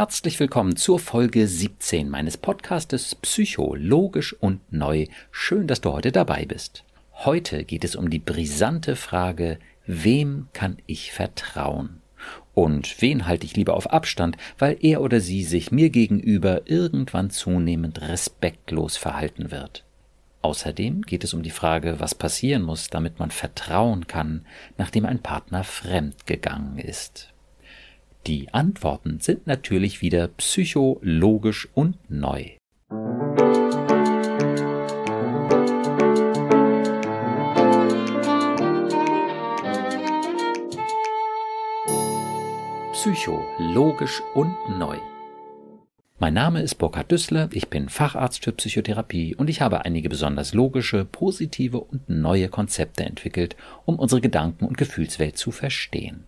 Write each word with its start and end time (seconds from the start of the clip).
Herzlich 0.00 0.40
willkommen 0.40 0.76
zur 0.76 0.98
Folge 0.98 1.46
17 1.46 2.08
meines 2.08 2.38
Podcastes 2.38 3.16
Psychologisch 3.16 4.32
und 4.32 4.72
Neu. 4.72 5.04
Schön, 5.30 5.66
dass 5.66 5.82
du 5.82 5.92
heute 5.92 6.10
dabei 6.10 6.46
bist. 6.46 6.84
Heute 7.12 7.64
geht 7.64 7.84
es 7.84 7.96
um 7.96 8.08
die 8.08 8.18
brisante 8.18 8.96
Frage, 8.96 9.58
wem 9.84 10.48
kann 10.54 10.78
ich 10.86 11.12
vertrauen? 11.12 12.00
Und 12.54 13.02
wen 13.02 13.26
halte 13.26 13.44
ich 13.44 13.56
lieber 13.56 13.74
auf 13.74 13.92
Abstand, 13.92 14.38
weil 14.58 14.78
er 14.80 15.02
oder 15.02 15.20
sie 15.20 15.44
sich 15.44 15.70
mir 15.70 15.90
gegenüber 15.90 16.62
irgendwann 16.64 17.28
zunehmend 17.28 18.00
respektlos 18.00 18.96
verhalten 18.96 19.50
wird? 19.50 19.84
Außerdem 20.40 21.02
geht 21.02 21.24
es 21.24 21.34
um 21.34 21.42
die 21.42 21.50
Frage, 21.50 22.00
was 22.00 22.14
passieren 22.14 22.62
muss, 22.62 22.88
damit 22.88 23.18
man 23.18 23.30
vertrauen 23.30 24.06
kann, 24.06 24.46
nachdem 24.78 25.04
ein 25.04 25.18
Partner 25.18 25.62
fremd 25.62 26.26
gegangen 26.26 26.78
ist. 26.78 27.29
Die 28.26 28.52
Antworten 28.52 29.18
sind 29.20 29.46
natürlich 29.46 30.02
wieder 30.02 30.28
psychologisch 30.28 31.68
und 31.72 31.96
neu. 32.10 32.50
Psychologisch 42.92 44.22
und 44.34 44.54
neu. 44.78 44.98
Mein 46.18 46.34
Name 46.34 46.60
ist 46.60 46.74
Burkhard 46.74 47.10
Düssler, 47.10 47.48
ich 47.52 47.68
bin 47.70 47.88
Facharzt 47.88 48.44
für 48.44 48.52
Psychotherapie 48.52 49.34
und 49.34 49.48
ich 49.48 49.62
habe 49.62 49.86
einige 49.86 50.10
besonders 50.10 50.52
logische, 50.52 51.06
positive 51.06 51.80
und 51.80 52.10
neue 52.10 52.50
Konzepte 52.50 53.04
entwickelt, 53.04 53.56
um 53.86 53.98
unsere 53.98 54.20
Gedanken- 54.20 54.66
und 54.66 54.76
Gefühlswelt 54.76 55.38
zu 55.38 55.50
verstehen. 55.50 56.24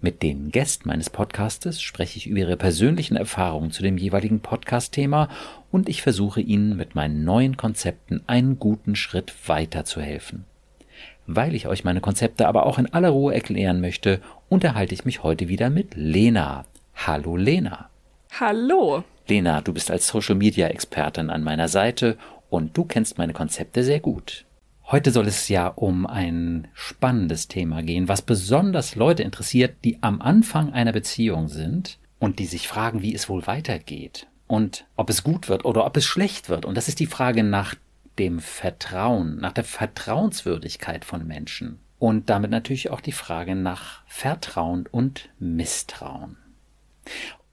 Mit 0.00 0.22
den 0.22 0.52
Gästen 0.52 0.88
meines 0.88 1.10
Podcastes 1.10 1.82
spreche 1.82 2.18
ich 2.18 2.28
über 2.28 2.38
ihre 2.38 2.56
persönlichen 2.56 3.16
Erfahrungen 3.16 3.72
zu 3.72 3.82
dem 3.82 3.98
jeweiligen 3.98 4.38
Podcast-Thema 4.38 5.28
und 5.72 5.88
ich 5.88 6.02
versuche 6.02 6.40
Ihnen 6.40 6.76
mit 6.76 6.94
meinen 6.94 7.24
neuen 7.24 7.56
Konzepten 7.56 8.22
einen 8.28 8.60
guten 8.60 8.94
Schritt 8.94 9.34
weiterzuhelfen. 9.48 10.44
Weil 11.26 11.52
ich 11.52 11.66
euch 11.66 11.82
meine 11.82 12.00
Konzepte 12.00 12.46
aber 12.46 12.64
auch 12.66 12.78
in 12.78 12.92
aller 12.92 13.08
Ruhe 13.08 13.34
erklären 13.34 13.80
möchte, 13.80 14.20
unterhalte 14.48 14.94
ich 14.94 15.04
mich 15.04 15.24
heute 15.24 15.48
wieder 15.48 15.68
mit 15.68 15.96
Lena. 15.96 16.64
Hallo 16.94 17.36
Lena. 17.36 17.90
Hallo. 18.38 19.02
Lena, 19.26 19.62
du 19.62 19.72
bist 19.72 19.90
als 19.90 20.06
Social 20.06 20.36
Media 20.36 20.68
Expertin 20.68 21.28
an 21.28 21.42
meiner 21.42 21.66
Seite 21.66 22.16
und 22.50 22.76
du 22.76 22.84
kennst 22.84 23.18
meine 23.18 23.32
Konzepte 23.32 23.82
sehr 23.82 23.98
gut. 23.98 24.44
Heute 24.90 25.10
soll 25.10 25.26
es 25.26 25.50
ja 25.50 25.66
um 25.68 26.06
ein 26.06 26.68
spannendes 26.72 27.46
Thema 27.46 27.82
gehen, 27.82 28.08
was 28.08 28.22
besonders 28.22 28.94
Leute 28.94 29.22
interessiert, 29.22 29.76
die 29.84 30.02
am 30.02 30.22
Anfang 30.22 30.72
einer 30.72 30.92
Beziehung 30.92 31.48
sind 31.48 31.98
und 32.18 32.38
die 32.38 32.46
sich 32.46 32.68
fragen, 32.68 33.02
wie 33.02 33.14
es 33.14 33.28
wohl 33.28 33.46
weitergeht 33.46 34.28
und 34.46 34.86
ob 34.96 35.10
es 35.10 35.22
gut 35.22 35.50
wird 35.50 35.66
oder 35.66 35.84
ob 35.84 35.94
es 35.98 36.06
schlecht 36.06 36.48
wird. 36.48 36.64
Und 36.64 36.74
das 36.74 36.88
ist 36.88 37.00
die 37.00 37.06
Frage 37.06 37.42
nach 37.42 37.74
dem 38.18 38.40
Vertrauen, 38.40 39.36
nach 39.36 39.52
der 39.52 39.64
Vertrauenswürdigkeit 39.64 41.04
von 41.04 41.26
Menschen. 41.26 41.80
Und 41.98 42.30
damit 42.30 42.50
natürlich 42.50 42.90
auch 42.90 43.02
die 43.02 43.12
Frage 43.12 43.54
nach 43.54 44.00
Vertrauen 44.06 44.86
und 44.90 45.28
Misstrauen. 45.38 46.38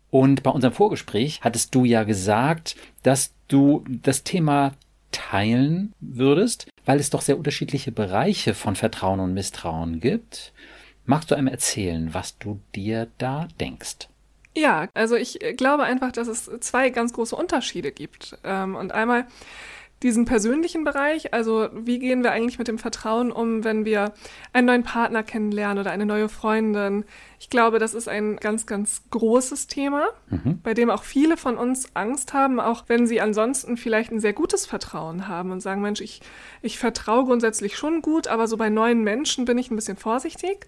Und 0.10 0.42
bei 0.42 0.52
unserem 0.52 0.74
Vorgespräch 0.74 1.42
hattest 1.42 1.76
du 1.76 1.84
ja 1.84 2.06
gesagt, 2.06 2.78
dass 3.04 3.34
du 3.50 3.84
das 3.90 4.24
Thema 4.24 4.72
teilen 5.12 5.94
würdest, 6.00 6.68
weil 6.86 7.00
es 7.00 7.10
doch 7.10 7.22
sehr 7.22 7.38
unterschiedliche 7.38 7.92
Bereiche 7.92 8.54
von 8.54 8.76
Vertrauen 8.76 9.20
und 9.20 9.34
Misstrauen 9.34 10.00
gibt. 10.00 10.54
Magst 11.06 11.30
du 11.30 11.36
einem 11.36 11.48
erzählen, 11.48 12.14
was 12.14 12.38
du 12.38 12.60
dir 12.74 13.08
da 13.18 13.48
denkst? 13.60 14.10
Ja, 14.58 14.88
also 14.94 15.16
ich 15.16 15.40
glaube 15.58 15.84
einfach, 15.84 16.12
dass 16.12 16.28
es 16.28 16.50
zwei 16.62 16.90
ganz 16.90 17.14
große 17.14 17.36
Unterschiede 17.36 17.92
gibt. 17.92 18.38
Ähm, 18.44 18.76
und 18.76 18.94
einmal 18.94 19.28
diesen 20.04 20.26
persönlichen 20.26 20.84
Bereich, 20.84 21.34
also 21.34 21.70
wie 21.74 22.00
gehen 22.00 22.24
wir 22.24 22.32
eigentlich 22.32 22.60
mit 22.60 22.68
dem 22.68 22.78
Vertrauen 22.78 23.32
um, 23.32 23.64
wenn 23.64 23.86
wir 23.86 24.14
einen 24.52 24.68
neuen 24.68 24.84
Partner 24.84 25.24
kennenlernen 25.24 25.80
oder 25.80 25.92
eine 25.92 26.06
neue 26.06 26.28
Freundin. 26.28 27.06
Ich 27.40 27.50
glaube, 27.50 27.80
das 27.80 27.94
ist 27.94 28.10
ein 28.10 28.36
ganz, 28.36 28.66
ganz 28.66 29.04
großes 29.10 29.68
Thema, 29.68 30.08
mhm. 30.30 30.60
bei 30.62 30.74
dem 30.74 30.90
auch 30.90 31.04
viele 31.04 31.38
von 31.38 31.58
uns 31.58 31.96
Angst 31.96 32.34
haben, 32.34 32.60
auch 32.60 32.84
wenn 32.88 33.08
sie 33.08 33.22
ansonsten 33.22 33.78
vielleicht 33.78 34.12
ein 34.12 34.20
sehr 34.20 34.34
gutes 34.34 34.66
Vertrauen 34.66 35.28
haben 35.28 35.52
und 35.52 35.62
sagen, 35.62 35.82
Mensch, 35.82 36.02
ich, 36.02 36.22
ich 36.62 36.78
vertraue 36.78 37.26
grundsätzlich 37.26 37.78
schon 37.78 38.02
gut, 38.02 38.28
aber 38.28 38.48
so 38.48 38.58
bei 38.58 38.70
neuen 38.70 39.04
Menschen 39.04 39.46
bin 39.46 39.58
ich 39.58 39.72
ein 39.72 39.76
bisschen 39.76 39.98
vorsichtig. 39.98 40.68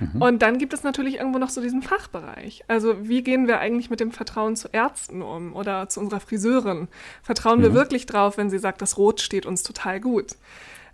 Mhm. 0.00 0.22
Und 0.22 0.42
dann 0.42 0.58
gibt 0.58 0.72
es 0.72 0.82
natürlich 0.82 1.16
irgendwo 1.16 1.38
noch 1.38 1.50
so 1.50 1.60
diesen 1.60 1.82
Fachbereich. 1.82 2.64
Also 2.68 3.08
wie 3.08 3.22
gehen 3.22 3.46
wir 3.46 3.58
eigentlich 3.58 3.90
mit 3.90 4.00
dem 4.00 4.12
Vertrauen 4.12 4.56
zu 4.56 4.68
Ärzten 4.68 5.22
um 5.22 5.54
oder 5.54 5.88
zu 5.88 6.00
unserer 6.00 6.20
Friseurin? 6.20 6.88
Vertrauen 7.22 7.58
mhm. 7.58 7.62
wir 7.62 7.74
wirklich 7.74 8.06
drauf, 8.06 8.36
wenn 8.36 8.50
sie 8.50 8.57
sagt, 8.58 8.82
das 8.82 8.98
Rot 8.98 9.20
steht 9.20 9.46
uns 9.46 9.62
total 9.62 10.00
gut? 10.00 10.36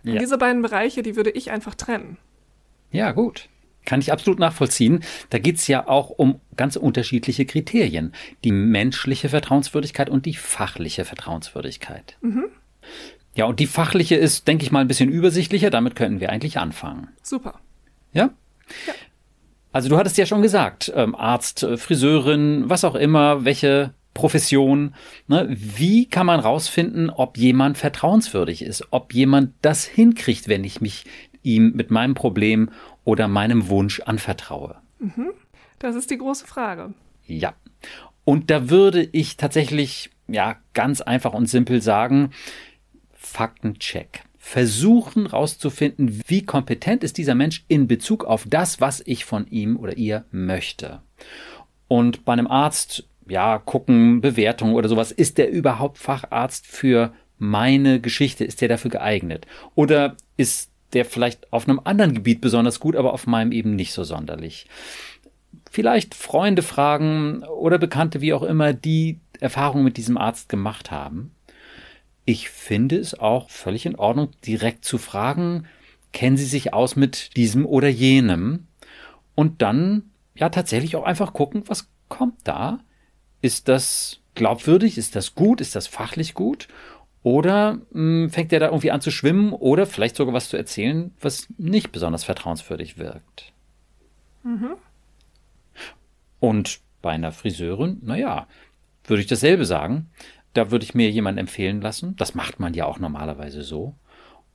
Ja. 0.03 0.19
diese 0.19 0.37
beiden 0.37 0.61
Bereiche, 0.61 1.01
die 1.01 1.15
würde 1.15 1.31
ich 1.31 1.49
einfach 1.49 1.73
trennen. 1.73 2.17
Ja, 2.91 3.11
gut. 3.11 3.49
Kann 3.85 3.99
ich 3.99 4.11
absolut 4.11 4.39
nachvollziehen. 4.39 5.03
Da 5.29 5.37
geht 5.37 5.57
es 5.57 5.67
ja 5.67 5.87
auch 5.87 6.09
um 6.09 6.39
ganz 6.55 6.75
unterschiedliche 6.75 7.45
Kriterien. 7.45 8.13
Die 8.43 8.51
menschliche 8.51 9.29
Vertrauenswürdigkeit 9.29 10.09
und 10.09 10.25
die 10.25 10.33
fachliche 10.33 11.05
Vertrauenswürdigkeit. 11.05 12.17
Mhm. 12.21 12.45
Ja, 13.35 13.45
und 13.45 13.59
die 13.59 13.67
fachliche 13.67 14.15
ist, 14.15 14.47
denke 14.47 14.63
ich 14.63 14.71
mal, 14.71 14.79
ein 14.79 14.87
bisschen 14.87 15.09
übersichtlicher. 15.09 15.69
Damit 15.69 15.95
könnten 15.95 16.19
wir 16.19 16.29
eigentlich 16.29 16.57
anfangen. 16.57 17.09
Super. 17.21 17.59
Ja? 18.13 18.31
Ja. 18.87 18.93
Also 19.71 19.89
du 19.89 19.97
hattest 19.97 20.17
ja 20.17 20.25
schon 20.25 20.41
gesagt, 20.41 20.91
ähm, 20.95 21.15
Arzt, 21.15 21.63
äh, 21.63 21.75
Friseurin, 21.77 22.69
was 22.69 22.85
auch 22.85 22.95
immer, 22.95 23.43
welche 23.43 23.93
Profession. 24.15 24.95
Ne? 25.27 25.45
Wie 25.51 26.07
kann 26.07 26.25
man 26.25 26.39
rausfinden, 26.39 27.11
ob 27.11 27.37
jemand 27.37 27.77
vertrauenswürdig 27.77 28.63
ist, 28.63 28.87
ob 28.89 29.13
jemand 29.13 29.53
das 29.61 29.85
hinkriegt, 29.85 30.47
wenn 30.47 30.63
ich 30.63 30.81
mich 30.81 31.05
ihm 31.43 31.73
mit 31.75 31.91
meinem 31.91 32.15
Problem 32.15 32.71
oder 33.03 33.27
meinem 33.27 33.69
Wunsch 33.69 33.99
anvertraue? 33.99 34.77
Mhm. 34.97 35.31
Das 35.77 35.95
ist 35.95 36.09
die 36.09 36.17
große 36.17 36.47
Frage. 36.47 36.95
Ja. 37.27 37.53
Und 38.23 38.49
da 38.49 38.71
würde 38.71 39.07
ich 39.11 39.37
tatsächlich, 39.37 40.09
ja, 40.27 40.55
ganz 40.73 41.01
einfach 41.01 41.33
und 41.33 41.47
simpel 41.47 41.81
sagen, 41.81 42.31
Faktencheck 43.13 44.23
versuchen 44.37 45.25
herauszufinden, 45.25 46.21
wie 46.27 46.43
kompetent 46.43 47.03
ist 47.03 47.17
dieser 47.17 47.35
Mensch 47.35 47.65
in 47.67 47.87
Bezug 47.87 48.23
auf 48.23 48.45
das, 48.47 48.79
was 48.79 49.01
ich 49.05 49.25
von 49.25 49.47
ihm 49.47 49.75
oder 49.75 49.97
ihr 49.97 50.23
möchte. 50.31 51.01
Und 51.87 52.25
bei 52.25 52.33
einem 52.33 52.47
Arzt, 52.47 53.07
ja, 53.27 53.59
gucken, 53.59 54.21
Bewertung 54.21 54.73
oder 54.73 54.89
sowas, 54.89 55.11
ist 55.11 55.37
der 55.37 55.49
überhaupt 55.49 55.97
Facharzt 55.97 56.67
für 56.67 57.13
meine 57.37 57.99
Geschichte? 57.99 58.43
Ist 58.45 58.61
der 58.61 58.67
dafür 58.67 58.91
geeignet? 58.91 59.45
Oder 59.75 60.15
ist 60.37 60.71
der 60.93 61.05
vielleicht 61.05 61.51
auf 61.51 61.67
einem 61.67 61.81
anderen 61.83 62.13
Gebiet 62.13 62.41
besonders 62.41 62.79
gut, 62.79 62.95
aber 62.95 63.13
auf 63.13 63.27
meinem 63.27 63.51
eben 63.51 63.75
nicht 63.75 63.93
so 63.93 64.03
sonderlich? 64.03 64.67
Vielleicht 65.69 66.15
Freunde 66.15 66.61
fragen 66.61 67.43
oder 67.43 67.77
Bekannte, 67.77 68.21
wie 68.21 68.33
auch 68.33 68.43
immer, 68.43 68.73
die 68.73 69.19
Erfahrungen 69.39 69.83
mit 69.83 69.97
diesem 69.97 70.17
Arzt 70.17 70.47
gemacht 70.47 70.91
haben. 70.91 71.31
Ich 72.23 72.49
finde 72.49 72.97
es 72.97 73.17
auch 73.19 73.49
völlig 73.49 73.85
in 73.85 73.95
Ordnung, 73.95 74.29
direkt 74.45 74.85
zu 74.85 74.97
fragen, 74.97 75.67
kennen 76.11 76.37
Sie 76.37 76.45
sich 76.45 76.73
aus 76.73 76.95
mit 76.95 77.35
diesem 77.35 77.65
oder 77.65 77.89
jenem? 77.89 78.67
Und 79.35 79.61
dann 79.61 80.03
ja 80.33 80.49
tatsächlich 80.49 80.95
auch 80.95 81.03
einfach 81.03 81.33
gucken, 81.33 81.63
was 81.67 81.89
kommt 82.07 82.37
da? 82.45 82.79
Ist 83.45 83.67
das 83.67 84.19
glaubwürdig? 84.33 84.97
Ist 84.97 85.15
das 85.15 85.35
gut? 85.35 85.61
Ist 85.61 85.75
das 85.75 85.87
fachlich 85.87 86.33
gut? 86.33 86.67
Oder 87.23 87.73
mh, 87.73 87.83
hm, 87.91 88.29
fängt 88.29 88.53
er 88.53 88.59
da 88.59 88.67
irgendwie 88.67 88.91
an 88.91 89.01
zu 89.01 89.11
schwimmen 89.11 89.53
oder 89.53 89.85
vielleicht 89.85 90.15
sogar 90.15 90.33
was 90.33 90.49
zu 90.49 90.57
erzählen, 90.57 91.13
was 91.21 91.47
nicht 91.57 91.91
besonders 91.91 92.23
vertrauenswürdig 92.23 92.97
wirkt? 92.97 93.53
Mhm. 94.43 94.75
Und 96.39 96.79
bei 97.01 97.11
einer 97.11 97.31
Friseurin, 97.31 97.99
naja, 98.03 98.47
würde 99.05 99.21
ich 99.21 99.27
dasselbe 99.27 99.65
sagen 99.65 100.09
da 100.55 100.71
würde 100.71 100.85
ich 100.85 100.95
mir 100.95 101.11
jemanden 101.11 101.39
empfehlen 101.39 101.81
lassen. 101.81 102.15
Das 102.15 102.33
macht 102.33 102.59
man 102.59 102.73
ja 102.73 102.85
auch 102.85 102.97
normalerweise 102.97 103.61
so. 103.61 103.95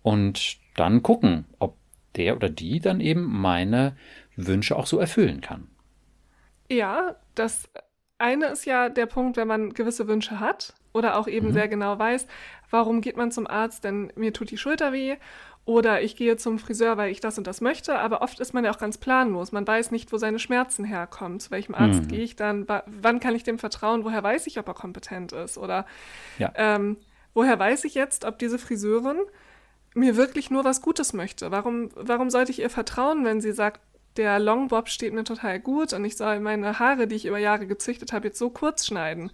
Und 0.03 0.57
dann 0.75 1.03
gucken, 1.03 1.45
ob 1.59 1.77
der 2.17 2.37
oder 2.37 2.49
die 2.49 2.81
dann 2.81 3.01
eben 3.01 3.23
meine 3.23 3.97
Wünsche 4.35 4.77
auch 4.77 4.87
so 4.87 4.99
erfüllen 4.99 5.41
kann. 5.41 5.69
Ja, 6.71 7.17
das 7.35 7.69
eine 8.21 8.47
ist 8.47 8.65
ja 8.65 8.89
der 8.89 9.07
Punkt, 9.07 9.37
wenn 9.37 9.49
man 9.49 9.73
gewisse 9.73 10.09
Wünsche 10.09 10.41
hat 10.41 10.75
oder 10.93 11.17
auch 11.17 11.27
eben 11.27 11.49
mhm. 11.49 11.53
sehr 11.53 11.69
genau 11.69 11.99
weiß, 11.99 12.27
warum 12.71 13.01
geht 13.01 13.17
man 13.17 13.31
zum 13.31 13.47
Arzt, 13.47 13.85
denn 13.85 14.13
mir 14.17 14.33
tut 14.33 14.51
die 14.51 14.59
Schulter 14.59 14.93
weh 14.93 15.17
oder 15.65 16.03
ich 16.03 16.17
gehe 16.17 16.37
zum 16.37 16.59
Friseur, 16.59 16.97
weil 16.97 17.11
ich 17.11 17.21
das 17.21 17.39
und 17.39 17.47
das 17.47 17.61
möchte. 17.61 17.99
Aber 17.99 18.23
oft 18.23 18.41
ist 18.41 18.55
man 18.55 18.65
ja 18.65 18.73
auch 18.73 18.79
ganz 18.79 18.99
planlos. 18.99 19.53
Man 19.53 19.67
weiß 19.67 19.91
nicht, 19.91 20.13
wo 20.13 20.17
seine 20.17 20.39
Schmerzen 20.39 20.85
herkommen. 20.85 21.39
Zu 21.39 21.51
welchem 21.51 21.75
Arzt 21.75 22.03
mhm. 22.03 22.09
gehe 22.09 22.23
ich 22.23 22.35
dann? 22.35 22.67
Wann 22.87 23.21
kann 23.21 23.35
ich 23.35 23.45
dem 23.45 23.59
vertrauen? 23.59 24.05
Woher 24.05 24.23
weiß 24.23 24.47
ich, 24.47 24.59
ob 24.59 24.67
er 24.69 24.75
kompetent 24.75 25.33
ist? 25.33 25.59
Oder 25.59 25.87
ja. 26.39 26.51
ähm, 26.57 26.97
woher 27.35 27.59
weiß 27.59 27.85
ich 27.85 27.95
jetzt, 27.95 28.25
ob 28.25 28.39
diese 28.39 28.59
Friseurin 28.59 29.19
mir 29.95 30.17
wirklich 30.17 30.51
nur 30.51 30.65
was 30.65 30.83
Gutes 30.83 31.13
möchte? 31.13 31.51
Warum, 31.51 31.91
warum 31.95 32.31
sollte 32.31 32.53
ich 32.53 32.61
ihr 32.61 32.71
vertrauen, 32.71 33.25
wenn 33.25 33.41
sie 33.41 33.53
sagt, 33.53 33.81
der 34.17 34.39
Longbob 34.39 34.89
steht 34.89 35.13
mir 35.13 35.25
total 35.25 35.61
gut 35.61 35.93
und 35.93 36.05
ich 36.05 36.17
soll 36.17 36.41
meine 36.41 36.79
Haare, 36.79 37.07
die 37.07 37.17
ich 37.17 37.27
über 37.27 37.39
Jahre 37.39 37.67
gezüchtet 37.67 38.13
habe, 38.13 38.29
jetzt 38.29 38.39
so 38.39 38.51
kurz 38.51 38.87
schneiden. 38.87 39.31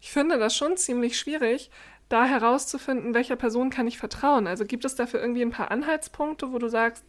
Ich 0.00 0.10
finde 0.10 0.38
das 0.38 0.56
schon 0.56 0.76
ziemlich 0.76 1.18
schwierig, 1.18 1.70
da 2.08 2.24
herauszufinden, 2.24 3.14
welcher 3.14 3.36
Person 3.36 3.70
kann 3.70 3.86
ich 3.86 3.98
vertrauen. 3.98 4.46
Also 4.46 4.64
gibt 4.64 4.84
es 4.84 4.94
dafür 4.94 5.20
irgendwie 5.20 5.42
ein 5.42 5.50
paar 5.50 5.70
Anhaltspunkte, 5.70 6.52
wo 6.52 6.58
du 6.58 6.68
sagst, 6.68 7.04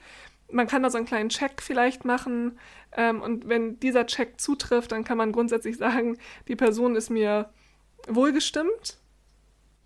man 0.52 0.68
kann 0.68 0.84
da 0.84 0.90
so 0.90 0.98
einen 0.98 1.06
kleinen 1.06 1.30
Check 1.30 1.62
vielleicht 1.62 2.06
machen 2.06 2.60
ähm, 2.92 3.22
und 3.22 3.48
wenn 3.48 3.80
dieser 3.80 4.08
Check 4.08 4.40
zutrifft, 4.42 4.92
dann 4.92 5.04
kann 5.04 5.18
man 5.18 5.32
grundsätzlich 5.32 5.78
sagen, 5.78 6.18
die 6.48 6.56
Person 6.56 6.96
ist 6.96 7.10
mir 7.10 7.50
wohlgestimmt 8.08 8.98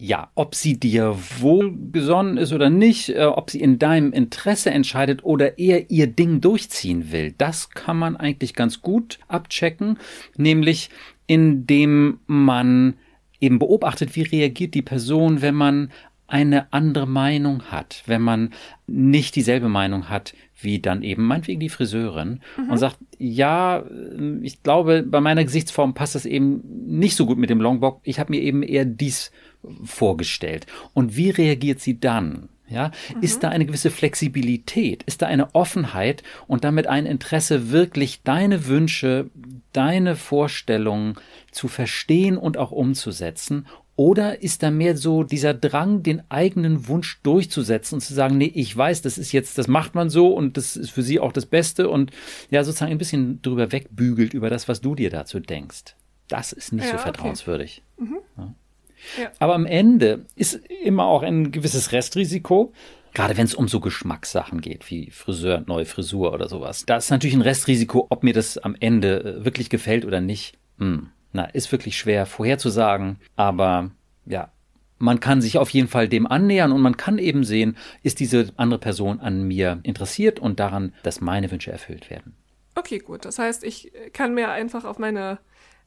ja, 0.06 0.32
ob 0.36 0.54
sie 0.54 0.78
dir 0.78 1.18
wohlgesonnen 1.40 2.36
ist 2.36 2.52
oder 2.52 2.70
nicht, 2.70 3.08
äh, 3.08 3.24
ob 3.24 3.50
sie 3.50 3.62
in 3.62 3.80
deinem 3.80 4.12
Interesse 4.12 4.70
entscheidet 4.70 5.24
oder 5.24 5.58
eher 5.58 5.90
ihr 5.90 6.08
Ding 6.08 6.42
durchziehen 6.42 7.14
will, 7.14 7.34
das 7.38 7.70
kann 7.70 8.00
man 8.00 8.18
eigentlich 8.18 8.54
ganz 8.54 8.82
gut 8.82 9.18
abchecken, 9.30 9.98
nämlich 10.36 10.90
indem 11.26 12.20
man 12.28 12.96
eben 13.40 13.60
beobachtet, 13.60 14.14
wie 14.18 14.24
reagiert 14.24 14.74
die 14.74 14.82
Person, 14.82 15.42
wenn 15.42 15.56
man 15.56 15.90
eine 16.34 16.74
andere 16.74 17.08
Meinung 17.08 17.64
hat, 17.72 18.04
wenn 18.06 18.22
man 18.22 18.54
nicht 18.88 19.36
dieselbe 19.36 19.70
Meinung 19.70 20.10
hat 20.10 20.34
wie 20.64 20.80
dann 20.80 21.04
eben 21.04 21.26
meinetwegen 21.26 21.60
die 21.60 21.70
Friseurin 21.70 22.40
mhm. 22.58 22.70
und 22.72 22.78
sagt, 22.78 22.98
ja, 23.18 23.84
ich 24.42 24.64
glaube, 24.64 25.04
bei 25.04 25.22
meiner 25.22 25.44
Gesichtsform 25.44 25.94
passt 25.94 26.16
das 26.16 26.26
eben 26.26 26.62
nicht 26.88 27.16
so 27.16 27.26
gut 27.26 27.38
mit 27.38 27.50
dem 27.50 27.62
Longbock. 27.62 28.02
Ich 28.04 28.20
habe 28.20 28.32
mir 28.32 28.42
eben 28.42 28.64
eher 28.64 28.86
dies 28.86 29.32
vorgestellt. 29.84 30.66
Und 30.94 31.16
wie 31.16 31.30
reagiert 31.30 31.80
sie 31.80 32.00
dann? 32.00 32.50
Ja, 32.70 32.92
mhm. 33.14 33.22
ist 33.22 33.44
da 33.44 33.50
eine 33.50 33.66
gewisse 33.66 33.92
Flexibilität? 33.92 35.04
Ist 35.04 35.22
da 35.22 35.28
eine 35.28 35.54
Offenheit 35.54 36.24
und 36.48 36.64
damit 36.64 36.88
ein 36.88 37.06
Interesse, 37.06 37.72
wirklich 37.72 38.24
deine 38.24 38.68
Wünsche, 38.68 39.30
deine 39.74 40.16
Vorstellungen 40.16 41.16
zu 41.52 41.68
verstehen 41.68 42.38
und 42.38 42.58
auch 42.58 42.72
umzusetzen? 42.72 43.68
Oder 43.96 44.42
ist 44.42 44.64
da 44.64 44.72
mehr 44.72 44.98
so 44.98 45.24
dieser 45.24 45.54
Drang, 45.54 46.02
den 46.02 46.24
eigenen 46.30 46.88
Wunsch 46.88 47.22
durchzusetzen 47.22 47.96
und 47.96 48.02
zu 48.02 48.14
sagen, 48.14 48.38
nee, 48.38 48.52
ich 48.54 48.76
weiß, 48.76 49.04
das 49.04 49.20
ist 49.20 49.32
jetzt, 49.34 49.58
das 49.60 49.68
macht 49.68 49.94
man 49.94 50.10
so 50.10 50.34
und 50.34 50.58
das 50.58 50.76
ist 50.76 50.90
für 50.90 51.04
sie 51.04 51.20
auch 51.20 51.32
das 51.32 51.46
Beste 51.46 51.90
und 51.90 52.12
ja, 52.50 52.64
sozusagen 52.64 52.92
ein 52.92 52.98
bisschen 52.98 53.42
drüber 53.44 53.72
wegbügelt 53.72 54.34
über 54.34 54.50
das, 54.50 54.68
was 54.68 54.82
du 54.82 54.96
dir 54.96 55.12
dazu 55.12 55.40
denkst. 55.40 55.96
Das 56.28 56.54
ist 56.54 56.74
nicht 56.74 56.86
ja, 56.86 56.94
so 56.94 56.98
vertrauenswürdig. 56.98 57.84
Okay. 57.98 58.10
Mhm. 58.10 58.56
Ja. 59.20 59.32
Aber 59.40 59.56
am 59.56 59.66
Ende 59.66 60.26
ist 60.36 60.56
immer 60.84 61.06
auch 61.06 61.24
ein 61.24 61.52
gewisses 61.52 61.92
Restrisiko. 61.92 62.74
Gerade 63.14 63.38
wenn 63.38 63.46
es 63.46 63.54
um 63.54 63.68
so 63.68 63.80
Geschmackssachen 63.80 64.60
geht, 64.62 64.90
wie 64.90 65.12
Friseur, 65.12 65.64
neue 65.68 65.86
Frisur 65.86 66.34
oder 66.34 66.50
sowas. 66.50 66.86
Da 66.88 66.98
ist 66.98 67.12
natürlich 67.12 67.36
ein 67.36 67.42
Restrisiko, 67.42 68.08
ob 68.10 68.24
mir 68.24 68.34
das 68.34 68.58
am 68.58 68.76
Ende 68.80 69.24
äh, 69.24 69.46
wirklich 69.46 69.70
gefällt 69.70 70.06
oder 70.06 70.20
nicht. 70.20 70.58
Hm. 70.80 71.10
Na, 71.34 71.46
ist 71.46 71.72
wirklich 71.72 71.98
schwer 71.98 72.26
vorherzusagen. 72.26 73.18
Aber 73.36 73.92
ja, 74.26 74.52
man 75.00 75.20
kann 75.20 75.42
sich 75.42 75.58
auf 75.58 75.70
jeden 75.72 75.90
Fall 75.90 76.08
dem 76.08 76.28
annähern 76.28 76.72
und 76.72 76.82
man 76.82 76.96
kann 76.96 77.18
eben 77.18 77.44
sehen, 77.44 77.76
ist 78.04 78.20
diese 78.20 78.54
andere 78.56 78.80
Person 78.80 79.20
an 79.20 79.44
mir 79.44 79.80
interessiert 79.84 80.40
und 80.40 80.60
daran, 80.60 80.94
dass 81.04 81.20
meine 81.20 81.52
Wünsche 81.52 81.72
erfüllt 81.72 82.10
werden. 82.10 82.36
Okay, 82.76 83.00
gut. 83.00 83.26
Das 83.26 83.38
heißt, 83.38 83.64
ich 83.64 83.92
kann 84.14 84.34
mir 84.34 84.50
einfach 84.50 84.86
auf 84.86 85.00
meine 85.00 85.40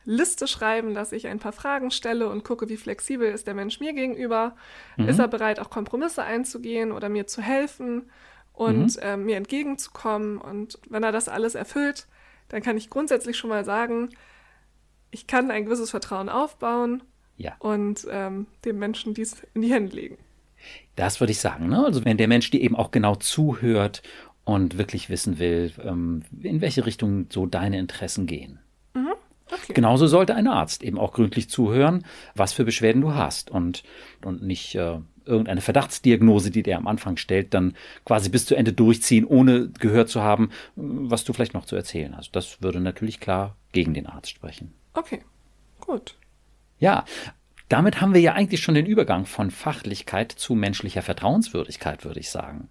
Liste 0.04 0.46
schreiben, 0.46 0.94
dass 0.94 1.12
ich 1.12 1.26
ein 1.26 1.40
paar 1.40 1.52
Fragen 1.52 1.90
stelle 1.90 2.28
und 2.28 2.44
gucke, 2.44 2.68
wie 2.68 2.76
flexibel 2.76 3.28
ist 3.28 3.46
der 3.46 3.54
Mensch 3.54 3.80
mir 3.80 3.92
gegenüber. 3.92 4.54
Mhm. 4.96 5.08
Ist 5.08 5.18
er 5.18 5.28
bereit, 5.28 5.58
auch 5.60 5.70
Kompromisse 5.70 6.22
einzugehen 6.22 6.92
oder 6.92 7.08
mir 7.08 7.26
zu 7.26 7.42
helfen 7.42 8.10
und 8.52 8.96
mhm. 8.96 9.02
äh, 9.02 9.16
mir 9.16 9.36
entgegenzukommen? 9.36 10.38
Und 10.38 10.78
wenn 10.88 11.02
er 11.02 11.10
das 11.10 11.28
alles 11.28 11.56
erfüllt, 11.56 12.06
dann 12.48 12.62
kann 12.62 12.76
ich 12.76 12.88
grundsätzlich 12.88 13.36
schon 13.36 13.50
mal 13.50 13.64
sagen, 13.64 14.10
ich 15.16 15.26
kann 15.26 15.50
ein 15.50 15.64
gewisses 15.64 15.90
Vertrauen 15.90 16.28
aufbauen 16.28 17.02
ja. 17.38 17.54
und 17.58 18.06
ähm, 18.10 18.46
dem 18.66 18.78
Menschen 18.78 19.14
dies 19.14 19.42
in 19.54 19.62
die 19.62 19.72
Hände 19.72 19.96
legen. 19.96 20.18
Das 20.94 21.20
würde 21.20 21.30
ich 21.30 21.38
sagen. 21.38 21.68
Ne? 21.68 21.82
Also 21.82 22.04
wenn 22.04 22.18
der 22.18 22.28
Mensch 22.28 22.50
dir 22.50 22.60
eben 22.60 22.76
auch 22.76 22.90
genau 22.90 23.14
zuhört 23.14 24.02
und 24.44 24.76
wirklich 24.76 25.08
wissen 25.08 25.38
will, 25.38 25.72
ähm, 25.82 26.22
in 26.42 26.60
welche 26.60 26.84
Richtung 26.84 27.26
so 27.30 27.46
deine 27.46 27.78
Interessen 27.78 28.26
gehen. 28.26 28.60
Okay. 29.50 29.74
Genauso 29.74 30.06
sollte 30.06 30.34
ein 30.34 30.48
Arzt 30.48 30.82
eben 30.82 30.98
auch 30.98 31.12
gründlich 31.12 31.48
zuhören, 31.48 32.04
was 32.34 32.52
für 32.52 32.64
Beschwerden 32.64 33.00
du 33.00 33.14
hast 33.14 33.50
und, 33.50 33.84
und 34.24 34.42
nicht 34.42 34.74
äh, 34.74 34.98
irgendeine 35.24 35.60
Verdachtsdiagnose, 35.60 36.50
die 36.50 36.62
der 36.62 36.78
am 36.78 36.86
Anfang 36.88 37.16
stellt, 37.16 37.54
dann 37.54 37.74
quasi 38.04 38.28
bis 38.28 38.46
zu 38.46 38.56
Ende 38.56 38.72
durchziehen, 38.72 39.24
ohne 39.24 39.68
gehört 39.68 40.08
zu 40.08 40.20
haben, 40.20 40.50
was 40.74 41.24
du 41.24 41.32
vielleicht 41.32 41.54
noch 41.54 41.64
zu 41.64 41.76
erzählen 41.76 42.16
hast. 42.16 42.34
Das 42.34 42.60
würde 42.60 42.80
natürlich 42.80 43.20
klar 43.20 43.56
gegen 43.72 43.94
den 43.94 44.06
Arzt 44.06 44.30
sprechen. 44.30 44.72
Okay, 44.96 45.22
gut. 45.80 46.18
Ja, 46.78 47.04
damit 47.68 48.00
haben 48.00 48.14
wir 48.14 48.20
ja 48.20 48.32
eigentlich 48.32 48.62
schon 48.62 48.74
den 48.74 48.86
Übergang 48.86 49.26
von 49.26 49.50
Fachlichkeit 49.50 50.32
zu 50.32 50.54
menschlicher 50.54 51.02
Vertrauenswürdigkeit, 51.02 52.04
würde 52.04 52.20
ich 52.20 52.30
sagen. 52.30 52.68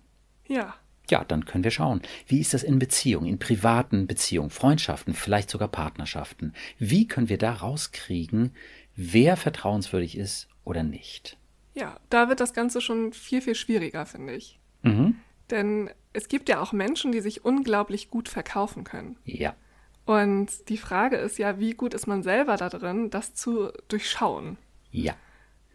Ja. 0.47 0.75
Ja, 1.09 1.23
dann 1.23 1.45
können 1.45 1.63
wir 1.63 1.71
schauen, 1.71 2.01
wie 2.27 2.39
ist 2.39 2.55
das 2.55 2.63
in 2.63 2.79
Beziehungen, 2.79 3.27
in 3.27 3.37
privaten 3.37 4.07
Beziehungen, 4.07 4.49
Freundschaften, 4.49 5.13
vielleicht 5.13 5.51
sogar 5.51 5.67
Partnerschaften. 5.67 6.53
Wie 6.79 7.07
können 7.07 7.29
wir 7.29 7.37
da 7.37 7.53
rauskriegen, 7.53 8.55
wer 8.95 9.37
vertrauenswürdig 9.37 10.17
ist 10.17 10.47
oder 10.63 10.81
nicht? 10.81 11.37
Ja, 11.75 11.99
da 12.09 12.27
wird 12.27 12.39
das 12.39 12.53
Ganze 12.53 12.81
schon 12.81 13.13
viel, 13.13 13.41
viel 13.41 13.53
schwieriger, 13.53 14.07
finde 14.07 14.33
ich. 14.33 14.59
Mhm. 14.81 15.17
Denn 15.51 15.91
es 16.13 16.27
gibt 16.27 16.49
ja 16.49 16.59
auch 16.59 16.73
Menschen, 16.73 17.11
die 17.11 17.21
sich 17.21 17.45
unglaublich 17.45 18.09
gut 18.09 18.29
verkaufen 18.29 18.83
können. 18.83 19.17
Ja. 19.25 19.55
Und 20.05 20.69
die 20.69 20.77
Frage 20.77 21.17
ist 21.17 21.37
ja, 21.39 21.59
wie 21.59 21.73
gut 21.73 21.93
ist 21.93 22.07
man 22.07 22.23
selber 22.23 22.57
da 22.57 22.69
drin, 22.69 23.09
das 23.09 23.33
zu 23.33 23.71
durchschauen? 23.87 24.57
Ja. 24.91 25.15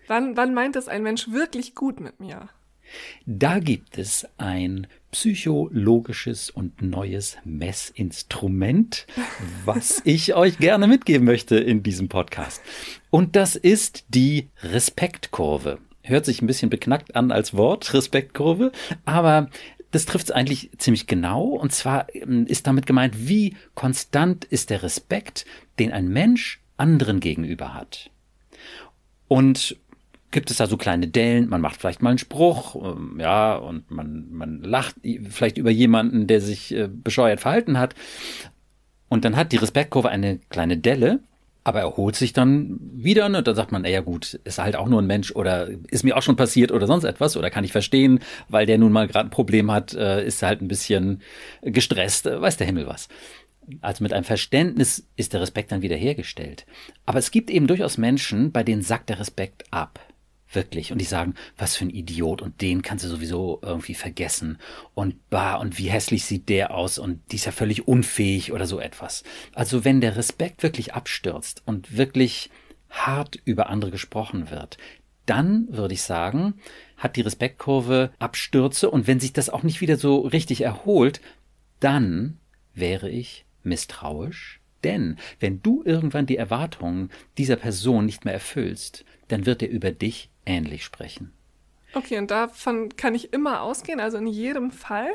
Wann, 0.06 0.36
wann 0.36 0.54
meint 0.54 0.76
es 0.76 0.88
ein 0.88 1.02
Mensch 1.02 1.30
wirklich 1.30 1.74
gut 1.74 2.00
mit 2.00 2.20
mir? 2.20 2.48
Da 3.26 3.58
gibt 3.58 3.98
es 3.98 4.26
ein 4.38 4.86
psychologisches 5.12 6.50
und 6.50 6.82
neues 6.82 7.36
Messinstrument, 7.44 9.06
was 9.64 10.00
ich 10.04 10.34
euch 10.34 10.58
gerne 10.58 10.86
mitgeben 10.86 11.26
möchte 11.26 11.56
in 11.56 11.82
diesem 11.82 12.08
Podcast. 12.08 12.62
Und 13.10 13.36
das 13.36 13.56
ist 13.56 14.04
die 14.08 14.48
Respektkurve. 14.62 15.78
Hört 16.02 16.24
sich 16.24 16.42
ein 16.42 16.46
bisschen 16.46 16.70
beknackt 16.70 17.14
an 17.14 17.30
als 17.30 17.54
Wort, 17.54 17.92
Respektkurve, 17.92 18.72
aber 19.04 19.50
das 19.90 20.06
trifft 20.06 20.26
es 20.26 20.30
eigentlich 20.30 20.70
ziemlich 20.78 21.06
genau. 21.06 21.44
Und 21.44 21.72
zwar 21.72 22.14
ähm, 22.14 22.46
ist 22.46 22.66
damit 22.66 22.86
gemeint, 22.86 23.28
wie 23.28 23.56
konstant 23.74 24.44
ist 24.44 24.70
der 24.70 24.82
Respekt, 24.82 25.46
den 25.78 25.92
ein 25.92 26.08
Mensch 26.08 26.60
anderen 26.76 27.20
gegenüber 27.20 27.74
hat. 27.74 28.10
Und 29.28 29.76
gibt 30.30 30.50
es 30.50 30.58
da 30.58 30.66
so 30.66 30.76
kleine 30.76 31.08
Dellen, 31.08 31.48
man 31.48 31.60
macht 31.60 31.80
vielleicht 31.80 32.02
mal 32.02 32.10
einen 32.10 32.18
Spruch, 32.18 32.76
ähm, 32.76 33.18
ja, 33.20 33.56
und 33.56 33.90
man, 33.90 34.30
man 34.30 34.62
lacht 34.62 34.96
vielleicht 35.28 35.58
über 35.58 35.70
jemanden, 35.70 36.26
der 36.26 36.40
sich 36.40 36.72
äh, 36.72 36.88
bescheuert 36.88 37.40
verhalten 37.40 37.78
hat. 37.78 37.94
Und 39.08 39.24
dann 39.24 39.36
hat 39.36 39.52
die 39.52 39.56
Respektkurve 39.56 40.08
eine 40.08 40.38
kleine 40.50 40.78
Delle, 40.78 41.20
aber 41.70 41.82
er 41.82 41.96
holt 41.96 42.16
sich 42.16 42.32
dann 42.32 42.80
wieder, 42.80 43.28
ne? 43.28 43.44
Dann 43.44 43.54
sagt 43.54 43.70
man, 43.70 43.82
naja 43.82 44.00
gut, 44.00 44.34
ist 44.42 44.58
halt 44.58 44.74
auch 44.74 44.88
nur 44.88 45.00
ein 45.00 45.06
Mensch 45.06 45.30
oder 45.30 45.68
ist 45.88 46.02
mir 46.02 46.16
auch 46.16 46.22
schon 46.22 46.34
passiert 46.34 46.72
oder 46.72 46.88
sonst 46.88 47.04
etwas 47.04 47.36
oder 47.36 47.48
kann 47.48 47.62
ich 47.62 47.70
verstehen, 47.70 48.18
weil 48.48 48.66
der 48.66 48.76
nun 48.76 48.90
mal 48.90 49.06
gerade 49.06 49.28
ein 49.28 49.30
Problem 49.30 49.70
hat, 49.70 49.94
äh, 49.94 50.26
ist 50.26 50.42
halt 50.42 50.62
ein 50.62 50.66
bisschen 50.66 51.22
gestresst, 51.62 52.26
äh, 52.26 52.40
weiß 52.40 52.56
der 52.56 52.66
Himmel 52.66 52.88
was. 52.88 53.06
Also 53.82 54.02
mit 54.02 54.12
einem 54.12 54.24
Verständnis 54.24 55.06
ist 55.14 55.32
der 55.32 55.42
Respekt 55.42 55.70
dann 55.70 55.80
wieder 55.80 55.94
hergestellt. 55.94 56.66
Aber 57.06 57.20
es 57.20 57.30
gibt 57.30 57.50
eben 57.50 57.68
durchaus 57.68 57.98
Menschen, 57.98 58.50
bei 58.50 58.64
denen 58.64 58.82
sackt 58.82 59.08
der 59.08 59.20
Respekt 59.20 59.62
ab. 59.70 60.00
Wirklich. 60.52 60.90
Und 60.90 60.98
die 60.98 61.04
sagen, 61.04 61.34
was 61.56 61.76
für 61.76 61.84
ein 61.84 61.90
Idiot 61.90 62.42
und 62.42 62.60
den 62.60 62.82
kannst 62.82 63.04
du 63.04 63.08
sowieso 63.08 63.60
irgendwie 63.62 63.94
vergessen. 63.94 64.58
Und 64.94 65.30
bah, 65.30 65.54
und 65.54 65.78
wie 65.78 65.90
hässlich 65.90 66.24
sieht 66.24 66.48
der 66.48 66.74
aus 66.74 66.98
und 66.98 67.20
die 67.30 67.36
ist 67.36 67.46
ja 67.46 67.52
völlig 67.52 67.86
unfähig 67.86 68.52
oder 68.52 68.66
so 68.66 68.80
etwas. 68.80 69.22
Also 69.54 69.84
wenn 69.84 70.00
der 70.00 70.16
Respekt 70.16 70.62
wirklich 70.62 70.94
abstürzt 70.94 71.62
und 71.66 71.96
wirklich 71.96 72.50
hart 72.88 73.38
über 73.44 73.68
andere 73.68 73.92
gesprochen 73.92 74.50
wird, 74.50 74.76
dann 75.26 75.68
würde 75.70 75.94
ich 75.94 76.02
sagen, 76.02 76.54
hat 76.96 77.14
die 77.14 77.20
Respektkurve 77.20 78.10
Abstürze 78.18 78.90
und 78.90 79.06
wenn 79.06 79.20
sich 79.20 79.32
das 79.32 79.50
auch 79.50 79.62
nicht 79.62 79.80
wieder 79.80 79.96
so 79.96 80.18
richtig 80.20 80.62
erholt, 80.62 81.20
dann 81.78 82.38
wäre 82.74 83.08
ich 83.08 83.44
misstrauisch. 83.62 84.60
Denn 84.82 85.18
wenn 85.38 85.62
du 85.62 85.82
irgendwann 85.84 86.26
die 86.26 86.36
Erwartungen 86.36 87.10
dieser 87.38 87.56
Person 87.56 88.06
nicht 88.06 88.24
mehr 88.24 88.34
erfüllst, 88.34 89.04
dann 89.28 89.46
wird 89.46 89.62
er 89.62 89.70
über 89.70 89.92
dich 89.92 90.30
ähnlich 90.50 90.84
sprechen. 90.84 91.32
Okay, 91.94 92.18
und 92.18 92.30
davon 92.30 92.94
kann 92.96 93.14
ich 93.14 93.32
immer 93.32 93.62
ausgehen, 93.62 94.00
also 94.00 94.18
in 94.18 94.26
jedem 94.26 94.70
Fall? 94.70 95.10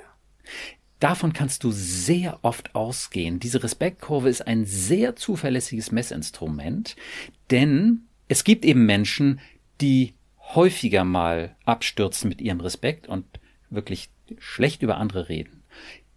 Davon 0.99 1.33
kannst 1.33 1.63
du 1.63 1.71
sehr 1.71 2.39
oft 2.41 2.73
ausgehen. 2.73 3.39
Diese 3.39 3.61
Respektkurve 3.61 4.29
ist 4.29 4.47
ein 4.47 4.65
sehr 4.65 5.15
zuverlässiges 5.15 5.91
Messinstrument, 5.91 6.95
denn 7.51 8.05
es 8.27 8.43
gibt 8.43 8.65
eben 8.65 8.85
Menschen, 8.85 9.39
die 9.81 10.13
häufiger 10.53 11.03
mal 11.03 11.55
abstürzen 11.65 12.29
mit 12.29 12.41
ihrem 12.41 12.59
Respekt 12.59 13.07
und 13.07 13.25
wirklich 13.69 14.09
schlecht 14.37 14.81
über 14.81 14.97
andere 14.97 15.29
reden. 15.29 15.63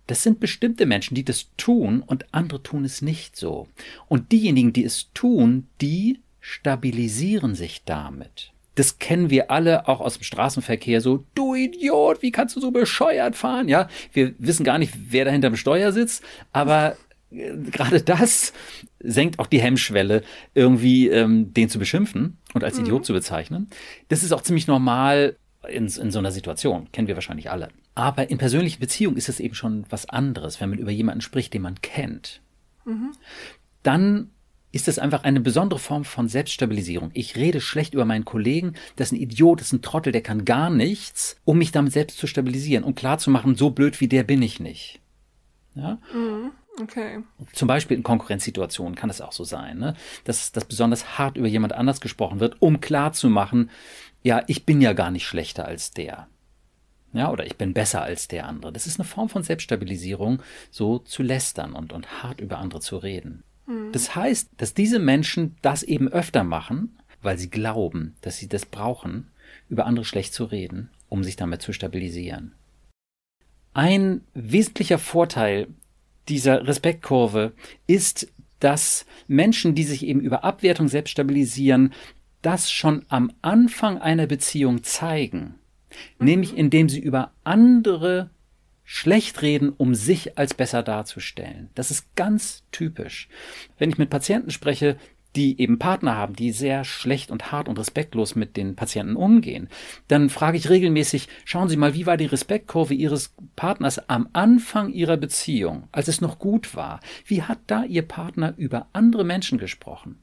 Das 0.06 0.22
sind 0.22 0.40
bestimmte 0.40 0.86
Menschen, 0.86 1.14
die 1.14 1.24
das 1.24 1.48
tun 1.56 2.02
und 2.02 2.32
andere 2.32 2.62
tun 2.62 2.84
es 2.84 3.02
nicht 3.02 3.36
so. 3.36 3.68
Und 4.06 4.32
diejenigen, 4.32 4.72
die 4.72 4.84
es 4.84 5.12
tun, 5.12 5.66
die 5.80 6.20
stabilisieren 6.40 7.54
sich 7.54 7.84
damit. 7.84 8.52
Das 8.78 9.00
kennen 9.00 9.28
wir 9.28 9.50
alle 9.50 9.88
auch 9.88 10.00
aus 10.00 10.14
dem 10.14 10.22
Straßenverkehr 10.22 11.00
so, 11.00 11.24
du 11.34 11.56
Idiot, 11.56 12.22
wie 12.22 12.30
kannst 12.30 12.54
du 12.54 12.60
so 12.60 12.70
bescheuert 12.70 13.34
fahren? 13.34 13.66
Ja, 13.66 13.88
wir 14.12 14.34
wissen 14.38 14.62
gar 14.62 14.78
nicht, 14.78 14.94
wer 15.10 15.24
da 15.24 15.32
hinterm 15.32 15.56
Steuer 15.56 15.90
sitzt, 15.90 16.22
aber 16.52 16.96
äh, 17.32 17.56
gerade 17.72 18.00
das 18.00 18.52
senkt 19.00 19.40
auch 19.40 19.48
die 19.48 19.60
Hemmschwelle, 19.60 20.22
irgendwie 20.54 21.08
ähm, 21.08 21.52
den 21.52 21.68
zu 21.68 21.80
beschimpfen 21.80 22.38
und 22.54 22.62
als 22.62 22.78
mhm. 22.78 22.84
Idiot 22.84 23.04
zu 23.04 23.12
bezeichnen. 23.12 23.68
Das 24.08 24.22
ist 24.22 24.30
auch 24.30 24.42
ziemlich 24.42 24.68
normal 24.68 25.36
in, 25.68 25.86
in 25.88 26.12
so 26.12 26.20
einer 26.20 26.30
Situation, 26.30 26.86
kennen 26.92 27.08
wir 27.08 27.16
wahrscheinlich 27.16 27.50
alle. 27.50 27.70
Aber 27.96 28.30
in 28.30 28.38
persönlichen 28.38 28.78
Beziehungen 28.78 29.16
ist 29.16 29.28
es 29.28 29.40
eben 29.40 29.56
schon 29.56 29.86
was 29.90 30.08
anderes, 30.08 30.60
wenn 30.60 30.70
man 30.70 30.78
über 30.78 30.92
jemanden 30.92 31.20
spricht, 31.20 31.52
den 31.52 31.62
man 31.62 31.80
kennt. 31.80 32.42
Mhm. 32.84 33.10
Dann 33.82 34.30
ist 34.72 34.88
es 34.88 34.98
einfach 34.98 35.24
eine 35.24 35.40
besondere 35.40 35.78
Form 35.78 36.04
von 36.04 36.28
Selbststabilisierung. 36.28 37.10
Ich 37.14 37.36
rede 37.36 37.60
schlecht 37.60 37.94
über 37.94 38.04
meinen 38.04 38.24
Kollegen, 38.24 38.74
das 38.96 39.08
ist 39.08 39.12
ein 39.12 39.22
Idiot, 39.22 39.60
das 39.60 39.68
ist 39.68 39.72
ein 39.72 39.82
Trottel, 39.82 40.12
der 40.12 40.22
kann 40.22 40.44
gar 40.44 40.70
nichts, 40.70 41.36
um 41.44 41.58
mich 41.58 41.72
damit 41.72 41.92
selbst 41.92 42.18
zu 42.18 42.26
stabilisieren 42.26 42.84
und 42.84 42.94
klarzumachen, 42.94 43.54
so 43.54 43.70
blöd 43.70 44.00
wie 44.00 44.08
der 44.08 44.24
bin 44.24 44.42
ich 44.42 44.60
nicht. 44.60 45.00
Ja? 45.74 45.98
Mhm. 46.12 46.52
Okay. 46.80 47.24
Zum 47.52 47.66
Beispiel 47.66 47.96
in 47.96 48.02
Konkurrenzsituationen 48.04 48.94
kann 48.94 49.10
es 49.10 49.20
auch 49.20 49.32
so 49.32 49.42
sein, 49.42 49.78
ne? 49.78 49.94
dass, 50.24 50.52
dass 50.52 50.64
besonders 50.64 51.18
hart 51.18 51.36
über 51.36 51.48
jemand 51.48 51.72
anders 51.72 52.00
gesprochen 52.00 52.38
wird, 52.40 52.62
um 52.62 52.80
klarzumachen, 52.80 53.70
ja, 54.22 54.42
ich 54.46 54.64
bin 54.64 54.80
ja 54.80 54.92
gar 54.92 55.10
nicht 55.10 55.26
schlechter 55.26 55.64
als 55.64 55.90
der. 55.92 56.28
Ja, 57.12 57.30
oder 57.30 57.46
ich 57.46 57.56
bin 57.56 57.72
besser 57.72 58.02
als 58.02 58.28
der 58.28 58.46
andere. 58.46 58.72
Das 58.72 58.86
ist 58.86 59.00
eine 59.00 59.08
Form 59.08 59.28
von 59.28 59.42
Selbststabilisierung, 59.42 60.42
so 60.70 60.98
zu 60.98 61.22
lästern 61.22 61.72
und, 61.72 61.92
und 61.92 62.22
hart 62.22 62.40
über 62.40 62.58
andere 62.58 62.80
zu 62.80 62.98
reden. 62.98 63.44
Mhm. 63.68 63.92
Das 63.92 64.16
heißt, 64.16 64.50
dass 64.56 64.74
diese 64.74 64.98
Menschen 64.98 65.56
das 65.62 65.82
eben 65.82 66.08
öfter 66.08 66.42
machen, 66.42 66.98
weil 67.22 67.38
sie 67.38 67.50
glauben, 67.50 68.16
dass 68.22 68.38
sie 68.38 68.48
das 68.48 68.66
brauchen, 68.66 69.28
über 69.68 69.86
andere 69.86 70.04
schlecht 70.04 70.34
zu 70.34 70.44
reden, 70.44 70.90
um 71.08 71.22
sich 71.22 71.36
damit 71.36 71.62
zu 71.62 71.72
stabilisieren. 71.72 72.52
Ein 73.74 74.22
wesentlicher 74.34 74.98
Vorteil 74.98 75.68
dieser 76.28 76.66
Respektkurve 76.66 77.52
ist, 77.86 78.28
dass 78.60 79.06
Menschen, 79.28 79.74
die 79.74 79.84
sich 79.84 80.04
eben 80.04 80.20
über 80.20 80.42
Abwertung 80.42 80.88
selbst 80.88 81.10
stabilisieren, 81.10 81.92
das 82.42 82.70
schon 82.70 83.04
am 83.08 83.32
Anfang 83.42 83.98
einer 83.98 84.26
Beziehung 84.26 84.82
zeigen. 84.82 85.54
Mhm. 86.18 86.26
Nämlich 86.26 86.56
indem 86.56 86.88
sie 86.88 87.00
über 87.00 87.32
andere 87.44 88.30
schlecht 88.90 89.42
reden, 89.42 89.68
um 89.76 89.94
sich 89.94 90.38
als 90.38 90.54
besser 90.54 90.82
darzustellen. 90.82 91.68
Das 91.74 91.90
ist 91.90 92.16
ganz 92.16 92.64
typisch. 92.72 93.28
Wenn 93.76 93.90
ich 93.90 93.98
mit 93.98 94.08
Patienten 94.08 94.50
spreche, 94.50 94.96
die 95.36 95.60
eben 95.60 95.78
Partner 95.78 96.14
haben, 96.16 96.34
die 96.34 96.52
sehr 96.52 96.84
schlecht 96.84 97.30
und 97.30 97.52
hart 97.52 97.68
und 97.68 97.78
respektlos 97.78 98.34
mit 98.34 98.56
den 98.56 98.76
Patienten 98.76 99.14
umgehen, 99.14 99.68
dann 100.08 100.30
frage 100.30 100.56
ich 100.56 100.70
regelmäßig, 100.70 101.28
schauen 101.44 101.68
Sie 101.68 101.76
mal, 101.76 101.92
wie 101.92 102.06
war 102.06 102.16
die 102.16 102.24
Respektkurve 102.24 102.94
Ihres 102.94 103.34
Partners 103.56 104.08
am 104.08 104.30
Anfang 104.32 104.90
Ihrer 104.90 105.18
Beziehung, 105.18 105.86
als 105.92 106.08
es 106.08 106.22
noch 106.22 106.38
gut 106.38 106.74
war? 106.74 107.00
Wie 107.26 107.42
hat 107.42 107.58
da 107.66 107.84
Ihr 107.84 108.08
Partner 108.08 108.54
über 108.56 108.86
andere 108.94 109.24
Menschen 109.24 109.58
gesprochen? 109.58 110.22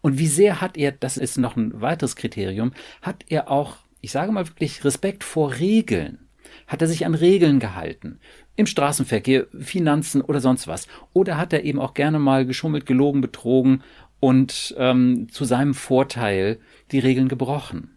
Und 0.00 0.18
wie 0.18 0.26
sehr 0.26 0.60
hat 0.60 0.76
er, 0.76 0.90
das 0.90 1.16
ist 1.16 1.38
noch 1.38 1.54
ein 1.54 1.80
weiteres 1.80 2.16
Kriterium, 2.16 2.72
hat 3.02 3.24
er 3.28 3.52
auch, 3.52 3.76
ich 4.00 4.10
sage 4.10 4.32
mal 4.32 4.48
wirklich, 4.48 4.84
Respekt 4.84 5.22
vor 5.22 5.60
Regeln? 5.60 6.23
Hat 6.66 6.80
er 6.80 6.88
sich 6.88 7.04
an 7.04 7.14
Regeln 7.14 7.60
gehalten? 7.60 8.18
Im 8.56 8.66
Straßenverkehr, 8.66 9.46
Finanzen 9.58 10.22
oder 10.22 10.40
sonst 10.40 10.66
was? 10.66 10.86
Oder 11.12 11.36
hat 11.36 11.52
er 11.52 11.64
eben 11.64 11.78
auch 11.78 11.94
gerne 11.94 12.18
mal 12.18 12.46
geschummelt, 12.46 12.86
gelogen, 12.86 13.20
betrogen 13.20 13.82
und 14.20 14.74
ähm, 14.78 15.28
zu 15.30 15.44
seinem 15.44 15.74
Vorteil 15.74 16.58
die 16.90 16.98
Regeln 16.98 17.28
gebrochen? 17.28 17.90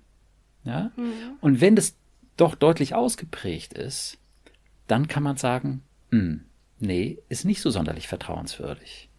Ja? 0.63 0.91
Mhm. 0.95 1.37
Und 1.41 1.61
wenn 1.61 1.75
das 1.75 1.95
doch 2.35 2.55
deutlich 2.55 2.93
ausgeprägt 2.93 3.73
ist, 3.73 4.17
dann 4.87 5.07
kann 5.07 5.23
man 5.23 5.37
sagen, 5.37 5.81
mh, 6.11 6.19
hm, 6.19 6.45
nee, 6.79 7.19
ist 7.29 7.45
nicht 7.45 7.61
so 7.61 7.69
sonderlich 7.69 8.07
vertrauenswürdig. 8.07 9.09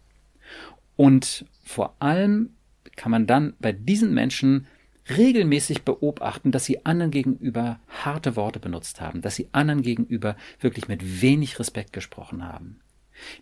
Und 0.95 1.45
vor 1.63 1.95
allem 1.99 2.51
kann 2.95 3.11
man 3.11 3.27
dann 3.27 3.53
bei 3.59 3.71
diesen 3.71 4.13
Menschen 4.13 4.67
regelmäßig 5.17 5.83
beobachten, 5.83 6.51
dass 6.51 6.65
sie 6.65 6.85
anderen 6.85 7.11
gegenüber 7.11 7.79
harte 7.87 8.35
Worte 8.35 8.59
benutzt 8.59 9.01
haben, 9.01 9.21
dass 9.21 9.35
sie 9.35 9.49
anderen 9.51 9.81
gegenüber 9.81 10.35
wirklich 10.59 10.87
mit 10.87 11.21
wenig 11.21 11.59
Respekt 11.59 11.93
gesprochen 11.93 12.47
haben. 12.47 12.79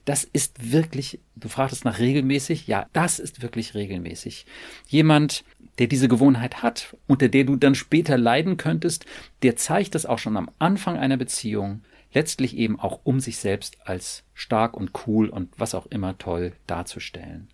Das 0.05 0.23
ist 0.23 0.71
wirklich, 0.71 1.19
du 1.35 1.49
fragtest 1.49 1.85
nach 1.85 1.99
regelmäßig, 1.99 2.67
ja, 2.67 2.87
das 2.93 3.19
ist 3.19 3.41
wirklich 3.41 3.75
regelmäßig. 3.75 4.45
Jemand, 4.87 5.43
der 5.77 5.87
diese 5.87 6.07
Gewohnheit 6.07 6.63
hat, 6.63 6.95
unter 7.05 7.29
der 7.29 7.43
du 7.43 7.55
dann 7.55 7.75
später 7.75 8.17
leiden 8.17 8.57
könntest, 8.57 9.05
der 9.43 9.55
zeigt 9.55 9.95
das 9.95 10.05
auch 10.05 10.19
schon 10.19 10.37
am 10.37 10.49
Anfang 10.57 10.97
einer 10.97 11.17
Beziehung, 11.17 11.83
letztlich 12.13 12.57
eben 12.57 12.79
auch 12.79 13.01
um 13.03 13.19
sich 13.19 13.37
selbst 13.37 13.77
als 13.87 14.23
stark 14.33 14.75
und 14.75 14.91
cool 15.05 15.29
und 15.29 15.49
was 15.57 15.75
auch 15.75 15.85
immer 15.87 16.17
toll 16.17 16.53
darzustellen. 16.65 17.49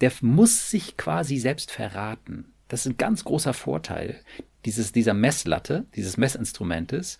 Der 0.00 0.12
muss 0.22 0.70
sich 0.70 0.96
quasi 0.96 1.36
selbst 1.36 1.70
verraten. 1.70 2.52
Das 2.68 2.84
ist 2.84 2.92
ein 2.92 2.96
ganz 2.98 3.24
großer 3.24 3.54
Vorteil 3.54 4.20
dieses, 4.64 4.92
dieser 4.92 5.14
Messlatte, 5.14 5.86
dieses 5.94 6.16
Messinstrumentes. 6.16 7.18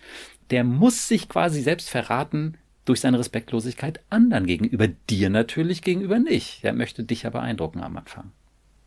Der 0.51 0.65
muss 0.65 1.09
sich 1.09 1.29
quasi 1.29 1.63
selbst 1.63 1.89
verraten 1.89 2.59
durch 2.85 3.01
seine 3.01 3.19
Respektlosigkeit 3.19 4.01
anderen 4.11 4.47
gegenüber, 4.47 4.89
dir 4.89 5.31
natürlich 5.31 5.83
gegenüber 5.83 6.19
nicht. 6.19 6.63
Der 6.65 6.73
möchte 6.73 7.05
dich 7.05 7.23
ja 7.23 7.31
beeindrucken 7.31 7.81
am 7.81 7.97
Anfang. 7.97 8.33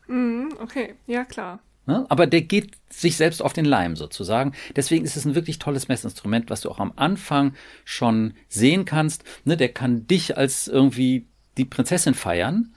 Mm, 0.08 0.50
okay, 0.60 0.96
ja 1.08 1.24
klar. 1.24 1.60
Ne? 1.86 2.06
Aber 2.10 2.28
der 2.28 2.42
geht 2.42 2.78
sich 2.90 3.16
selbst 3.16 3.42
auf 3.42 3.54
den 3.54 3.66
Leim 3.66 3.96
sozusagen. 3.96 4.54
Deswegen 4.76 5.06
ist 5.06 5.18
es 5.18 5.26
ein 5.26 5.36
wirklich 5.36 5.60
tolles 5.60 5.88
Messinstrument, 5.88 6.50
was 6.50 6.62
du 6.62 6.70
auch 6.70 6.80
am 6.80 6.94
Anfang 6.96 7.54
schon 7.86 8.34
sehen 8.50 8.86
kannst. 8.86 9.24
Ne? 9.46 9.58
Der 9.58 9.70
kann 9.70 10.08
dich 10.08 10.38
als 10.38 10.68
irgendwie 10.68 11.28
die 11.58 11.66
Prinzessin 11.66 12.14
feiern 12.14 12.74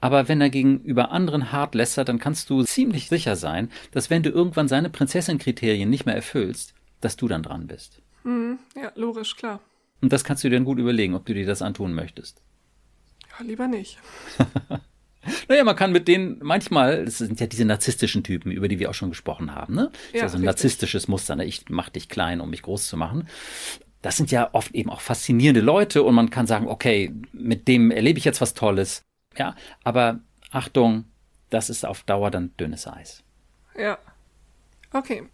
aber 0.00 0.28
wenn 0.28 0.40
er 0.40 0.50
gegenüber 0.50 1.10
anderen 1.10 1.52
hart 1.52 1.74
lästert, 1.74 2.08
dann 2.08 2.18
kannst 2.18 2.50
du 2.50 2.62
ziemlich 2.62 3.08
sicher 3.08 3.36
sein, 3.36 3.70
dass 3.92 4.10
wenn 4.10 4.22
du 4.22 4.30
irgendwann 4.30 4.68
seine 4.68 4.90
Prinzessin-Kriterien 4.90 5.90
nicht 5.90 6.06
mehr 6.06 6.14
erfüllst, 6.14 6.74
dass 7.00 7.16
du 7.16 7.28
dann 7.28 7.42
dran 7.42 7.66
bist. 7.66 8.00
Mhm, 8.24 8.58
ja, 8.76 8.92
logisch, 8.94 9.36
klar. 9.36 9.60
Und 10.00 10.12
das 10.12 10.24
kannst 10.24 10.44
du 10.44 10.48
dir 10.48 10.56
dann 10.56 10.64
gut 10.64 10.78
überlegen, 10.78 11.14
ob 11.14 11.26
du 11.26 11.34
dir 11.34 11.46
das 11.46 11.62
antun 11.62 11.94
möchtest. 11.94 12.42
Ja, 13.30 13.44
lieber 13.44 13.66
nicht. 13.66 13.98
naja, 15.48 15.64
man 15.64 15.74
kann 15.74 15.90
mit 15.90 16.06
denen 16.06 16.38
manchmal, 16.42 17.04
das 17.04 17.18
sind 17.18 17.40
ja 17.40 17.46
diese 17.46 17.64
narzisstischen 17.64 18.22
Typen, 18.22 18.52
über 18.52 18.68
die 18.68 18.78
wir 18.78 18.90
auch 18.90 18.94
schon 18.94 19.10
gesprochen 19.10 19.54
haben, 19.54 19.74
ne? 19.74 19.90
Das 19.90 20.12
ja, 20.12 20.18
ist 20.18 20.22
also 20.22 20.36
ein 20.36 20.40
richtig. 20.40 20.46
narzisstisches 20.46 21.08
Muster, 21.08 21.34
ne? 21.34 21.44
Ich 21.44 21.64
mach 21.68 21.88
dich 21.88 22.08
klein, 22.08 22.40
um 22.40 22.50
mich 22.50 22.62
groß 22.62 22.86
zu 22.86 22.96
machen 22.96 23.28
das 24.02 24.16
sind 24.16 24.30
ja 24.30 24.50
oft 24.52 24.74
eben 24.74 24.90
auch 24.90 25.00
faszinierende 25.00 25.60
Leute 25.60 26.02
und 26.02 26.14
man 26.14 26.30
kann 26.30 26.46
sagen, 26.46 26.68
okay, 26.68 27.12
mit 27.32 27.66
dem 27.66 27.90
erlebe 27.90 28.18
ich 28.18 28.24
jetzt 28.24 28.40
was 28.40 28.54
Tolles. 28.54 29.02
Ja, 29.38 29.54
aber 29.84 30.20
Achtung, 30.50 31.04
das 31.50 31.70
ist 31.70 31.86
auf 31.86 32.02
Dauer 32.02 32.30
dann 32.30 32.56
dünnes 32.56 32.86
Eis. 32.86 33.22
Ja. 33.76 33.98
Okay. 34.92 35.28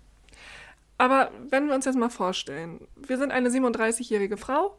Aber 0.99 1.31
wenn 1.51 1.67
wir 1.67 1.75
uns 1.75 1.87
jetzt 1.87 1.99
mal 1.99 2.11
vorstellen, 2.11 2.87
wir 2.97 3.19
sind 3.19 3.33
eine 3.33 3.49
37-jährige 3.49 4.37
Frau, 4.37 4.79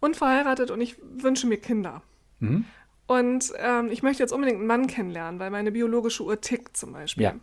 unverheiratet 0.00 0.70
und 0.70 0.80
ich 0.80 0.96
wünsche 1.02 1.46
mir 1.46 1.58
Kinder. 1.58 2.02
Mhm. 2.40 2.64
Und 3.06 3.52
ähm, 3.56 3.90
ich 3.90 4.02
möchte 4.02 4.22
jetzt 4.22 4.32
unbedingt 4.32 4.58
einen 4.58 4.66
Mann 4.66 4.86
kennenlernen, 4.86 5.40
weil 5.40 5.50
meine 5.50 5.72
biologische 5.72 6.22
Uhr 6.22 6.40
tickt 6.40 6.76
zum 6.76 6.92
Beispiel. 6.92 7.24
Ja. 7.24 7.34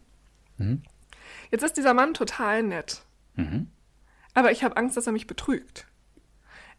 Mhm. 0.58 0.84
Jetzt 1.52 1.64
ist 1.64 1.78
dieser 1.78 1.94
Mann 1.94 2.14
total 2.14 2.62
nett. 2.62 3.02
Mhm. 3.36 3.70
Aber 4.34 4.52
ich 4.52 4.64
habe 4.64 4.78
Angst, 4.78 4.96
dass 4.96 5.08
er 5.08 5.14
mich 5.14 5.28
betrügt. 5.28 5.88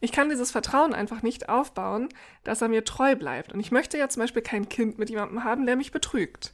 Ich 0.00 0.12
kann 0.12 0.28
dieses 0.28 0.50
Vertrauen 0.50 0.92
einfach 0.92 1.22
nicht 1.22 1.48
aufbauen, 1.48 2.08
dass 2.44 2.60
er 2.60 2.68
mir 2.68 2.84
treu 2.84 3.16
bleibt. 3.16 3.52
Und 3.52 3.60
ich 3.60 3.70
möchte 3.70 3.96
ja 3.98 4.08
zum 4.08 4.20
Beispiel 4.20 4.42
kein 4.42 4.68
Kind 4.68 4.98
mit 4.98 5.10
jemandem 5.10 5.44
haben, 5.44 5.66
der 5.66 5.76
mich 5.76 5.90
betrügt. 5.90 6.52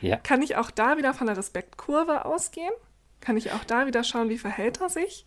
Ja. 0.00 0.16
Kann 0.16 0.42
ich 0.42 0.56
auch 0.56 0.70
da 0.70 0.96
wieder 0.96 1.14
von 1.14 1.28
der 1.28 1.36
Respektkurve 1.36 2.24
ausgehen? 2.24 2.72
Kann 3.20 3.36
ich 3.36 3.52
auch 3.52 3.64
da 3.64 3.86
wieder 3.86 4.02
schauen, 4.02 4.28
wie 4.28 4.38
verhält 4.38 4.80
er 4.80 4.88
sich? 4.88 5.24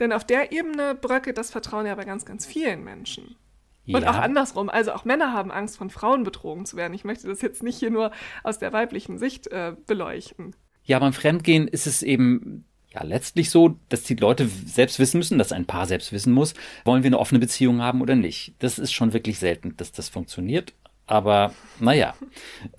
Denn 0.00 0.12
auf 0.12 0.24
der 0.24 0.52
Ebene 0.52 0.94
bröckelt 0.94 1.38
das 1.38 1.50
Vertrauen 1.50 1.86
ja 1.86 1.94
bei 1.94 2.04
ganz, 2.04 2.24
ganz 2.24 2.46
vielen 2.46 2.82
Menschen. 2.82 3.36
Ja. 3.84 3.98
Und 3.98 4.06
auch 4.06 4.16
andersrum. 4.16 4.70
Also 4.70 4.92
auch 4.92 5.04
Männer 5.04 5.32
haben 5.32 5.52
Angst, 5.52 5.76
von 5.76 5.90
Frauen 5.90 6.24
betrogen 6.24 6.64
zu 6.64 6.76
werden. 6.76 6.94
Ich 6.94 7.04
möchte 7.04 7.28
das 7.28 7.42
jetzt 7.42 7.62
nicht 7.62 7.78
hier 7.78 7.90
nur 7.90 8.10
aus 8.42 8.58
der 8.58 8.72
weiblichen 8.72 9.18
Sicht 9.18 9.48
äh, 9.48 9.76
beleuchten. 9.86 10.56
Ja, 10.82 10.98
beim 10.98 11.12
Fremdgehen 11.12 11.68
ist 11.68 11.86
es 11.86 12.02
eben 12.02 12.66
ja 12.94 13.02
letztlich 13.02 13.50
so, 13.50 13.76
dass 13.88 14.04
die 14.04 14.14
Leute 14.14 14.48
selbst 14.48 14.98
wissen 14.98 15.18
müssen, 15.18 15.38
dass 15.38 15.52
ein 15.52 15.66
Paar 15.66 15.86
selbst 15.86 16.12
wissen 16.12 16.32
muss, 16.32 16.54
wollen 16.84 17.02
wir 17.02 17.08
eine 17.08 17.18
offene 17.18 17.40
Beziehung 17.40 17.82
haben 17.82 18.00
oder 18.00 18.14
nicht. 18.14 18.54
Das 18.60 18.78
ist 18.78 18.92
schon 18.92 19.12
wirklich 19.12 19.38
selten, 19.38 19.76
dass 19.76 19.92
das 19.92 20.08
funktioniert. 20.08 20.72
Aber 21.06 21.52
naja, 21.80 22.14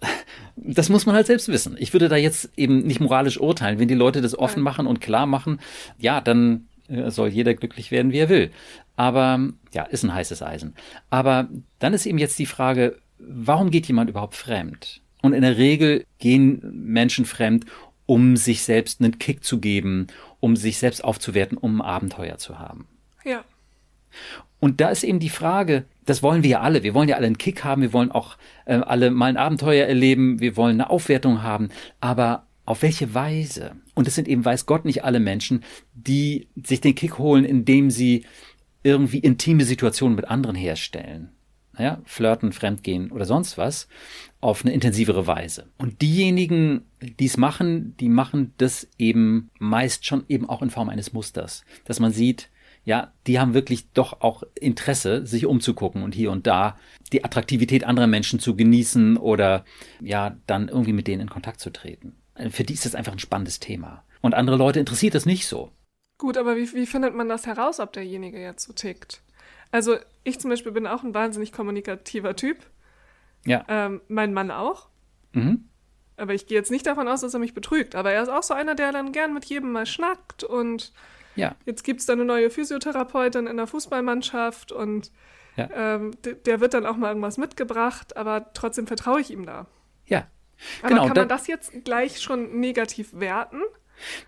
das 0.56 0.90
muss 0.90 1.06
man 1.06 1.16
halt 1.16 1.28
selbst 1.28 1.48
wissen. 1.48 1.76
Ich 1.78 1.94
würde 1.94 2.10
da 2.10 2.16
jetzt 2.16 2.50
eben 2.58 2.80
nicht 2.88 3.00
moralisch 3.00 3.40
urteilen. 3.40 3.78
Wenn 3.78 3.88
die 3.88 3.94
Leute 3.94 4.22
das 4.22 4.38
offen 4.38 4.64
machen 4.64 4.88
und 4.88 5.02
klar 5.02 5.26
machen, 5.26 5.60
ja, 6.00 6.22
dann 6.22 6.68
äh, 6.88 7.12
soll 7.12 7.30
jeder 7.30 7.54
glücklich 7.54 7.92
werden, 7.92 8.12
wie 8.12 8.20
er 8.20 8.30
will. 8.30 8.52
Aber 8.96 9.50
ja, 9.74 9.84
ist 9.84 10.04
ein 10.04 10.14
heißes 10.14 10.42
Eisen. 10.42 10.76
Aber 11.10 11.50
dann 11.80 11.94
ist 11.94 12.06
eben 12.06 12.18
jetzt 12.18 12.40
die 12.40 12.46
Frage, 12.46 12.98
warum 13.20 13.70
geht 13.70 13.88
jemand 13.88 14.10
überhaupt 14.10 14.36
fremd? 14.36 15.02
Und 15.22 15.34
in 15.34 15.42
der 15.42 15.58
Regel 15.58 16.06
gehen 16.20 16.62
Menschen 16.72 17.26
fremd, 17.26 17.66
um 18.06 18.38
sich 18.38 18.64
selbst 18.64 19.02
einen 19.02 19.18
Kick 19.20 19.44
zu 19.44 19.60
geben, 19.60 20.08
um 20.40 20.56
sich 20.56 20.78
selbst 20.78 21.04
aufzuwerten, 21.04 21.58
um 21.58 21.82
ein 21.82 21.88
Abenteuer 21.88 22.38
zu 22.38 22.60
haben. 22.60 22.88
Ja. 23.24 23.44
Und 24.60 24.82
da 24.82 24.90
ist 24.90 25.04
eben 25.04 25.20
die 25.20 25.30
Frage, 25.30 25.86
das 26.06 26.24
wollen 26.24 26.44
wir 26.44 26.50
ja 26.50 26.62
alle. 26.62 26.84
Wir 26.84 26.94
wollen 26.94 27.10
ja 27.10 27.18
alle 27.18 27.28
einen 27.28 27.38
Kick 27.38 27.64
haben, 27.64 27.82
wir 27.82 27.94
wollen 27.94 28.12
auch 28.12 28.38
äh, 28.66 28.76
alle 28.76 29.12
mal 29.12 29.28
ein 29.28 29.38
Abenteuer 29.38 29.86
erleben, 29.88 30.40
wir 30.40 30.56
wollen 30.56 30.80
eine 30.80 30.90
Aufwertung 30.90 31.44
haben. 31.44 31.70
Aber 32.00 32.46
auf 32.66 32.82
welche 32.82 33.14
Weise? 33.14 33.76
Und 33.94 34.08
es 34.08 34.16
sind 34.16 34.28
eben, 34.28 34.46
weiß 34.46 34.66
Gott, 34.66 34.86
nicht 34.86 35.04
alle 35.04 35.20
Menschen, 35.20 35.64
die 35.94 36.48
sich 36.64 36.82
den 36.82 36.96
Kick 36.96 37.18
holen, 37.18 37.46
indem 37.46 37.92
sie 37.92 38.26
irgendwie 38.84 39.20
intime 39.20 39.66
Situationen 39.66 40.16
mit 40.16 40.26
anderen 40.26 40.56
herstellen. 40.56 41.35
Naja, 41.78 42.02
flirten, 42.06 42.52
fremdgehen 42.52 43.12
oder 43.12 43.26
sonst 43.26 43.58
was, 43.58 43.88
auf 44.42 44.64
eine 44.64 44.74
intensivere 44.74 45.28
Weise. 45.28 45.68
Und 45.78 46.02
diejenigen, 46.02 46.86
die 47.02 47.26
es 47.26 47.38
machen, 47.38 47.96
die 47.98 48.10
machen 48.10 48.54
das 48.58 48.88
eben 48.98 49.50
meist 49.60 50.06
schon 50.06 50.24
eben 50.30 50.48
auch 50.50 50.62
in 50.62 50.70
Form 50.70 50.90
eines 50.90 51.14
Musters. 51.14 51.66
Dass 51.84 52.00
man 52.00 52.12
sieht, 52.12 52.50
ja, 52.86 53.12
die 53.26 53.40
haben 53.40 53.54
wirklich 53.54 53.92
doch 53.92 54.22
auch 54.22 54.44
Interesse, 54.54 55.26
sich 55.26 55.46
umzugucken 55.48 56.04
und 56.04 56.14
hier 56.14 56.32
und 56.32 56.48
da 56.48 56.78
die 57.12 57.26
Attraktivität 57.26 57.84
anderer 57.84 58.08
Menschen 58.08 58.40
zu 58.40 58.56
genießen 58.56 59.18
oder 59.18 59.66
ja, 60.02 60.38
dann 60.48 60.70
irgendwie 60.70 60.94
mit 60.94 61.08
denen 61.08 61.24
in 61.24 61.30
Kontakt 61.30 61.60
zu 61.60 61.72
treten. 61.72 62.16
Für 62.52 62.64
die 62.64 62.74
ist 62.74 62.86
das 62.86 62.96
einfach 62.96 63.14
ein 63.14 63.20
spannendes 63.20 63.60
Thema. 63.60 64.04
Und 64.22 64.36
andere 64.36 64.58
Leute 64.58 64.80
interessiert 64.80 65.16
das 65.16 65.26
nicht 65.26 65.48
so. 65.48 65.72
Gut, 66.18 66.38
aber 66.38 66.56
wie, 66.56 66.72
wie 66.74 66.86
findet 66.86 67.16
man 67.16 67.28
das 67.28 67.46
heraus, 67.46 67.80
ob 67.80 67.92
derjenige 67.94 68.40
jetzt 68.40 68.66
so 68.66 68.74
tickt? 68.74 69.22
Also 69.76 69.98
ich 70.24 70.40
zum 70.40 70.52
Beispiel 70.52 70.72
bin 70.72 70.88
auch 70.88 71.04
ein 71.04 71.14
wahnsinnig 71.14 71.52
kommunikativer 71.52 72.38
Typ. 72.38 72.60
Ja. 73.46 73.66
Ähm, 73.68 74.00
mein 74.08 74.34
Mann 74.34 74.50
auch. 74.50 74.88
Mhm. 75.34 75.66
Aber 76.16 76.34
ich 76.34 76.48
gehe 76.48 76.58
jetzt 76.58 76.72
nicht 76.72 76.88
davon 76.88 77.10
aus, 77.10 77.20
dass 77.20 77.34
er 77.34 77.42
mich 77.42 77.54
betrügt. 77.54 77.94
Aber 77.94 78.14
er 78.14 78.24
ist 78.24 78.30
auch 78.30 78.42
so 78.42 78.54
einer, 78.54 78.76
der 78.76 78.94
dann 78.94 79.12
gern 79.12 79.34
mit 79.34 79.44
jedem 79.44 79.74
mal 79.74 79.86
schnackt 79.86 80.46
und 80.46 80.94
ja. 81.36 81.58
jetzt 81.66 81.84
gibt 81.84 82.00
es 82.00 82.06
da 82.06 82.14
eine 82.14 82.24
neue 82.24 82.50
Physiotherapeutin 82.50 83.48
in 83.48 83.58
der 83.58 83.68
Fußballmannschaft 83.68 84.72
und 84.72 85.12
Ja. 85.58 85.70
ähm, 85.76 86.12
der, 86.24 86.62
wird 86.62 86.74
dann 86.74 86.86
auch 86.86 86.96
mal 86.96 87.10
irgendwas 87.10 87.38
mitgebracht, 87.38 88.16
aber 88.16 88.54
trotzdem 88.54 88.88
vertraue 88.88 89.20
ich 89.20 89.30
ihm 89.30 89.46
da. 89.46 89.66
Ja. 90.06 90.28
Aber 90.84 90.88
Genau, 90.88 91.08
kann 91.08 91.18
man 91.18 91.28
das 91.28 91.48
jetzt 91.48 91.84
gleich 91.84 92.22
schon 92.22 92.62
negativ 92.62 93.10
werten? 93.20 93.60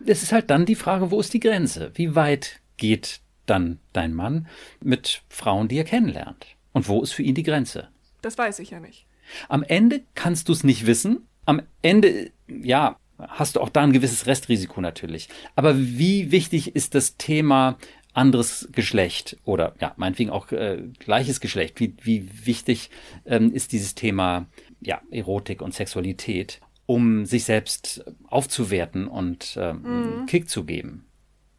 Es 0.05 0.23
ist 0.23 0.33
halt 0.33 0.49
dann 0.49 0.65
die 0.65 0.75
Frage, 0.75 1.09
wo 1.09 1.21
ist 1.21 1.33
die 1.33 1.39
Grenze? 1.39 1.91
Wie 1.93 2.15
weit 2.15 2.59
geht 2.75 3.21
dann 3.49 3.79
dein 3.93 4.13
Mann 4.13 4.47
mit 4.81 5.23
Frauen, 5.29 5.67
die 5.67 5.77
er 5.77 5.83
kennenlernt? 5.83 6.45
Und 6.73 6.87
wo 6.87 7.01
ist 7.01 7.13
für 7.13 7.23
ihn 7.23 7.35
die 7.35 7.43
Grenze? 7.43 7.89
Das 8.21 8.37
weiß 8.37 8.59
ich 8.59 8.71
ja 8.71 8.79
nicht. 8.79 9.05
Am 9.49 9.63
Ende 9.63 10.03
kannst 10.15 10.47
du 10.47 10.53
es 10.53 10.63
nicht 10.63 10.85
wissen. 10.85 11.27
Am 11.45 11.61
Ende, 11.81 12.31
ja, 12.47 12.97
hast 13.19 13.55
du 13.55 13.61
auch 13.61 13.69
da 13.69 13.81
ein 13.81 13.93
gewisses 13.93 14.27
Restrisiko 14.27 14.81
natürlich. 14.81 15.29
Aber 15.55 15.77
wie 15.77 16.31
wichtig 16.31 16.75
ist 16.75 16.95
das 16.95 17.17
Thema 17.17 17.77
anderes 18.13 18.67
Geschlecht 18.71 19.37
oder 19.45 19.75
ja, 19.79 19.93
meinetwegen 19.97 20.29
auch 20.29 20.51
äh, 20.51 20.83
gleiches 20.99 21.39
Geschlecht? 21.39 21.79
Wie, 21.79 21.95
wie 22.01 22.29
wichtig 22.45 22.89
ähm, 23.25 23.53
ist 23.53 23.71
dieses 23.71 23.95
Thema 23.95 24.47
ja, 24.81 25.01
Erotik 25.11 25.61
und 25.61 25.73
Sexualität, 25.73 26.59
um 26.85 27.25
sich 27.25 27.43
selbst 27.43 28.05
aufzuwerten 28.27 29.07
und 29.07 29.57
ähm, 29.59 29.85
einen 29.85 30.25
Kick 30.25 30.49
zu 30.49 30.63
geben? 30.63 31.06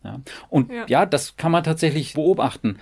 Ja. 0.08 0.20
Und 0.48 0.70
Ja. 0.72 0.84
ja, 0.88 1.06
das 1.06 1.36
kann 1.36 1.52
man 1.52 1.64
tatsächlich 1.64 2.14
beobachten. 2.14 2.78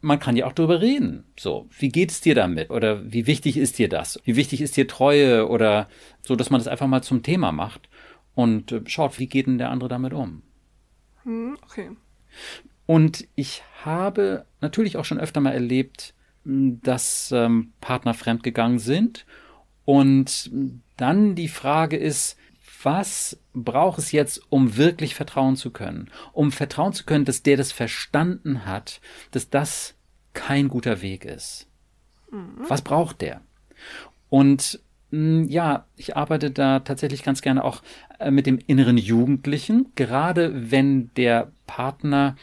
Man 0.00 0.18
kann 0.18 0.34
ja 0.36 0.46
auch 0.46 0.54
darüber 0.54 0.80
reden. 0.80 1.24
So, 1.38 1.68
wie 1.78 1.90
geht 1.90 2.10
es 2.10 2.20
dir 2.22 2.34
damit? 2.34 2.70
Oder 2.70 3.12
wie 3.12 3.26
wichtig 3.26 3.58
ist 3.58 3.78
dir 3.78 3.88
das? 3.88 4.18
Wie 4.24 4.34
wichtig 4.36 4.62
ist 4.62 4.76
dir 4.76 4.88
Treue? 4.88 5.46
Oder 5.48 5.88
so, 6.22 6.36
dass 6.36 6.48
man 6.50 6.58
das 6.60 6.68
einfach 6.68 6.86
mal 6.86 7.02
zum 7.02 7.22
Thema 7.22 7.52
macht 7.52 7.88
und 8.34 8.72
äh, 8.72 8.80
schaut, 8.86 9.18
wie 9.18 9.26
geht 9.26 9.46
denn 9.46 9.58
der 9.58 9.70
andere 9.70 9.90
damit 9.90 10.14
um? 10.14 10.42
Hm, 11.24 11.58
okay. 11.62 11.90
Und 12.86 13.28
ich 13.34 13.62
habe 13.84 14.46
natürlich 14.60 14.96
auch 14.96 15.04
schon 15.04 15.20
öfter 15.20 15.40
mal 15.40 15.52
erlebt, 15.52 16.14
mh, 16.44 16.78
dass 16.82 17.30
ähm, 17.32 17.72
Partner 17.82 18.14
fremdgegangen 18.14 18.78
sind. 18.78 19.26
Und 19.84 20.50
mh, 20.52 20.70
dann 20.96 21.34
die 21.34 21.48
Frage 21.48 21.96
ist, 21.98 22.38
was 22.82 23.38
braucht 23.52 23.98
es 23.98 24.12
jetzt, 24.12 24.40
um 24.48 24.76
wirklich 24.76 25.14
vertrauen 25.14 25.56
zu 25.56 25.70
können? 25.70 26.10
Um 26.32 26.52
vertrauen 26.52 26.92
zu 26.92 27.04
können, 27.04 27.24
dass 27.24 27.42
der 27.42 27.56
das 27.56 27.72
verstanden 27.72 28.66
hat, 28.66 29.00
dass 29.30 29.50
das 29.50 29.94
kein 30.32 30.68
guter 30.68 31.02
Weg 31.02 31.24
ist. 31.24 31.66
Was 32.68 32.82
braucht 32.82 33.20
der? 33.20 33.40
Und 34.28 34.80
mh, 35.10 35.46
ja, 35.48 35.86
ich 35.96 36.16
arbeite 36.16 36.50
da 36.50 36.80
tatsächlich 36.80 37.22
ganz 37.22 37.42
gerne 37.42 37.64
auch 37.64 37.82
äh, 38.18 38.30
mit 38.30 38.46
dem 38.46 38.58
inneren 38.66 38.98
Jugendlichen, 38.98 39.92
gerade 39.96 40.70
wenn 40.70 41.12
der 41.14 41.50
Partner 41.66 42.36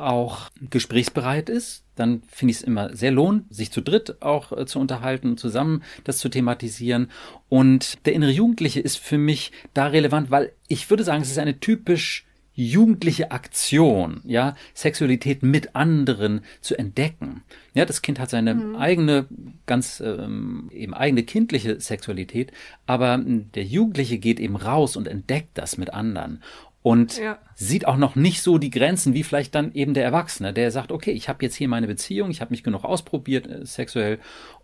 auch 0.00 0.50
gesprächsbereit 0.70 1.48
ist, 1.48 1.84
dann 1.94 2.22
finde 2.28 2.52
ich 2.52 2.58
es 2.58 2.62
immer 2.62 2.94
sehr 2.96 3.10
lohnt, 3.10 3.52
sich 3.54 3.70
zu 3.70 3.80
dritt 3.80 4.22
auch 4.22 4.56
äh, 4.56 4.66
zu 4.66 4.78
unterhalten, 4.78 5.36
zusammen 5.36 5.82
das 6.04 6.18
zu 6.18 6.28
thematisieren. 6.28 7.10
Und 7.48 8.06
der 8.06 8.14
innere 8.14 8.30
Jugendliche 8.30 8.80
ist 8.80 8.98
für 8.98 9.18
mich 9.18 9.52
da 9.74 9.86
relevant, 9.86 10.30
weil 10.30 10.52
ich 10.68 10.88
würde 10.88 11.04
sagen, 11.04 11.22
es 11.22 11.30
ist 11.30 11.38
eine 11.38 11.60
typisch 11.60 12.24
jugendliche 12.54 13.30
Aktion, 13.30 14.20
ja, 14.24 14.54
Sexualität 14.74 15.42
mit 15.42 15.76
anderen 15.76 16.42
zu 16.60 16.76
entdecken. 16.76 17.42
Ja, 17.74 17.84
das 17.86 18.02
Kind 18.02 18.18
hat 18.18 18.28
seine 18.28 18.76
eigene, 18.78 19.26
ganz 19.66 20.02
ähm, 20.04 20.68
eben 20.72 20.92
eigene 20.92 21.22
kindliche 21.22 21.80
Sexualität, 21.80 22.52
aber 22.86 23.18
der 23.18 23.64
Jugendliche 23.64 24.18
geht 24.18 24.40
eben 24.40 24.56
raus 24.56 24.96
und 24.96 25.08
entdeckt 25.08 25.50
das 25.54 25.78
mit 25.78 25.94
anderen 25.94 26.42
und 26.82 27.18
Ja. 27.18 27.38
sieht 27.54 27.86
auch 27.86 27.96
noch 27.96 28.16
nicht 28.16 28.42
so 28.42 28.58
die 28.58 28.70
Grenzen 28.70 29.12
wie 29.14 29.22
vielleicht 29.22 29.54
dann 29.54 29.72
eben 29.72 29.92
der 29.94 30.04
Erwachsene, 30.04 30.52
der 30.52 30.70
sagt, 30.70 30.92
okay, 30.92 31.10
ich 31.12 31.28
habe 31.28 31.44
jetzt 31.44 31.54
hier 31.56 31.68
meine 31.68 31.86
Beziehung, 31.86 32.30
ich 32.30 32.40
habe 32.40 32.50
mich 32.52 32.62
genug 32.64 32.84
ausprobiert 32.84 33.46
äh, 33.46 33.66
sexuell 33.66 34.18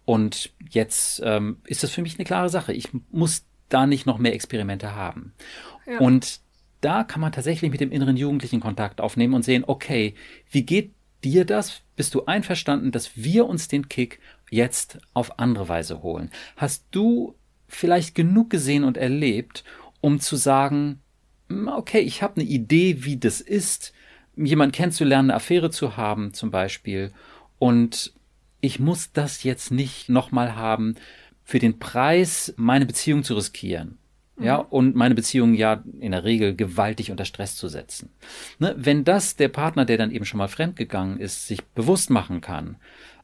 und 0.04 0.52
jetzt 0.70 1.20
ähm, 1.24 1.58
ist 1.66 1.82
das 1.82 1.90
für 1.90 2.02
mich 2.02 2.16
eine 2.16 2.24
klare 2.24 2.48
Sache. 2.48 2.72
Ich 2.72 2.88
muss 3.10 3.44
da 3.68 3.86
nicht 3.86 4.06
noch 4.06 4.18
mehr 4.18 4.32
Experimente 4.34 4.94
haben. 4.94 5.34
Ja. 5.86 5.98
Und 5.98 6.40
da 6.80 7.04
kann 7.04 7.20
man 7.20 7.32
tatsächlich 7.32 7.70
mit 7.70 7.80
dem 7.80 7.90
inneren 7.92 8.16
Jugendlichen 8.16 8.60
Kontakt 8.60 9.00
aufnehmen 9.00 9.34
und 9.34 9.44
sehen, 9.44 9.64
okay, 9.66 10.14
wie 10.50 10.62
geht 10.62 10.92
dir 11.24 11.44
das? 11.44 11.80
Bist 11.96 12.14
du 12.14 12.26
einverstanden, 12.26 12.92
dass 12.92 13.16
wir 13.16 13.46
uns 13.46 13.66
den 13.68 13.88
Kick 13.88 14.20
jetzt 14.50 14.98
auf 15.14 15.38
andere 15.40 15.68
Weise 15.68 16.02
holen? 16.02 16.30
Hast 16.56 16.84
du 16.92 17.34
vielleicht 17.66 18.14
genug 18.14 18.50
gesehen 18.50 18.84
und 18.84 18.96
erlebt, 18.96 19.64
um 20.00 20.20
zu 20.20 20.36
sagen, 20.36 20.78
"Hm, 20.78 21.00
okay, 21.48 22.00
ich 22.00 22.22
habe 22.22 22.40
eine 22.40 22.48
Idee, 22.48 23.04
wie 23.04 23.16
das 23.16 23.40
ist, 23.40 23.92
jemanden 24.36 24.72
kennenzulernen, 24.72 25.30
eine 25.30 25.36
Affäre 25.36 25.70
zu 25.70 25.96
haben 25.96 26.34
zum 26.34 26.50
Beispiel, 26.50 27.12
und 27.58 28.12
ich 28.60 28.78
muss 28.78 29.12
das 29.12 29.42
jetzt 29.42 29.70
nicht 29.70 30.08
nochmal 30.08 30.56
haben, 30.56 30.96
für 31.44 31.58
den 31.58 31.78
Preis 31.78 32.52
meine 32.56 32.86
Beziehung 32.86 33.22
zu 33.22 33.34
riskieren. 33.34 33.98
Ja, 34.38 34.56
und 34.56 34.94
meine 34.94 35.14
Beziehung 35.14 35.54
ja 35.54 35.82
in 35.98 36.12
der 36.12 36.24
Regel 36.24 36.54
gewaltig 36.54 37.10
unter 37.10 37.24
Stress 37.24 37.56
zu 37.56 37.68
setzen. 37.68 38.10
Ne, 38.58 38.74
wenn 38.76 39.02
das 39.02 39.36
der 39.36 39.48
Partner, 39.48 39.86
der 39.86 39.96
dann 39.96 40.10
eben 40.10 40.26
schon 40.26 40.36
mal 40.36 40.48
fremdgegangen 40.48 41.18
ist, 41.18 41.46
sich 41.46 41.64
bewusst 41.64 42.10
machen 42.10 42.42
kann, 42.42 42.76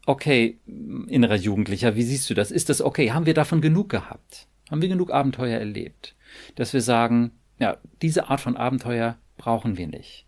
okay, 0.06 0.58
innerer 0.66 1.36
Jugendlicher, 1.36 1.96
wie 1.96 2.02
siehst 2.02 2.30
du 2.30 2.34
das? 2.34 2.50
Ist 2.50 2.70
das 2.70 2.80
okay? 2.80 3.12
Haben 3.12 3.26
wir 3.26 3.34
davon 3.34 3.60
genug 3.60 3.90
gehabt? 3.90 4.46
Haben 4.70 4.80
wir 4.80 4.88
genug 4.88 5.12
Abenteuer 5.12 5.58
erlebt? 5.58 6.14
Dass 6.54 6.72
wir 6.72 6.80
sagen, 6.80 7.32
ja, 7.62 7.78
diese 8.02 8.28
Art 8.28 8.40
von 8.40 8.56
Abenteuer 8.56 9.16
brauchen 9.38 9.76
wir 9.78 9.86
nicht. 9.86 10.26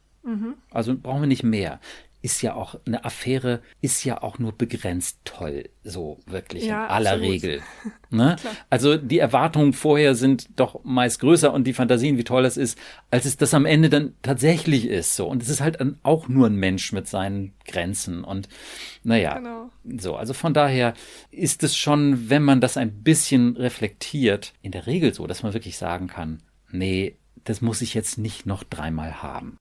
Also 0.71 0.97
brauchen 0.97 1.21
wir 1.21 1.27
nicht 1.29 1.43
mehr. 1.43 1.81
Ist 2.23 2.41
ja 2.41 2.55
auch, 2.55 2.77
eine 2.87 3.05
Affäre 3.05 3.61
ist 3.83 4.03
ja 4.05 4.23
auch 4.23 4.39
nur 4.39 4.53
begrenzt 4.53 5.19
toll, 5.27 5.69
so 5.83 6.19
wirklich 6.25 6.65
Ja, 6.65 6.87
in 6.87 6.91
aller 6.91 7.11
absolut. 7.13 7.33
Regel. 7.35 7.61
Ne? 8.11 8.37
Also 8.71 8.97
die 8.97 9.19
Erwartungen 9.19 9.73
vorher 9.75 10.15
sind 10.15 10.49
doch 10.59 10.83
meist 10.85 11.19
größer 11.21 11.53
und 11.53 11.65
die 11.67 11.73
Fantasien, 11.75 12.17
wie 12.17 12.23
toll 12.25 12.45
das 12.45 12.57
ist, 12.57 12.79
als 13.11 13.25
es 13.27 13.37
das 13.37 13.53
am 13.53 13.67
Ende 13.67 13.91
dann 13.91 14.15
tatsächlich 14.23 14.87
ist. 14.87 15.17
So. 15.17 15.27
Und 15.27 15.43
es 15.43 15.49
ist 15.51 15.61
halt 15.61 15.79
ein, 15.81 15.99
auch 16.05 16.29
nur 16.29 16.47
ein 16.47 16.55
Mensch 16.57 16.93
mit 16.93 17.07
seinen 17.09 17.53
Grenzen. 17.67 18.25
Und 18.25 18.49
naja, 19.03 19.37
Genau. 19.39 19.71
so, 19.99 20.17
also 20.17 20.33
von 20.33 20.55
daher 20.55 20.95
ist 21.33 21.63
es 21.65 21.77
schon, 21.77 22.31
wenn 22.31 22.45
man 22.45 22.61
das 22.63 22.77
ein 22.79 23.03
bisschen 23.03 23.57
reflektiert, 23.59 24.55
in 24.63 24.71
der 24.73 24.87
Regel 24.87 25.13
so, 25.13 25.27
dass 25.27 25.43
man 25.43 25.53
wirklich 25.53 25.77
sagen 25.77 26.07
kann, 26.07 26.41
nee, 26.71 27.17
das 27.45 27.61
muss 27.61 27.81
ich 27.83 27.95
jetzt 27.95 28.19
nicht 28.19 28.47
noch 28.47 28.63
dreimal 28.65 29.23
haben. 29.23 29.57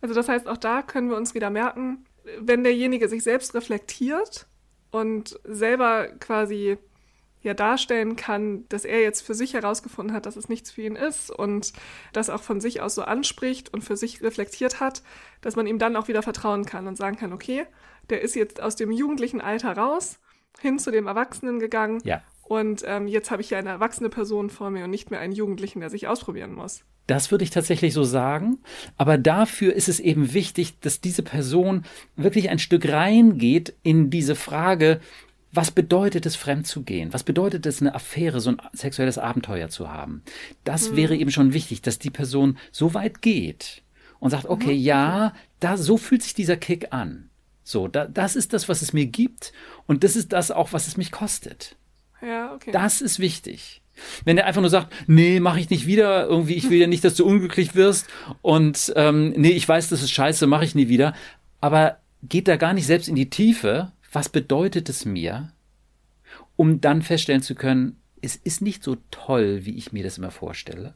Also 0.00 0.14
das 0.14 0.28
heißt, 0.28 0.48
auch 0.48 0.56
da 0.56 0.82
können 0.82 1.10
wir 1.10 1.16
uns 1.16 1.34
wieder 1.34 1.50
merken, 1.50 2.06
wenn 2.38 2.64
derjenige 2.64 3.08
sich 3.08 3.22
selbst 3.22 3.54
reflektiert 3.54 4.46
und 4.90 5.38
selber 5.44 6.08
quasi 6.18 6.78
ja 7.42 7.54
darstellen 7.54 8.16
kann, 8.16 8.68
dass 8.68 8.84
er 8.84 9.00
jetzt 9.00 9.22
für 9.22 9.34
sich 9.34 9.54
herausgefunden 9.54 10.14
hat, 10.14 10.26
dass 10.26 10.36
es 10.36 10.48
nichts 10.50 10.70
für 10.70 10.82
ihn 10.82 10.96
ist 10.96 11.30
und 11.30 11.72
das 12.12 12.28
auch 12.28 12.42
von 12.42 12.60
sich 12.60 12.82
aus 12.82 12.94
so 12.94 13.02
anspricht 13.02 13.72
und 13.72 13.82
für 13.82 13.96
sich 13.96 14.22
reflektiert 14.22 14.78
hat, 14.80 15.02
dass 15.40 15.56
man 15.56 15.66
ihm 15.66 15.78
dann 15.78 15.96
auch 15.96 16.08
wieder 16.08 16.22
vertrauen 16.22 16.66
kann 16.66 16.86
und 16.86 16.96
sagen 16.96 17.16
kann, 17.16 17.32
okay, 17.32 17.66
der 18.10 18.20
ist 18.20 18.34
jetzt 18.34 18.60
aus 18.60 18.76
dem 18.76 18.90
jugendlichen 18.92 19.40
Alter 19.40 19.74
raus, 19.74 20.18
hin 20.60 20.78
zu 20.78 20.90
dem 20.90 21.06
Erwachsenen 21.06 21.60
gegangen 21.60 22.02
Ja. 22.04 22.22
und 22.42 22.82
ähm, 22.86 23.06
jetzt 23.06 23.30
habe 23.30 23.40
ich 23.40 23.48
ja 23.50 23.58
eine 23.58 23.70
erwachsene 23.70 24.10
Person 24.10 24.50
vor 24.50 24.68
mir 24.68 24.84
und 24.84 24.90
nicht 24.90 25.10
mehr 25.10 25.20
einen 25.20 25.32
Jugendlichen, 25.32 25.80
der 25.80 25.88
sich 25.88 26.08
ausprobieren 26.08 26.52
muss. 26.52 26.84
Das 27.10 27.32
würde 27.32 27.42
ich 27.42 27.50
tatsächlich 27.50 27.92
so 27.92 28.04
sagen. 28.04 28.58
Aber 28.96 29.18
dafür 29.18 29.74
ist 29.74 29.88
es 29.88 29.98
eben 29.98 30.32
wichtig, 30.32 30.78
dass 30.78 31.00
diese 31.00 31.24
Person 31.24 31.84
wirklich 32.14 32.50
ein 32.50 32.60
Stück 32.60 32.88
reingeht 32.88 33.74
in 33.82 34.10
diese 34.10 34.36
Frage, 34.36 35.00
was 35.50 35.72
bedeutet 35.72 36.24
es, 36.24 36.36
fremd 36.36 36.68
zu 36.68 36.84
gehen? 36.84 37.12
Was 37.12 37.24
bedeutet 37.24 37.66
es, 37.66 37.80
eine 37.80 37.96
Affäre, 37.96 38.38
so 38.38 38.50
ein 38.50 38.62
sexuelles 38.72 39.18
Abenteuer 39.18 39.68
zu 39.68 39.90
haben? 39.90 40.22
Das 40.62 40.94
wäre 40.94 41.16
eben 41.16 41.32
schon 41.32 41.52
wichtig, 41.52 41.82
dass 41.82 41.98
die 41.98 42.10
Person 42.10 42.56
so 42.70 42.94
weit 42.94 43.22
geht 43.22 43.82
und 44.20 44.30
sagt, 44.30 44.46
okay, 44.46 44.72
ja, 44.72 45.34
da, 45.58 45.76
so 45.76 45.96
fühlt 45.96 46.22
sich 46.22 46.34
dieser 46.34 46.56
Kick 46.56 46.92
an. 46.92 47.28
So, 47.64 47.88
da, 47.88 48.06
das 48.06 48.36
ist 48.36 48.52
das, 48.52 48.68
was 48.68 48.82
es 48.82 48.92
mir 48.92 49.06
gibt 49.06 49.52
und 49.88 50.04
das 50.04 50.14
ist 50.14 50.32
das 50.32 50.52
auch, 50.52 50.72
was 50.72 50.86
es 50.86 50.96
mich 50.96 51.10
kostet. 51.10 51.74
Ja, 52.22 52.54
okay. 52.54 52.70
Das 52.70 53.00
ist 53.00 53.18
wichtig. 53.18 53.79
Wenn 54.24 54.38
er 54.38 54.46
einfach 54.46 54.60
nur 54.60 54.70
sagt, 54.70 54.92
nee, 55.06 55.40
mache 55.40 55.60
ich 55.60 55.70
nicht 55.70 55.86
wieder, 55.86 56.26
irgendwie, 56.26 56.54
ich 56.54 56.70
will 56.70 56.78
ja 56.78 56.86
nicht, 56.86 57.04
dass 57.04 57.14
du 57.14 57.24
unglücklich 57.24 57.74
wirst 57.74 58.06
und 58.42 58.92
ähm, 58.96 59.30
nee, 59.36 59.50
ich 59.50 59.68
weiß, 59.68 59.88
das 59.88 60.02
ist 60.02 60.10
scheiße, 60.12 60.46
mache 60.46 60.64
ich 60.64 60.74
nie 60.74 60.88
wieder, 60.88 61.14
aber 61.60 61.98
geht 62.22 62.48
da 62.48 62.56
gar 62.56 62.72
nicht 62.74 62.86
selbst 62.86 63.08
in 63.08 63.14
die 63.14 63.30
Tiefe, 63.30 63.92
was 64.12 64.28
bedeutet 64.28 64.88
es 64.88 65.04
mir, 65.04 65.52
um 66.56 66.80
dann 66.80 67.02
feststellen 67.02 67.42
zu 67.42 67.54
können, 67.54 67.96
es 68.22 68.36
ist 68.36 68.60
nicht 68.60 68.82
so 68.84 68.96
toll, 69.10 69.60
wie 69.64 69.76
ich 69.76 69.92
mir 69.92 70.04
das 70.04 70.18
immer 70.18 70.30
vorstelle. 70.30 70.94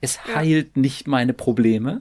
Es 0.00 0.18
Ja. 0.26 0.36
heilt 0.36 0.76
nicht 0.76 1.06
meine 1.06 1.34
Probleme. 1.34 2.00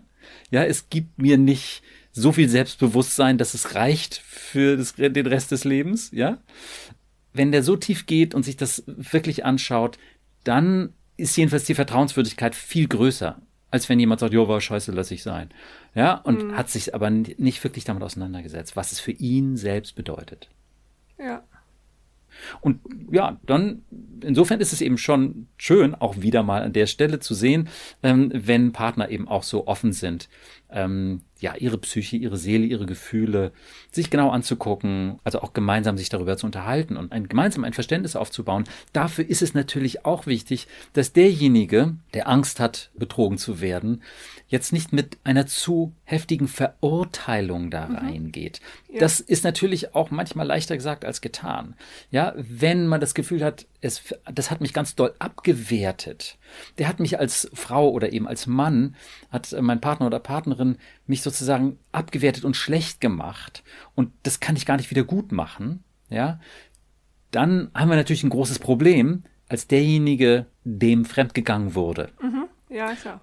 Ja, 0.52 0.64
es 0.64 0.90
gibt 0.90 1.18
mir 1.22 1.38
nicht 1.38 1.84
so 2.14 2.32
viel 2.32 2.48
Selbstbewusstsein, 2.48 3.38
dass 3.38 3.54
es 3.54 3.76
reicht 3.76 4.22
für 4.26 4.78
das, 4.78 4.96
den 4.96 5.28
Rest 5.28 5.52
des 5.52 5.64
Lebens. 5.66 6.12
Ja, 6.14 6.38
wenn 7.34 7.52
der 7.52 7.64
so 7.64 7.76
tief 7.76 8.06
geht 8.06 8.34
und 8.36 8.44
sich 8.44 8.56
das 8.56 8.84
wirklich 8.88 9.44
anschaut, 9.44 9.98
dann 10.44 10.94
ist 11.18 11.36
jedenfalls 11.38 11.66
die 11.66 11.76
Vertrauenswürdigkeit 11.76 12.56
viel 12.56 12.88
größer, 12.88 13.42
als 13.72 13.90
wenn 13.90 14.00
jemand 14.00 14.20
sagt, 14.20 14.34
jo, 14.34 14.48
war 14.48 14.62
scheiße, 14.62 14.92
lass 14.92 15.12
ich 15.12 15.24
sein. 15.24 15.50
Ja, 15.96 16.16
und 16.16 16.56
hat 16.56 16.70
sich 16.70 16.94
aber 16.96 17.10
nicht 17.10 17.64
wirklich 17.64 17.84
damit 17.84 18.04
auseinandergesetzt, 18.04 18.76
was 18.76 18.92
es 18.92 19.00
für 19.00 19.12
ihn 19.12 19.58
selbst 19.58 19.96
bedeutet. 19.96 20.50
ja. 21.18 21.44
Und 22.62 22.80
ja, 23.12 23.40
dann, 23.46 23.84
insofern 24.22 24.60
ist 24.60 24.74
es 24.74 24.82
eben 24.82 24.98
schon 24.98 25.48
schön, 25.58 25.96
auch 25.96 26.22
wieder 26.22 26.44
mal 26.44 26.64
an 26.64 26.74
der 26.74 26.88
Stelle 26.88 27.20
zu 27.20 27.34
sehen, 27.34 27.70
ähm, 28.02 28.32
wenn 28.34 28.72
Partner 28.72 29.10
eben 29.10 29.28
auch 29.28 29.44
so 29.44 29.68
offen 29.68 29.94
sind, 29.94 30.30
ähm, 30.74 31.22
ja, 31.40 31.56
ihre 31.56 31.78
Psyche, 31.78 32.16
ihre 32.16 32.38
Seele, 32.38 32.66
ihre 32.66 32.86
Gefühle 32.86 33.52
sich 33.92 34.10
genau 34.10 34.30
anzugucken, 34.30 35.20
also 35.24 35.42
auch 35.42 35.54
gemeinsam 35.54 35.98
sich 35.98 36.10
darüber 36.10 36.38
zu 36.38 36.46
unterhalten 36.46 36.96
und 36.96 37.12
ein, 37.12 37.28
gemeinsam 37.28 37.64
ein 37.66 37.74
Verständnis 37.74 38.16
aufzubauen. 38.16 38.64
Dafür 38.94 39.30
ist 39.30 39.42
es 39.42 39.54
natürlich 39.54 40.06
auch 40.06 40.26
wichtig, 40.26 40.68
dass 40.94 41.12
derjenige, 41.12 41.96
der 42.14 42.30
Angst 42.30 42.60
hat, 42.60 42.92
betrogen 42.96 43.38
zu 43.38 43.60
werden, 43.60 44.02
jetzt 44.48 44.72
nicht 44.72 44.94
mit 44.94 45.18
einer 45.24 45.46
zu 45.46 45.94
heftigen 46.06 46.48
Verurteilung 46.48 47.70
da 47.70 47.86
reingeht. 47.86 48.62
Ja. 48.92 49.00
Das 49.00 49.20
ist 49.20 49.44
natürlich 49.44 49.96
auch 49.96 50.12
manchmal 50.12 50.48
leichter 50.48 50.78
gesagt 50.78 51.04
als 51.04 51.22
getan. 51.22 51.76
Ja, 52.10 52.34
wenn 52.38 52.88
man 52.88 53.02
das 53.02 53.14
Gefühl 53.14 53.44
hat, 53.44 53.66
es, 53.84 54.16
das 54.34 54.50
hat 54.50 54.62
mich 54.62 54.74
ganz 54.74 54.96
doll 54.96 55.14
abgewertet. 55.20 56.38
Der 56.78 56.88
hat 56.88 57.00
mich 57.00 57.20
als 57.20 57.50
Frau 57.54 57.90
oder 57.90 58.14
eben 58.14 58.28
als 58.28 58.48
Mann, 58.48 58.96
hat 59.30 59.52
äh, 59.52 59.62
mein 59.62 59.82
Partner 59.82 60.08
oder 60.08 60.20
Partnerin 60.20 60.78
mich 61.06 61.22
sozusagen 61.22 61.78
abgewertet 61.92 62.46
und 62.46 62.56
schlecht 62.56 63.02
gemacht. 63.02 63.64
Und 63.94 64.12
das 64.24 64.40
kann 64.40 64.56
ich 64.56 64.66
gar 64.66 64.78
nicht 64.78 64.90
wieder 64.90 65.04
gut 65.04 65.32
machen. 65.32 65.84
Ja, 66.10 66.40
dann 67.32 67.72
haben 67.74 67.90
wir 67.90 67.96
natürlich 67.96 68.24
ein 68.24 68.30
großes 68.30 68.60
Problem, 68.60 69.24
als 69.50 69.68
derjenige, 69.68 70.46
dem 70.64 71.06
fremdgegangen 71.06 71.76
wurde. 71.76 72.10
Ja, 72.70 72.94
klar. 72.96 73.22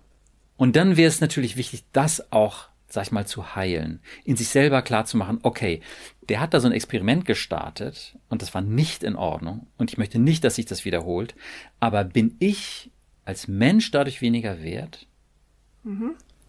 Und 0.57 0.77
dann 0.77 0.97
wäre 0.97 1.09
es 1.09 1.21
natürlich 1.21 1.57
wichtig, 1.57 1.85
das 1.93 2.33
auch, 2.33 2.69
sag 2.93 3.05
ich 3.05 3.13
mal, 3.13 3.27
zu 3.27 3.55
heilen, 3.55 4.01
in 4.25 4.37
sich 4.37 4.49
selber 4.49 4.83
klar 4.83 5.05
zu 5.05 5.17
machen, 5.17 5.39
okay, 5.43 5.81
der 6.29 6.41
hat 6.41 6.55
da 6.55 6.61
so 6.61 6.67
ein 6.69 6.73
Experiment 6.73 7.25
gestartet 7.25 8.17
und 8.29 8.43
das 8.43 8.55
war 8.55 8.63
nicht 8.63 9.03
in 9.03 9.17
Ordnung 9.17 9.67
und 9.79 9.91
ich 9.91 9.99
möchte 9.99 10.19
nicht, 10.19 10.45
dass 10.45 10.57
sich 10.57 10.67
das 10.67 10.85
wiederholt, 10.85 11.35
aber 11.79 12.05
bin 12.05 12.37
ich 12.39 12.91
als 13.25 13.49
Mensch 13.49 13.91
dadurch 13.91 14.21
weniger 14.21 14.63
wert? 14.63 15.07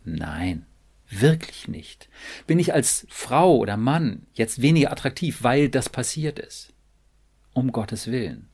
Nein, 0.03 0.65
wirklich 1.09 1.67
nicht. 1.67 2.09
Bin 2.47 2.59
ich 2.59 2.73
als 2.73 3.05
Frau 3.09 3.57
oder 3.57 3.77
Mann 3.77 4.25
jetzt 4.33 4.61
weniger 4.61 4.91
attraktiv, 4.91 5.43
weil 5.43 5.69
das 5.69 5.89
passiert 5.89 6.39
ist? 6.39 6.73
Um 7.53 7.71
Gottes 7.71 8.07
Willen. 8.07 8.49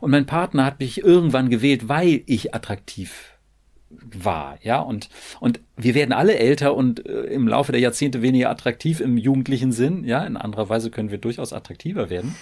Und 0.00 0.10
mein 0.10 0.26
Partner 0.26 0.64
hat 0.66 0.80
mich 0.80 0.98
irgendwann 0.98 1.48
gewählt, 1.48 1.88
weil 1.88 2.22
ich 2.26 2.54
attraktiv 2.54 3.38
war, 3.90 4.56
ja, 4.62 4.78
und, 4.80 5.08
und 5.40 5.60
wir 5.76 5.94
werden 5.94 6.12
alle 6.12 6.38
älter 6.38 6.74
und 6.74 7.04
äh, 7.06 7.22
im 7.22 7.48
Laufe 7.48 7.72
der 7.72 7.80
Jahrzehnte 7.80 8.22
weniger 8.22 8.48
attraktiv 8.48 9.00
im 9.00 9.16
jugendlichen 9.16 9.72
Sinn, 9.72 10.04
ja, 10.04 10.24
in 10.24 10.36
anderer 10.36 10.68
Weise 10.68 10.90
können 10.90 11.10
wir 11.10 11.18
durchaus 11.18 11.52
attraktiver 11.52 12.08
werden. 12.08 12.36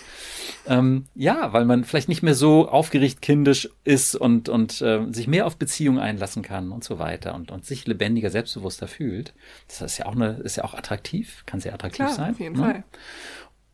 Ähm, 0.66 1.06
ja, 1.14 1.52
weil 1.54 1.64
man 1.64 1.84
vielleicht 1.84 2.08
nicht 2.08 2.22
mehr 2.22 2.34
so 2.34 2.68
aufgeregt 2.68 3.22
kindisch 3.22 3.70
ist 3.84 4.14
und, 4.14 4.50
und 4.50 4.82
äh, 4.82 5.06
sich 5.10 5.26
mehr 5.26 5.46
auf 5.46 5.56
Beziehungen 5.56 5.98
einlassen 5.98 6.42
kann 6.42 6.70
und 6.70 6.84
so 6.84 6.98
weiter 6.98 7.34
und, 7.34 7.50
und 7.50 7.64
sich 7.64 7.86
lebendiger, 7.86 8.28
selbstbewusster 8.28 8.86
fühlt. 8.86 9.32
Das 9.68 9.80
ist 9.80 9.98
ja 9.98 10.06
auch 10.06 10.14
eine, 10.16 10.32
ist 10.44 10.56
ja 10.56 10.64
auch 10.64 10.74
attraktiv, 10.74 11.44
kann 11.46 11.60
sehr 11.60 11.72
attraktiv 11.72 12.04
Klar, 12.04 12.12
sein. 12.12 12.32
auf 12.32 12.40
jeden 12.40 12.56
ne? 12.56 12.62
Fall. 12.62 12.84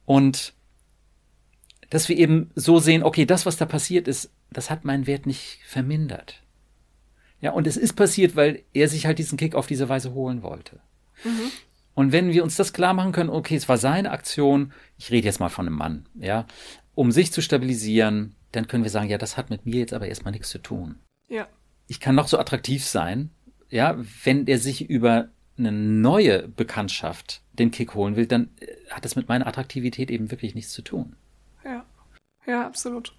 Und 0.05 0.53
dass 1.91 2.09
wir 2.09 2.17
eben 2.17 2.51
so 2.55 2.79
sehen, 2.79 3.03
okay, 3.03 3.27
das, 3.27 3.47
was 3.47 3.57
da 3.57 3.67
passiert 3.67 4.07
ist, 4.07 4.31
das 4.51 4.71
hat 4.71 4.85
meinen 4.85 5.07
Wert 5.07 5.27
nicht 5.27 5.59
vermindert. 5.67 6.44
Ja, 7.45 7.53
und 7.53 7.67
es 7.67 7.77
ist 7.77 7.93
passiert, 7.93 8.37
weil 8.37 8.63
er 8.73 8.89
sich 8.89 9.05
halt 9.05 9.19
diesen 9.19 9.37
Kick 9.37 9.55
auf 9.55 9.67
diese 9.67 9.91
Weise 9.91 10.15
holen 10.15 10.43
wollte. 10.43 10.81
Und 11.93 12.11
wenn 12.11 12.33
wir 12.33 12.43
uns 12.43 12.57
das 12.57 12.73
klar 12.73 12.95
machen 12.95 13.13
können, 13.13 13.29
okay, 13.29 13.55
es 13.55 13.69
war 13.69 13.77
seine 13.77 14.13
Aktion, 14.13 14.73
ich 14.97 15.11
rede 15.11 15.27
jetzt 15.27 15.41
mal 15.41 15.51
von 15.51 15.67
einem 15.67 15.77
Mann, 15.77 16.07
ja, 16.19 16.47
um 16.95 17.13
sich 17.13 17.33
zu 17.33 17.43
stabilisieren, 17.43 18.35
dann 18.53 18.67
können 18.67 18.83
wir 18.83 18.91
sagen, 18.91 19.11
ja, 19.11 19.19
das 19.19 19.37
hat 19.37 19.51
mit 19.51 19.67
mir 19.67 19.81
jetzt 19.81 19.93
aber 19.93 20.09
erstmal 20.09 20.33
nichts 20.33 20.49
zu 20.49 20.59
tun. 20.59 21.01
Ja. 21.29 21.47
Ich 21.87 22.01
kann 22.01 22.15
noch 22.15 22.29
so 22.29 22.39
attraktiv 22.39 22.83
sein, 22.83 23.29
ja, 23.69 24.03
wenn 24.23 24.47
der 24.47 24.59
sich 24.59 24.89
über 24.89 25.29
eine 25.59 25.71
neue 25.71 26.49
Bekanntschaft 26.49 27.43
den 27.53 27.71
Kick 27.71 27.95
holen 27.95 28.17
will, 28.17 28.27
dann 28.27 28.49
äh, 28.61 28.69
hat 28.89 29.05
das 29.05 29.17
mit 29.17 29.29
meiner 29.29 29.47
Attraktivität 29.47 30.11
eben 30.11 30.31
wirklich 30.31 30.55
nichts 30.55 30.73
zu 30.73 30.81
tun. 30.81 31.15
Ja. 31.63 31.85
Ja, 32.47 32.67
absolut. 32.67 33.15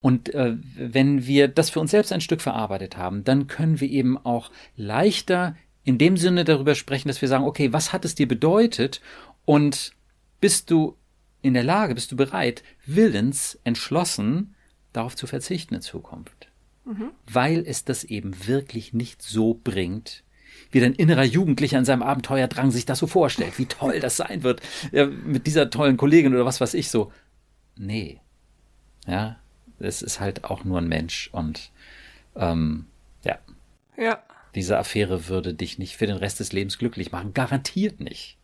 Und 0.00 0.32
äh, 0.34 0.56
wenn 0.76 1.26
wir 1.26 1.48
das 1.48 1.70
für 1.70 1.80
uns 1.80 1.90
selbst 1.90 2.12
ein 2.12 2.20
Stück 2.20 2.40
verarbeitet 2.40 2.96
haben, 2.96 3.24
dann 3.24 3.46
können 3.48 3.80
wir 3.80 3.90
eben 3.90 4.16
auch 4.16 4.50
leichter 4.76 5.56
in 5.84 5.98
dem 5.98 6.16
Sinne 6.16 6.44
darüber 6.44 6.74
sprechen, 6.74 7.08
dass 7.08 7.20
wir 7.20 7.28
sagen, 7.28 7.44
okay, 7.44 7.72
was 7.72 7.92
hat 7.92 8.04
es 8.04 8.14
dir 8.14 8.28
bedeutet 8.28 9.00
und 9.44 9.92
bist 10.40 10.70
du 10.70 10.96
in 11.42 11.54
der 11.54 11.64
Lage, 11.64 11.94
bist 11.94 12.12
du 12.12 12.16
bereit, 12.16 12.62
willens, 12.84 13.58
entschlossen, 13.64 14.54
darauf 14.92 15.16
zu 15.16 15.26
verzichten 15.26 15.76
in 15.76 15.80
Zukunft? 15.80 16.48
Weil 17.30 17.64
es 17.66 17.84
das 17.84 18.04
eben 18.04 18.46
wirklich 18.46 18.92
nicht 18.92 19.22
so 19.22 19.60
bringt, 19.62 20.24
wie 20.70 20.80
dein 20.80 20.94
innerer 20.94 21.24
Jugendlicher 21.24 21.78
in 21.78 21.84
seinem 21.84 22.02
Abenteuerdrang 22.02 22.70
sich 22.70 22.84
das 22.86 22.98
so 22.98 23.06
vorstellt, 23.06 23.58
wie 23.58 23.66
toll 23.66 24.00
das 24.00 24.16
sein 24.16 24.42
wird, 24.42 24.60
ja, 24.92 25.06
mit 25.06 25.46
dieser 25.46 25.70
tollen 25.70 25.96
Kollegin 25.96 26.34
oder 26.34 26.44
was 26.44 26.60
weiß 26.60 26.74
ich 26.74 26.90
so. 26.90 27.12
Nee. 27.76 28.20
Ja, 29.06 29.38
es 29.78 30.02
ist 30.02 30.20
halt 30.20 30.44
auch 30.44 30.64
nur 30.64 30.78
ein 30.78 30.88
Mensch 30.88 31.28
und 31.32 31.70
ähm, 32.36 32.86
ja, 33.24 33.38
Ja. 33.96 34.22
diese 34.54 34.78
Affäre 34.78 35.28
würde 35.28 35.54
dich 35.54 35.78
nicht 35.78 35.96
für 35.96 36.06
den 36.06 36.16
Rest 36.16 36.40
des 36.40 36.52
Lebens 36.52 36.78
glücklich 36.78 37.12
machen. 37.12 37.34
Garantiert 37.34 38.00
nicht. 38.00 38.36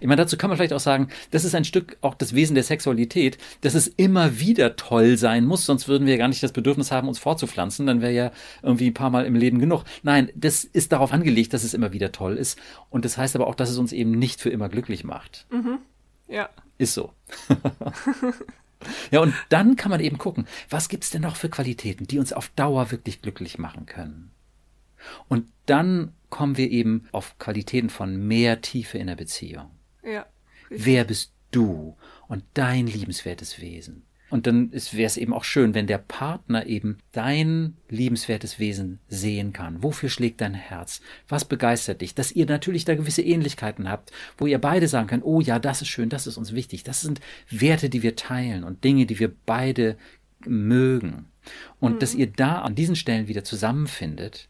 Ich 0.00 0.06
meine, 0.06 0.16
dazu 0.16 0.36
kann 0.36 0.50
man 0.50 0.56
vielleicht 0.56 0.72
auch 0.72 0.80
sagen, 0.80 1.10
das 1.30 1.44
ist 1.44 1.54
ein 1.54 1.64
Stück 1.64 1.96
auch 2.00 2.14
das 2.14 2.34
Wesen 2.34 2.56
der 2.56 2.64
Sexualität, 2.64 3.38
dass 3.60 3.74
es 3.74 3.86
immer 3.86 4.40
wieder 4.40 4.74
toll 4.74 5.16
sein 5.16 5.44
muss, 5.44 5.64
sonst 5.64 5.86
würden 5.86 6.08
wir 6.08 6.18
gar 6.18 6.26
nicht 6.26 6.42
das 6.42 6.50
Bedürfnis 6.50 6.90
haben, 6.90 7.06
uns 7.06 7.20
fortzupflanzen, 7.20 7.86
dann 7.86 8.00
wäre 8.02 8.12
ja 8.12 8.32
irgendwie 8.62 8.88
ein 8.90 8.94
paar 8.94 9.10
Mal 9.10 9.26
im 9.26 9.36
Leben 9.36 9.60
genug. 9.60 9.84
Nein, 10.02 10.30
das 10.34 10.64
ist 10.64 10.90
darauf 10.90 11.12
angelegt, 11.12 11.54
dass 11.54 11.62
es 11.62 11.72
immer 11.72 11.92
wieder 11.92 12.10
toll 12.10 12.36
ist. 12.36 12.58
Und 12.90 13.04
das 13.04 13.16
heißt 13.16 13.36
aber 13.36 13.46
auch, 13.46 13.54
dass 13.54 13.70
es 13.70 13.78
uns 13.78 13.92
eben 13.92 14.10
nicht 14.10 14.40
für 14.40 14.50
immer 14.50 14.68
glücklich 14.68 15.04
macht. 15.04 15.46
Ja. 16.26 16.48
Ist 16.76 16.94
so. 16.94 17.12
ja, 19.10 19.20
und 19.20 19.34
dann 19.48 19.76
kann 19.76 19.90
man 19.90 20.00
eben 20.00 20.18
gucken, 20.18 20.46
was 20.70 20.88
gibt's 20.88 21.10
denn 21.10 21.22
noch 21.22 21.36
für 21.36 21.48
Qualitäten, 21.48 22.06
die 22.06 22.18
uns 22.18 22.32
auf 22.32 22.48
Dauer 22.50 22.90
wirklich 22.90 23.22
glücklich 23.22 23.58
machen 23.58 23.86
können. 23.86 24.30
Und 25.28 25.48
dann 25.66 26.12
kommen 26.30 26.56
wir 26.56 26.70
eben 26.70 27.08
auf 27.12 27.38
Qualitäten 27.38 27.90
von 27.90 28.16
mehr 28.16 28.60
Tiefe 28.60 28.98
in 28.98 29.06
der 29.06 29.16
Beziehung. 29.16 29.70
Ja. 30.02 30.26
Wer 30.70 31.04
bist 31.04 31.32
du 31.50 31.96
und 32.26 32.44
dein 32.54 32.86
liebenswertes 32.86 33.60
Wesen? 33.60 34.04
Und 34.30 34.46
dann 34.46 34.70
wäre 34.72 35.06
es 35.06 35.16
eben 35.16 35.32
auch 35.32 35.44
schön, 35.44 35.72
wenn 35.72 35.86
der 35.86 35.98
Partner 35.98 36.66
eben 36.66 36.98
dein 37.12 37.76
liebenswertes 37.88 38.58
Wesen 38.58 38.98
sehen 39.08 39.54
kann. 39.54 39.82
Wofür 39.82 40.10
schlägt 40.10 40.42
dein 40.42 40.54
Herz? 40.54 41.00
Was 41.28 41.46
begeistert 41.46 42.02
dich? 42.02 42.14
Dass 42.14 42.32
ihr 42.32 42.44
natürlich 42.44 42.84
da 42.84 42.94
gewisse 42.94 43.22
Ähnlichkeiten 43.22 43.88
habt, 43.88 44.12
wo 44.36 44.46
ihr 44.46 44.58
beide 44.58 44.86
sagen 44.86 45.06
könnt, 45.06 45.24
oh 45.24 45.40
ja, 45.40 45.58
das 45.58 45.80
ist 45.80 45.88
schön, 45.88 46.10
das 46.10 46.26
ist 46.26 46.36
uns 46.36 46.52
wichtig. 46.52 46.84
Das 46.84 47.00
sind 47.00 47.20
Werte, 47.48 47.88
die 47.88 48.02
wir 48.02 48.16
teilen 48.16 48.64
und 48.64 48.84
Dinge, 48.84 49.06
die 49.06 49.18
wir 49.18 49.32
beide 49.46 49.96
mögen. 50.44 51.26
Und 51.80 51.94
mhm. 51.94 51.98
dass 52.00 52.14
ihr 52.14 52.26
da 52.26 52.60
an 52.60 52.74
diesen 52.74 52.96
Stellen 52.96 53.28
wieder 53.28 53.44
zusammenfindet 53.44 54.48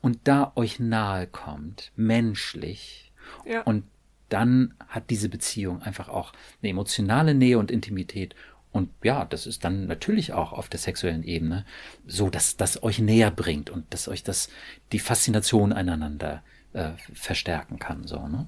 und 0.00 0.20
da 0.24 0.52
euch 0.54 0.78
nahe 0.78 1.26
kommt, 1.26 1.90
menschlich. 1.96 3.12
Ja. 3.44 3.62
Und 3.62 3.84
dann 4.28 4.74
hat 4.88 5.10
diese 5.10 5.28
Beziehung 5.28 5.82
einfach 5.82 6.08
auch 6.08 6.32
eine 6.62 6.70
emotionale 6.70 7.34
Nähe 7.34 7.58
und 7.58 7.70
Intimität. 7.70 8.34
Und 8.76 8.90
ja, 9.02 9.24
das 9.24 9.46
ist 9.46 9.64
dann 9.64 9.86
natürlich 9.86 10.34
auch 10.34 10.52
auf 10.52 10.68
der 10.68 10.78
sexuellen 10.78 11.22
Ebene 11.22 11.64
so, 12.06 12.28
dass 12.28 12.58
das 12.58 12.82
euch 12.82 12.98
näher 12.98 13.30
bringt 13.30 13.70
und 13.70 13.86
dass 13.92 14.06
euch 14.06 14.22
das 14.22 14.50
die 14.92 14.98
Faszination 14.98 15.72
einander 15.72 16.42
äh, 16.74 16.90
verstärken 17.14 17.78
kann. 17.78 18.06
So, 18.06 18.28
ne? 18.28 18.46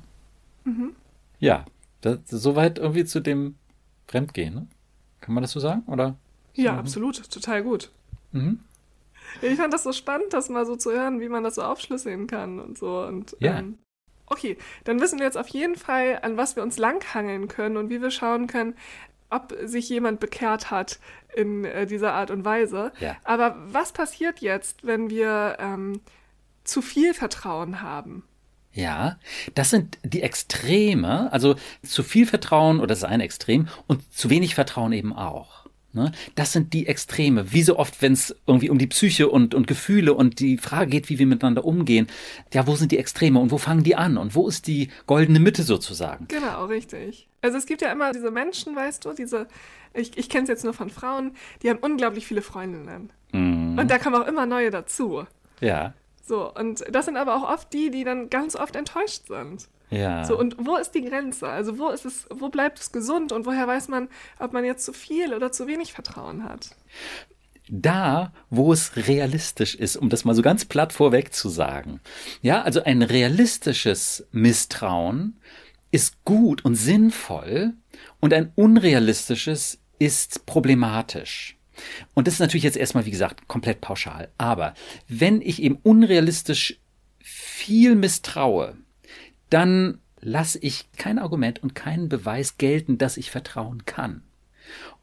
Mhm. 0.64 0.94
Ja, 1.38 1.64
das, 2.02 2.20
soweit 2.26 2.78
irgendwie 2.78 3.06
zu 3.06 3.20
dem 3.20 3.54
Fremdgehen. 4.06 4.54
Ne? 4.54 4.66
Kann 5.20 5.34
man 5.34 5.42
das 5.42 5.52
so 5.52 5.60
sagen? 5.60 5.82
Oder? 5.86 6.16
Ja, 6.54 6.76
absolut. 6.76 7.30
Total 7.30 7.62
gut. 7.62 7.90
Mhm. 8.32 8.60
Ich 9.40 9.56
fand 9.56 9.72
das 9.72 9.84
so 9.84 9.92
spannend, 9.92 10.32
das 10.32 10.50
mal 10.50 10.66
so 10.66 10.76
zu 10.76 10.90
hören, 10.90 11.20
wie 11.20 11.28
man 11.28 11.42
das 11.42 11.54
so 11.54 11.62
aufschlüsseln 11.62 12.26
kann 12.26 12.60
und 12.60 12.76
so. 12.76 13.00
Und, 13.00 13.34
ja. 13.40 13.58
Ähm, 13.58 13.78
okay, 14.26 14.58
dann 14.84 15.00
wissen 15.00 15.18
wir 15.18 15.26
jetzt 15.26 15.38
auf 15.38 15.48
jeden 15.48 15.76
Fall, 15.76 16.18
an 16.22 16.36
was 16.36 16.56
wir 16.56 16.62
uns 16.62 16.78
langhangeln 16.78 17.48
können 17.48 17.76
und 17.76 17.90
wie 17.90 18.02
wir 18.02 18.10
schauen 18.10 18.46
können, 18.46 18.74
ob 19.30 19.54
sich 19.64 19.88
jemand 19.88 20.20
bekehrt 20.20 20.70
hat 20.70 20.98
in 21.34 21.64
äh, 21.64 21.86
dieser 21.86 22.14
Art 22.14 22.30
und 22.30 22.44
Weise. 22.44 22.92
Ja. 23.00 23.16
Aber 23.24 23.56
was 23.66 23.92
passiert 23.92 24.40
jetzt, 24.40 24.86
wenn 24.86 25.10
wir 25.10 25.56
ähm, 25.60 26.00
zu 26.64 26.82
viel 26.82 27.14
Vertrauen 27.14 27.82
haben? 27.82 28.24
Ja, 28.72 29.18
das 29.54 29.70
sind 29.70 29.98
die 30.04 30.22
Extreme, 30.22 31.32
also 31.32 31.56
zu 31.82 32.02
viel 32.02 32.26
Vertrauen 32.26 32.78
oder 32.78 32.88
das 32.88 32.98
ist 32.98 33.04
ein 33.04 33.20
Extrem 33.20 33.68
und 33.86 34.12
zu 34.14 34.30
wenig 34.30 34.54
Vertrauen 34.54 34.92
eben 34.92 35.12
auch. 35.12 35.57
Ne? 35.92 36.12
Das 36.34 36.52
sind 36.52 36.74
die 36.74 36.86
Extreme. 36.86 37.52
Wie 37.52 37.62
so 37.62 37.78
oft, 37.78 38.02
wenn 38.02 38.12
es 38.12 38.36
irgendwie 38.46 38.68
um 38.68 38.78
die 38.78 38.86
Psyche 38.86 39.28
und, 39.28 39.54
und 39.54 39.66
Gefühle 39.66 40.12
und 40.12 40.38
die 40.38 40.58
Frage 40.58 40.90
geht, 40.90 41.08
wie 41.08 41.18
wir 41.18 41.26
miteinander 41.26 41.64
umgehen. 41.64 42.08
Ja, 42.52 42.66
wo 42.66 42.76
sind 42.76 42.92
die 42.92 42.98
Extreme 42.98 43.40
und 43.40 43.50
wo 43.50 43.58
fangen 43.58 43.84
die 43.84 43.96
an 43.96 44.18
und 44.18 44.34
wo 44.34 44.48
ist 44.48 44.66
die 44.66 44.90
goldene 45.06 45.40
Mitte 45.40 45.62
sozusagen? 45.62 46.28
Genau, 46.28 46.66
richtig. 46.66 47.28
Also 47.40 47.56
es 47.56 47.66
gibt 47.66 47.80
ja 47.80 47.90
immer 47.90 48.12
diese 48.12 48.30
Menschen, 48.30 48.76
weißt 48.76 49.04
du, 49.04 49.12
diese, 49.12 49.48
ich, 49.94 50.16
ich 50.18 50.28
kenne 50.28 50.42
es 50.42 50.48
jetzt 50.48 50.64
nur 50.64 50.74
von 50.74 50.90
Frauen, 50.90 51.32
die 51.62 51.70
haben 51.70 51.78
unglaublich 51.78 52.26
viele 52.26 52.42
Freundinnen. 52.42 53.10
Mhm. 53.32 53.78
Und 53.78 53.90
da 53.90 53.98
kommen 53.98 54.16
auch 54.16 54.26
immer 54.26 54.44
neue 54.44 54.70
dazu. 54.70 55.24
Ja. 55.60 55.94
So, 56.22 56.52
und 56.52 56.84
das 56.90 57.06
sind 57.06 57.16
aber 57.16 57.36
auch 57.36 57.50
oft 57.50 57.72
die, 57.72 57.90
die 57.90 58.04
dann 58.04 58.28
ganz 58.28 58.56
oft 58.56 58.76
enttäuscht 58.76 59.28
sind. 59.28 59.68
Ja. 59.90 60.24
So, 60.24 60.38
und 60.38 60.56
wo 60.58 60.76
ist 60.76 60.92
die 60.92 61.02
Grenze? 61.02 61.48
Also 61.48 61.78
wo 61.78 61.88
ist 61.88 62.04
es, 62.04 62.26
wo 62.30 62.48
bleibt 62.48 62.78
es 62.78 62.92
gesund 62.92 63.32
und 63.32 63.46
woher 63.46 63.66
weiß 63.66 63.88
man, 63.88 64.08
ob 64.38 64.52
man 64.52 64.64
jetzt 64.64 64.84
zu 64.84 64.92
viel 64.92 65.34
oder 65.34 65.52
zu 65.52 65.66
wenig 65.66 65.92
Vertrauen 65.92 66.44
hat? 66.44 66.70
da, 67.70 68.32
wo 68.50 68.72
es 68.72 68.96
realistisch 68.96 69.74
ist, 69.74 69.96
um 69.96 70.08
das 70.08 70.24
mal 70.24 70.34
so 70.34 70.42
ganz 70.42 70.64
platt 70.64 70.92
vorweg 70.92 71.34
zu 71.34 71.48
sagen. 71.48 72.00
Ja, 72.42 72.62
also 72.62 72.82
ein 72.82 73.02
realistisches 73.02 74.26
Misstrauen 74.32 75.38
ist 75.90 76.24
gut 76.24 76.64
und 76.64 76.76
sinnvoll 76.76 77.74
und 78.20 78.32
ein 78.32 78.52
unrealistisches 78.54 79.78
ist 79.98 80.46
problematisch. 80.46 81.56
Und 82.14 82.26
das 82.26 82.34
ist 82.34 82.40
natürlich 82.40 82.64
jetzt 82.64 82.76
erstmal, 82.76 83.06
wie 83.06 83.10
gesagt, 83.10 83.46
komplett 83.48 83.80
pauschal. 83.80 84.28
Aber 84.36 84.74
wenn 85.06 85.40
ich 85.40 85.62
eben 85.62 85.78
unrealistisch 85.82 86.80
viel 87.20 87.94
misstraue, 87.94 88.76
dann 89.50 89.98
lasse 90.20 90.58
ich 90.58 90.90
kein 90.96 91.18
Argument 91.18 91.62
und 91.62 91.74
keinen 91.74 92.08
Beweis 92.08 92.58
gelten, 92.58 92.98
dass 92.98 93.16
ich 93.16 93.30
vertrauen 93.30 93.84
kann. 93.86 94.22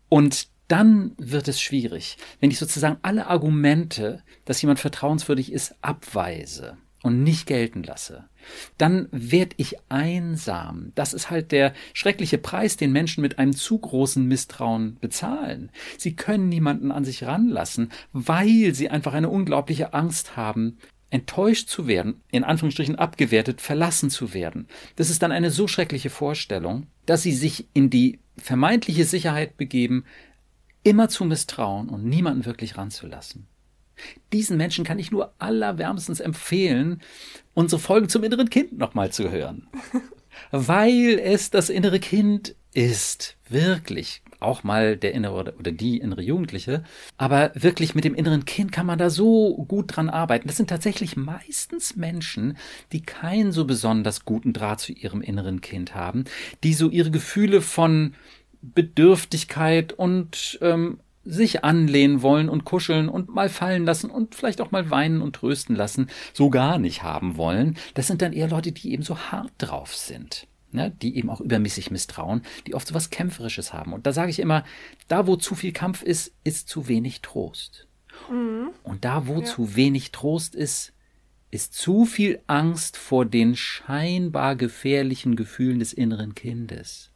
Und 0.10 0.50
dann 0.68 1.12
wird 1.18 1.48
es 1.48 1.62
schwierig, 1.62 2.18
wenn 2.40 2.52
ich 2.52 2.58
sozusagen 2.58 2.98
alle 3.02 3.28
Argumente, 3.28 4.24
dass 4.46 4.62
jemand 4.62 4.80
vertrauenswürdig 4.80 5.52
ist, 5.52 5.76
abweise 5.82 6.78
und 7.06 7.22
nicht 7.22 7.46
gelten 7.46 7.84
lasse. 7.84 8.26
Dann 8.80 9.08
werde 9.12 9.56
ich 9.58 9.76
einsam. 9.90 10.92
Das 10.96 11.14
ist 11.14 11.30
halt 11.30 11.52
der 11.52 11.74
schreckliche 11.94 12.40
Preis, 12.40 12.78
den 12.78 12.92
Menschen 12.92 13.22
mit 13.22 13.38
einem 13.38 13.54
zu 13.56 13.78
großen 13.78 14.26
Misstrauen 14.26 14.98
bezahlen. 15.02 15.70
Sie 16.00 16.16
können 16.16 16.50
niemanden 16.50 16.92
an 16.92 17.06
sich 17.06 17.24
ranlassen, 17.24 17.92
weil 18.12 18.74
sie 18.74 18.90
einfach 18.90 19.14
eine 19.14 19.30
unglaubliche 19.30 19.94
Angst 19.94 20.36
haben, 20.36 20.80
enttäuscht 21.16 21.70
zu 21.70 21.88
werden, 21.88 22.22
in 22.30 22.44
Anführungsstrichen 22.44 22.98
abgewertet, 22.98 23.62
verlassen 23.62 24.10
zu 24.10 24.34
werden. 24.34 24.68
Das 24.98 25.10
ist 25.10 25.24
dann 25.24 25.32
eine 25.32 25.50
so 25.50 25.68
schreckliche 25.68 26.10
Vorstellung, 26.10 26.88
dass 27.06 27.24
sie 27.24 27.32
sich 27.32 27.68
in 27.74 27.90
die 27.90 28.20
vermeintliche 28.38 29.06
Sicherheit 29.06 29.56
begeben, 29.56 30.04
immer 30.84 31.08
zu 31.10 31.24
misstrauen 31.26 31.90
und 31.90 32.06
niemanden 32.06 32.46
wirklich 32.46 32.78
ranzulassen. 32.78 33.48
Diesen 34.34 34.58
Menschen 34.58 34.84
kann 34.84 35.00
ich 35.00 35.10
nur 35.10 35.34
allerwärmstens 35.40 36.20
empfehlen, 36.20 37.02
unsere 37.54 37.80
Folgen 37.80 38.10
zum 38.10 38.24
inneren 38.24 38.50
Kind 38.50 38.78
nochmal 38.78 39.12
zu 39.12 39.32
hören. 39.32 39.68
Weil 40.52 41.18
es 41.18 41.50
das 41.50 41.70
innere 41.70 42.02
Kind 42.02 42.56
ist, 42.74 43.38
wirklich 43.48 44.22
auch 44.46 44.64
mal 44.64 44.96
der 44.96 45.14
innere 45.14 45.56
oder 45.58 45.72
die 45.72 45.98
innere 45.98 46.22
Jugendliche. 46.22 46.84
Aber 47.18 47.52
wirklich 47.56 47.96
mit 47.96 48.06
dem 48.06 48.16
inneren 48.16 48.46
Kind 48.46 48.72
kann 48.72 48.86
man 48.86 49.00
da 49.00 49.10
so 49.10 49.66
gut 49.68 49.96
dran 49.96 50.10
arbeiten. 50.10 50.48
Das 50.48 50.58
sind 50.58 50.70
tatsächlich 50.70 51.18
meistens 51.18 51.96
Menschen, 51.96 52.58
die 52.92 53.02
keinen 53.02 53.52
so 53.52 53.66
besonders 53.66 54.26
guten 54.26 54.54
Draht 54.54 54.80
zu 54.80 54.94
ihrem 54.94 55.22
inneren 55.22 55.62
Kind 55.62 55.96
haben, 55.96 56.26
die 56.64 56.74
so 56.74 56.90
ihre 56.90 57.12
Gefühle 57.12 57.62
von 57.62 58.14
Bedürftigkeit 58.62 59.94
und 59.94 60.58
ähm, 60.62 61.00
sich 61.24 61.64
anlehnen 61.64 62.22
wollen 62.22 62.50
und 62.50 62.66
kuscheln 62.66 63.10
und 63.10 63.30
mal 63.30 63.50
fallen 63.50 63.86
lassen 63.86 64.10
und 64.10 64.36
vielleicht 64.36 64.62
auch 64.62 64.72
mal 64.72 64.92
weinen 64.92 65.22
und 65.22 65.36
trösten 65.36 65.76
lassen, 65.76 66.08
so 66.34 66.50
gar 66.50 66.78
nicht 66.78 67.04
haben 67.04 67.36
wollen. 67.38 67.78
Das 67.96 68.08
sind 68.08 68.22
dann 68.22 68.34
eher 68.34 68.48
Leute, 68.48 68.72
die 68.72 68.92
eben 68.92 69.04
so 69.04 69.18
hart 69.18 69.52
drauf 69.58 69.96
sind 69.96 70.48
ne, 70.76 70.92
die 70.92 71.18
eben 71.18 71.30
auch 71.30 71.42
übermäßig 71.42 71.90
misstrauen, 71.90 72.42
die 72.68 72.76
oft 72.76 72.88
so 72.88 72.94
was 72.94 73.10
Kämpferisches 73.10 73.74
haben. 73.74 73.94
Und 73.94 74.06
da 74.06 74.14
sage 74.14 74.30
ich 74.30 74.40
immer, 74.40 74.64
da 75.08 75.26
wo 75.26 75.36
zu 75.36 75.56
viel 75.56 75.72
Kampf 75.72 76.04
ist, 76.04 76.34
ist 76.44 76.70
zu 76.70 76.88
wenig 76.88 77.22
Trost. 77.22 77.88
Mhm. 78.30 78.70
Und 78.84 79.06
da 79.06 79.28
wo 79.28 79.40
ja. 79.40 79.46
zu 79.46 79.76
wenig 79.76 80.12
Trost 80.12 80.56
ist, 80.56 80.94
ist 81.52 81.74
zu 81.74 82.06
viel 82.06 82.42
Angst 82.48 82.98
vor 82.98 83.26
den 83.26 83.56
scheinbar 83.56 84.56
gefährlichen 84.56 85.36
Gefühlen 85.36 85.80
des 85.80 85.94
inneren 85.94 86.36
Kindes. 86.36 87.12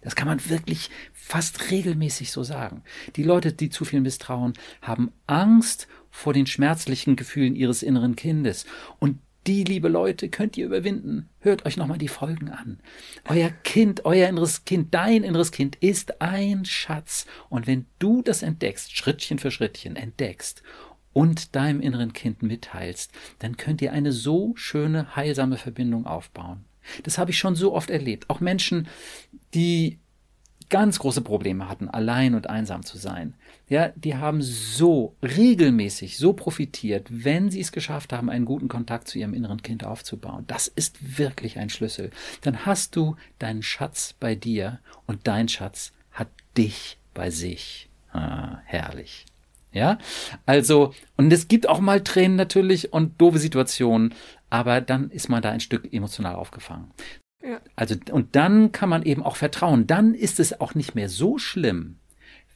Das 0.00 0.14
kann 0.14 0.28
man 0.28 0.48
wirklich 0.48 0.90
fast 1.12 1.70
regelmäßig 1.70 2.30
so 2.30 2.42
sagen. 2.42 2.82
Die 3.16 3.22
Leute, 3.22 3.52
die 3.52 3.70
zu 3.70 3.84
viel 3.84 4.00
misstrauen, 4.00 4.52
haben 4.82 5.12
Angst 5.26 5.88
vor 6.10 6.32
den 6.32 6.46
schmerzlichen 6.46 7.16
Gefühlen 7.16 7.56
ihres 7.56 7.82
inneren 7.82 8.14
Kindes. 8.14 8.66
Und 8.98 9.18
die, 9.46 9.64
liebe 9.64 9.88
Leute, 9.88 10.28
könnt 10.28 10.56
ihr 10.56 10.66
überwinden. 10.66 11.28
Hört 11.40 11.66
euch 11.66 11.76
nochmal 11.76 11.98
die 11.98 12.08
Folgen 12.08 12.50
an. 12.50 12.80
Euer 13.28 13.50
Kind, 13.50 14.04
euer 14.04 14.28
inneres 14.28 14.64
Kind, 14.64 14.94
dein 14.94 15.22
inneres 15.22 15.52
Kind 15.52 15.76
ist 15.76 16.20
ein 16.20 16.64
Schatz. 16.64 17.26
Und 17.48 17.66
wenn 17.66 17.86
du 17.98 18.22
das 18.22 18.42
entdeckst, 18.42 18.96
Schrittchen 18.96 19.38
für 19.38 19.50
Schrittchen 19.50 19.96
entdeckst 19.96 20.62
und 21.12 21.54
deinem 21.54 21.80
inneren 21.80 22.12
Kind 22.12 22.42
mitteilst, 22.42 23.12
dann 23.38 23.56
könnt 23.56 23.82
ihr 23.82 23.92
eine 23.92 24.12
so 24.12 24.52
schöne, 24.56 25.14
heilsame 25.16 25.56
Verbindung 25.56 26.06
aufbauen. 26.06 26.64
Das 27.02 27.18
habe 27.18 27.30
ich 27.30 27.38
schon 27.38 27.54
so 27.54 27.74
oft 27.74 27.90
erlebt. 27.90 28.28
Auch 28.30 28.40
Menschen, 28.40 28.88
die 29.54 29.98
ganz 30.74 30.98
große 30.98 31.20
Probleme 31.20 31.68
hatten, 31.68 31.88
allein 31.88 32.34
und 32.34 32.50
einsam 32.50 32.84
zu 32.84 32.98
sein. 32.98 33.34
Ja, 33.68 33.92
die 33.94 34.16
haben 34.16 34.42
so 34.42 35.14
regelmäßig 35.22 36.18
so 36.18 36.32
profitiert, 36.32 37.06
wenn 37.08 37.48
sie 37.48 37.60
es 37.60 37.70
geschafft 37.70 38.12
haben, 38.12 38.28
einen 38.28 38.44
guten 38.44 38.66
Kontakt 38.66 39.06
zu 39.06 39.20
ihrem 39.20 39.34
inneren 39.34 39.62
Kind 39.62 39.84
aufzubauen. 39.84 40.42
Das 40.48 40.66
ist 40.66 41.16
wirklich 41.16 41.60
ein 41.60 41.70
Schlüssel. 41.70 42.10
Dann 42.40 42.66
hast 42.66 42.96
du 42.96 43.14
deinen 43.38 43.62
Schatz 43.62 44.16
bei 44.18 44.34
dir 44.34 44.80
und 45.06 45.28
dein 45.28 45.46
Schatz 45.46 45.92
hat 46.10 46.26
dich 46.56 46.98
bei 47.14 47.30
sich. 47.30 47.88
Ah, 48.12 48.58
herrlich. 48.64 49.26
Ja, 49.70 49.98
also, 50.44 50.92
und 51.16 51.32
es 51.32 51.46
gibt 51.46 51.68
auch 51.68 51.78
mal 51.78 52.00
Tränen 52.02 52.36
natürlich 52.36 52.92
und 52.92 53.20
doofe 53.20 53.38
Situationen, 53.38 54.12
aber 54.50 54.80
dann 54.80 55.08
ist 55.10 55.28
man 55.28 55.40
da 55.40 55.52
ein 55.52 55.60
Stück 55.60 55.92
emotional 55.92 56.34
aufgefangen. 56.34 56.90
Ja. 57.46 57.60
Also, 57.76 57.96
und 58.10 58.36
dann 58.36 58.72
kann 58.72 58.88
man 58.88 59.02
eben 59.02 59.22
auch 59.22 59.36
vertrauen. 59.36 59.86
Dann 59.86 60.14
ist 60.14 60.40
es 60.40 60.60
auch 60.60 60.74
nicht 60.74 60.94
mehr 60.94 61.08
so 61.08 61.38
schlimm, 61.38 61.96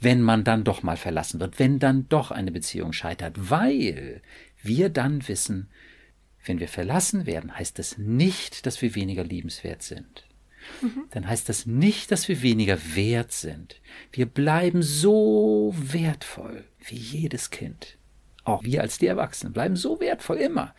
wenn 0.00 0.22
man 0.22 0.44
dann 0.44 0.64
doch 0.64 0.82
mal 0.82 0.96
verlassen 0.96 1.40
wird, 1.40 1.58
wenn 1.58 1.78
dann 1.78 2.08
doch 2.08 2.30
eine 2.30 2.52
Beziehung 2.52 2.92
scheitert, 2.92 3.50
weil 3.50 4.22
wir 4.62 4.88
dann 4.88 5.26
wissen, 5.28 5.68
wenn 6.44 6.60
wir 6.60 6.68
verlassen 6.68 7.26
werden, 7.26 7.56
heißt 7.56 7.78
es 7.78 7.98
nicht, 7.98 8.64
dass 8.64 8.80
wir 8.80 8.94
weniger 8.94 9.24
liebenswert 9.24 9.82
sind. 9.82 10.24
mhm. 10.80 11.04
dann 11.10 11.28
heißt 11.28 11.48
das 11.48 11.66
nicht, 11.66 12.10
dass 12.10 12.28
wir 12.28 12.42
weniger 12.42 12.78
wert 12.94 13.32
sind. 13.32 13.80
Wir 14.12 14.26
bleiben 14.26 14.82
so 14.82 15.74
wertvoll 15.76 16.64
wie 16.86 16.96
jedes 16.96 17.50
Kind. 17.50 17.98
Auch 18.44 18.62
wir 18.64 18.80
als 18.80 18.98
die 18.98 19.06
Erwachsenen 19.06 19.52
bleiben 19.52 19.76
so 19.76 20.00
wertvoll 20.00 20.38
immer. 20.38 20.74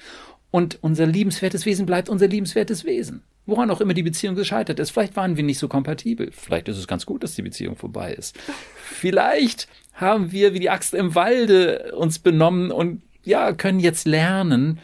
Und 0.49 0.79
unser 0.81 1.05
liebenswertes 1.05 1.65
Wesen 1.67 1.85
bleibt 1.85 2.09
unser 2.09 2.27
liebenswertes 2.27 2.83
Wesen. 2.83 3.21
Woran 3.45 3.71
auch 3.71 3.81
immer 3.81 3.93
die 3.93 4.03
Beziehung 4.03 4.35
gescheitert 4.35 4.79
ist. 4.79 4.91
Vielleicht 4.91 5.15
waren 5.15 5.35
wir 5.35 5.43
nicht 5.43 5.59
so 5.59 5.67
kompatibel. 5.67 6.31
Vielleicht 6.31 6.67
ist 6.67 6.77
es 6.77 6.87
ganz 6.87 7.05
gut, 7.05 7.23
dass 7.23 7.35
die 7.35 7.41
Beziehung 7.41 7.75
vorbei 7.75 8.13
ist. 8.13 8.37
Vielleicht 8.83 9.67
haben 9.93 10.31
wir 10.31 10.53
wie 10.53 10.59
die 10.59 10.69
Axt 10.69 10.93
im 10.93 11.15
Walde 11.15 11.93
uns 11.95 12.19
benommen 12.19 12.71
und 12.71 13.01
ja, 13.23 13.53
können 13.53 13.79
jetzt 13.79 14.07
lernen, 14.07 14.79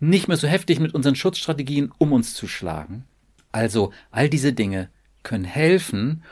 nicht 0.00 0.28
mehr 0.28 0.36
so 0.36 0.46
heftig 0.46 0.80
mit 0.80 0.94
unseren 0.94 1.14
Schutzstrategien 1.14 1.92
um 1.98 2.12
uns 2.12 2.34
zu 2.34 2.46
schlagen. 2.46 3.04
Also 3.52 3.92
all 4.10 4.28
diese 4.28 4.52
Dinge 4.52 4.90
können 5.22 5.44
helfen, 5.44 6.22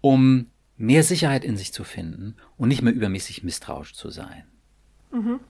um 0.00 0.46
mehr 0.76 1.02
Sicherheit 1.02 1.44
in 1.44 1.56
sich 1.56 1.72
zu 1.72 1.84
finden 1.84 2.36
und 2.56 2.68
nicht 2.68 2.82
mehr 2.82 2.94
übermäßig 2.94 3.42
misstrauisch 3.44 3.94
zu 3.94 4.10
sein. 4.10 4.44
Mhm 5.12 5.40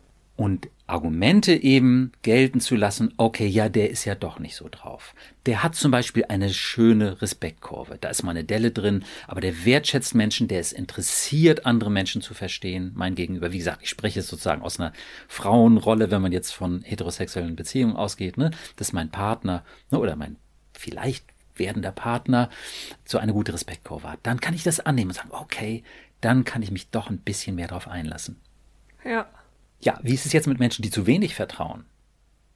und 0.42 0.70
Argumente 0.88 1.54
eben 1.54 2.10
gelten 2.22 2.58
zu 2.58 2.74
lassen, 2.74 3.14
okay, 3.16 3.46
ja, 3.46 3.68
der 3.68 3.90
ist 3.90 4.04
ja 4.04 4.16
doch 4.16 4.40
nicht 4.40 4.56
so 4.56 4.66
drauf. 4.68 5.14
Der 5.46 5.62
hat 5.62 5.76
zum 5.76 5.92
Beispiel 5.92 6.24
eine 6.28 6.52
schöne 6.52 7.22
Respektkurve. 7.22 7.96
Da 8.00 8.08
ist 8.08 8.24
mal 8.24 8.32
eine 8.32 8.42
Delle 8.42 8.72
drin, 8.72 9.04
aber 9.28 9.40
der 9.40 9.64
wertschätzt 9.64 10.16
Menschen, 10.16 10.48
der 10.48 10.58
ist 10.58 10.72
interessiert, 10.72 11.64
andere 11.64 11.92
Menschen 11.92 12.22
zu 12.22 12.34
verstehen, 12.34 12.90
mein 12.96 13.14
Gegenüber. 13.14 13.52
Wie 13.52 13.58
gesagt, 13.58 13.84
ich 13.84 13.88
spreche 13.88 14.20
sozusagen 14.20 14.62
aus 14.62 14.80
einer 14.80 14.92
Frauenrolle, 15.28 16.10
wenn 16.10 16.22
man 16.22 16.32
jetzt 16.32 16.50
von 16.50 16.82
heterosexuellen 16.82 17.54
Beziehungen 17.54 17.94
ausgeht, 17.94 18.36
ne? 18.36 18.50
dass 18.74 18.92
mein 18.92 19.10
Partner 19.10 19.64
ne, 19.92 20.00
oder 20.00 20.16
mein 20.16 20.38
vielleicht 20.76 21.24
werdender 21.54 21.92
Partner 21.92 22.50
so 23.04 23.18
eine 23.18 23.32
gute 23.32 23.54
Respektkurve 23.54 24.10
hat. 24.10 24.18
Dann 24.24 24.40
kann 24.40 24.54
ich 24.54 24.64
das 24.64 24.80
annehmen 24.80 25.12
und 25.12 25.16
sagen, 25.16 25.30
okay, 25.30 25.84
dann 26.20 26.42
kann 26.42 26.62
ich 26.62 26.72
mich 26.72 26.90
doch 26.90 27.10
ein 27.10 27.18
bisschen 27.18 27.54
mehr 27.54 27.68
darauf 27.68 27.86
einlassen. 27.86 28.40
Ja. 29.04 29.28
Ja, 29.82 29.98
wie 30.02 30.14
ist 30.14 30.26
es 30.26 30.32
jetzt 30.32 30.46
mit 30.46 30.58
Menschen, 30.58 30.82
die 30.82 30.90
zu 30.90 31.06
wenig 31.06 31.34
vertrauen? 31.34 31.84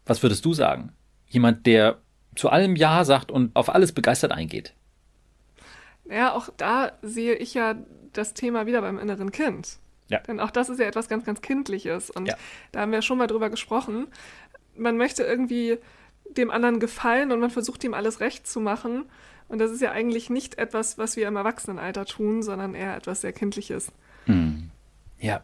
Was 0.04 0.22
würdest 0.22 0.44
du 0.44 0.54
sagen? 0.54 0.92
Jemand, 1.26 1.66
der 1.66 1.98
zu 2.36 2.48
allem 2.48 2.76
Ja 2.76 3.04
sagt 3.04 3.30
und 3.30 3.54
auf 3.56 3.74
alles 3.74 3.92
begeistert 3.92 4.32
eingeht. 4.32 4.74
Ja, 6.08 6.32
auch 6.32 6.48
da 6.56 6.92
sehe 7.02 7.34
ich 7.34 7.54
ja 7.54 7.74
das 8.12 8.34
Thema 8.34 8.66
wieder 8.66 8.80
beim 8.80 8.98
inneren 8.98 9.32
Kind. 9.32 9.78
Ja. 10.08 10.20
Denn 10.20 10.38
auch 10.38 10.52
das 10.52 10.68
ist 10.68 10.78
ja 10.78 10.86
etwas 10.86 11.08
ganz, 11.08 11.24
ganz 11.24 11.40
Kindliches. 11.40 12.10
Und 12.10 12.26
ja. 12.26 12.36
da 12.70 12.80
haben 12.80 12.92
wir 12.92 13.02
schon 13.02 13.18
mal 13.18 13.26
drüber 13.26 13.50
gesprochen. 13.50 14.06
Man 14.76 14.96
möchte 14.96 15.24
irgendwie 15.24 15.78
dem 16.30 16.50
anderen 16.50 16.78
gefallen 16.78 17.32
und 17.32 17.40
man 17.40 17.50
versucht 17.50 17.82
ihm 17.82 17.94
alles 17.94 18.20
recht 18.20 18.46
zu 18.46 18.60
machen. 18.60 19.06
Und 19.48 19.58
das 19.58 19.70
ist 19.70 19.80
ja 19.80 19.90
eigentlich 19.90 20.30
nicht 20.30 20.58
etwas, 20.58 20.98
was 20.98 21.16
wir 21.16 21.26
im 21.26 21.36
Erwachsenenalter 21.36 22.04
tun, 22.04 22.42
sondern 22.42 22.74
eher 22.74 22.96
etwas 22.96 23.20
sehr 23.20 23.32
Kindliches. 23.32 23.92
Hm. 24.26 24.70
Ja. 25.18 25.42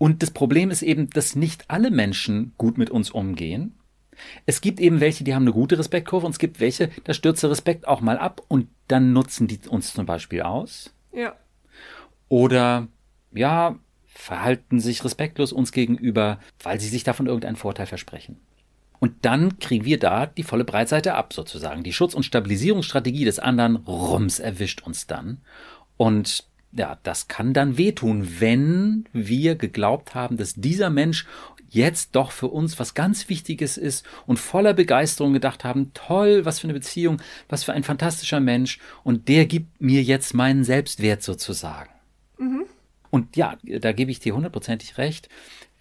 Und 0.00 0.22
das 0.22 0.30
Problem 0.30 0.70
ist 0.70 0.80
eben, 0.80 1.10
dass 1.10 1.36
nicht 1.36 1.66
alle 1.68 1.90
Menschen 1.90 2.54
gut 2.56 2.78
mit 2.78 2.88
uns 2.88 3.10
umgehen. 3.10 3.74
Es 4.46 4.62
gibt 4.62 4.80
eben 4.80 5.00
welche, 5.00 5.24
die 5.24 5.34
haben 5.34 5.42
eine 5.42 5.52
gute 5.52 5.78
Respektkurve 5.78 6.24
und 6.24 6.32
es 6.32 6.38
gibt 6.38 6.58
welche, 6.58 6.88
da 7.04 7.12
stürzt 7.12 7.42
der 7.42 7.50
Respekt 7.50 7.86
auch 7.86 8.00
mal 8.00 8.16
ab 8.16 8.40
und 8.48 8.68
dann 8.88 9.12
nutzen 9.12 9.46
die 9.46 9.60
uns 9.68 9.92
zum 9.92 10.06
Beispiel 10.06 10.40
aus. 10.40 10.94
Ja. 11.12 11.34
Oder, 12.30 12.88
ja, 13.34 13.78
verhalten 14.06 14.80
sich 14.80 15.04
respektlos 15.04 15.52
uns 15.52 15.70
gegenüber, 15.70 16.40
weil 16.62 16.80
sie 16.80 16.88
sich 16.88 17.04
davon 17.04 17.26
irgendeinen 17.26 17.56
Vorteil 17.56 17.86
versprechen. 17.86 18.38
Und 19.00 19.26
dann 19.26 19.58
kriegen 19.58 19.84
wir 19.84 19.98
da 19.98 20.24
die 20.24 20.44
volle 20.44 20.64
Breitseite 20.64 21.12
ab, 21.12 21.34
sozusagen. 21.34 21.82
Die 21.82 21.92
Schutz- 21.92 22.14
und 22.14 22.22
Stabilisierungsstrategie 22.22 23.26
des 23.26 23.38
anderen, 23.38 23.76
rums, 23.76 24.38
erwischt 24.38 24.80
uns 24.80 25.06
dann. 25.06 25.42
Und 25.98 26.48
ja, 26.72 26.98
das 27.02 27.28
kann 27.28 27.52
dann 27.52 27.76
wehtun, 27.76 28.40
wenn 28.40 29.04
wir 29.12 29.56
geglaubt 29.56 30.14
haben, 30.14 30.36
dass 30.36 30.54
dieser 30.54 30.90
Mensch 30.90 31.26
jetzt 31.68 32.16
doch 32.16 32.32
für 32.32 32.48
uns 32.48 32.78
was 32.78 32.94
ganz 32.94 33.28
Wichtiges 33.28 33.76
ist 33.76 34.04
und 34.26 34.38
voller 34.38 34.74
Begeisterung 34.74 35.32
gedacht 35.32 35.64
haben, 35.64 35.92
toll, 35.94 36.44
was 36.44 36.58
für 36.58 36.64
eine 36.64 36.74
Beziehung, 36.74 37.20
was 37.48 37.64
für 37.64 37.72
ein 37.72 37.84
fantastischer 37.84 38.40
Mensch 38.40 38.78
und 39.04 39.28
der 39.28 39.46
gibt 39.46 39.80
mir 39.80 40.02
jetzt 40.02 40.34
meinen 40.34 40.64
Selbstwert 40.64 41.22
sozusagen. 41.22 41.90
Mhm. 42.38 42.64
Und 43.10 43.36
ja, 43.36 43.56
da 43.62 43.92
gebe 43.92 44.10
ich 44.10 44.20
dir 44.20 44.34
hundertprozentig 44.34 44.98
recht 44.98 45.28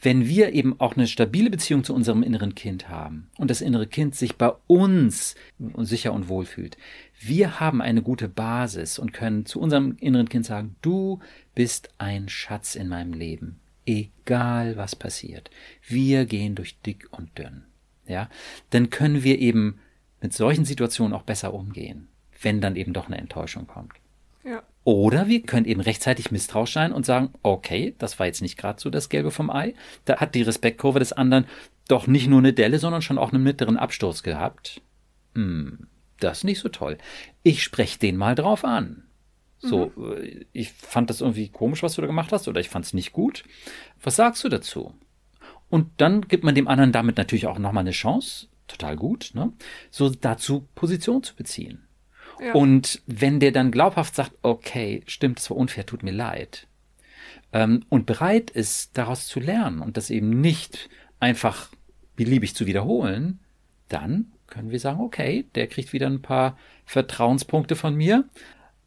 wenn 0.02 0.28
wir 0.28 0.54
eben 0.54 0.80
auch 0.80 0.96
eine 0.96 1.08
stabile 1.08 1.50
Beziehung 1.50 1.84
zu 1.84 1.94
unserem 1.94 2.24
inneren 2.24 2.56
Kind 2.56 2.90
haben 2.90 3.30
und 3.38 3.52
das 3.52 3.62
innere 3.62 3.88
Kind 3.88 4.16
sich 4.16 4.38
bei 4.38 4.52
uns 4.68 5.36
sicher 5.78 6.14
und 6.14 6.30
wohl 6.30 6.46
fühlt, 6.46 6.78
wir 7.20 7.60
haben 7.60 7.82
eine 7.82 8.02
gute 8.02 8.30
Basis 8.30 8.98
und 8.98 9.12
können 9.12 9.46
zu 9.46 9.60
unserem 9.60 9.98
inneren 10.00 10.30
Kind 10.30 10.46
sagen, 10.46 10.76
du 10.82 11.20
bist 11.54 11.90
ein 11.98 12.30
Schatz 12.30 12.76
in 12.76 12.88
meinem 12.88 13.14
Leben, 13.14 13.60
egal 13.86 14.78
was 14.78 14.96
passiert. 14.96 15.50
Wir 15.86 16.26
gehen 16.26 16.56
durch 16.56 16.80
dick 16.80 17.08
und 17.12 17.38
dünn. 17.38 17.66
Ja, 18.08 18.30
dann 18.70 18.90
können 18.90 19.24
wir 19.24 19.40
eben 19.40 19.80
mit 20.22 20.34
solchen 20.34 20.66
Situationen 20.66 21.14
auch 21.14 21.24
besser 21.24 21.54
umgehen, 21.54 22.08
wenn 22.42 22.62
dann 22.62 22.76
eben 22.76 22.94
doch 22.94 23.08
eine 23.08 23.18
Enttäuschung 23.18 23.68
kommt. 23.68 23.94
Ja. 24.44 24.64
Oder 24.86 25.28
wir 25.28 25.44
können 25.44 25.66
eben 25.66 25.82
rechtzeitig 25.82 26.32
misstrauisch 26.32 26.74
sein 26.74 26.94
und 26.94 27.06
sagen, 27.06 27.34
okay, 27.44 27.94
das 28.00 28.18
war 28.18 28.26
jetzt 28.26 28.42
nicht 28.42 28.58
gerade 28.58 28.80
so 28.80 28.90
das 28.90 29.10
Gelbe 29.10 29.30
vom 29.30 29.50
Ei. 29.50 29.76
Da 30.06 30.18
hat 30.18 30.36
die 30.36 30.42
Respektkurve 30.42 31.00
des 31.00 31.14
anderen 31.14 31.46
doch 31.88 32.08
nicht 32.08 32.28
nur 32.28 32.40
eine 32.40 32.54
Delle, 32.54 32.80
sondern 32.80 33.02
schon 33.02 33.18
auch 33.18 33.34
einen 33.34 33.44
mittleren 33.44 33.78
Absturz 33.78 34.24
gehabt. 34.24 34.82
Hm, 35.36 35.88
das 36.20 36.40
ist 36.40 36.44
nicht 36.44 36.60
so 36.60 36.70
toll. 36.70 36.98
Ich 37.44 37.64
spreche 37.64 38.00
den 38.00 38.18
mal 38.18 38.36
drauf 38.36 38.64
an. 38.64 39.04
So, 39.60 39.92
mhm. 39.96 40.14
Äh, 40.14 40.46
ich 40.54 40.72
fand 40.72 41.10
das 41.10 41.22
irgendwie 41.22 41.50
komisch, 41.50 41.84
was 41.84 41.96
du 41.96 42.02
da 42.02 42.08
gemacht 42.08 42.32
hast, 42.32 42.48
oder 42.48 42.60
ich 42.60 42.70
fand 42.70 42.86
es 42.86 42.94
nicht 42.94 43.12
gut. 43.12 43.44
Was 44.02 44.16
sagst 44.16 44.44
du 44.44 44.50
dazu? 44.50 44.94
Und 45.70 45.90
dann 45.98 46.28
gibt 46.28 46.44
man 46.44 46.56
dem 46.56 46.68
anderen 46.68 46.92
damit 46.92 47.18
natürlich 47.18 47.48
auch 47.48 47.60
nochmal 47.60 47.84
eine 47.84 47.92
Chance, 47.92 48.48
total 48.68 48.96
gut, 48.96 49.32
ne? 49.34 49.54
so 49.92 50.10
dazu 50.10 50.68
Position 50.76 51.22
zu 51.24 51.36
beziehen. 51.36 51.86
Und 52.54 53.02
wenn 53.06 53.40
der 53.42 53.52
dann 53.52 53.70
glaubhaft 53.70 54.16
sagt, 54.16 54.32
okay, 54.44 55.04
stimmt, 55.08 55.40
es 55.40 55.50
war 55.50 55.58
unfair, 55.58 55.86
tut 55.86 56.04
mir 56.04 56.14
leid, 56.14 56.68
ähm, 57.52 57.84
und 57.90 58.06
bereit 58.06 58.50
ist, 58.50 58.98
daraus 58.98 59.28
zu 59.28 59.40
lernen 59.40 59.80
und 59.80 59.98
das 59.98 60.10
eben 60.10 60.42
nicht 60.42 60.90
einfach 61.20 61.70
beliebig 62.16 62.56
zu 62.56 62.66
wiederholen, 62.66 63.40
dann 63.88 64.32
können 64.50 64.72
wir 64.72 64.80
sagen, 64.80 65.00
okay, 65.00 65.46
der 65.56 65.68
kriegt 65.68 65.94
wieder 65.94 66.08
ein 66.08 66.22
paar 66.22 66.58
Vertrauenspunkte 66.86 67.76
von 67.76 67.96
mir. 67.96 68.26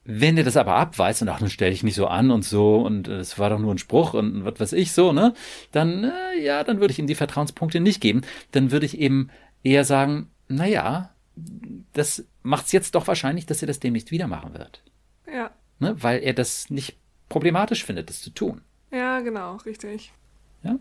Wenn 0.05 0.35
der 0.35 0.44
das 0.44 0.57
aber 0.57 0.75
abweist 0.75 1.22
und 1.22 1.29
ach, 1.29 1.38
dann 1.38 1.51
stelle 1.51 1.72
ich 1.72 1.85
nicht 1.85 1.94
so 1.94 2.09
an 2.09 2.33
und 2.33 2.44
so 2.44 2.79
und 2.79 3.07
es 3.07 3.38
war 3.38 3.51
doch 3.51 3.61
nur 3.61 3.72
ein 3.72 3.79
Spruch 3.79 4.14
und 4.14 4.44
was 4.44 4.59
weiß 4.59 4.72
ich 4.72 4.90
so, 4.90 5.12
ne? 5.12 5.33
Dann, 5.70 6.05
äh, 6.05 6.42
ja, 6.42 6.64
dann 6.64 6.81
würde 6.81 6.90
ich 6.90 6.98
ihm 6.98 7.07
die 7.07 7.14
Vertrauenspunkte 7.14 7.79
nicht 7.79 8.01
geben. 8.01 8.22
Dann 8.51 8.72
würde 8.72 8.87
ich 8.87 8.98
eben 8.98 9.31
eher 9.62 9.85
sagen, 9.85 10.29
na 10.48 10.66
ja, 10.66 11.11
das 11.92 12.25
macht 12.42 12.66
es 12.66 12.72
jetzt 12.72 12.96
doch 12.96 13.07
wahrscheinlich, 13.07 13.46
dass 13.46 13.62
er 13.62 13.68
das 13.68 13.79
demnächst 13.79 14.11
wieder 14.11 14.27
machen 14.27 14.55
wird. 14.55 14.83
Ja. 15.33 15.53
Ne? 15.79 15.94
Weil 16.03 16.22
er 16.22 16.33
das 16.33 16.68
nicht 16.68 16.96
problematisch 17.29 17.85
findet, 17.85 18.09
das 18.09 18.20
zu 18.20 18.31
tun. 18.31 18.61
Ja, 18.90 19.20
genau, 19.20 19.57
richtig. 19.57 20.12
Ja. 20.64 20.79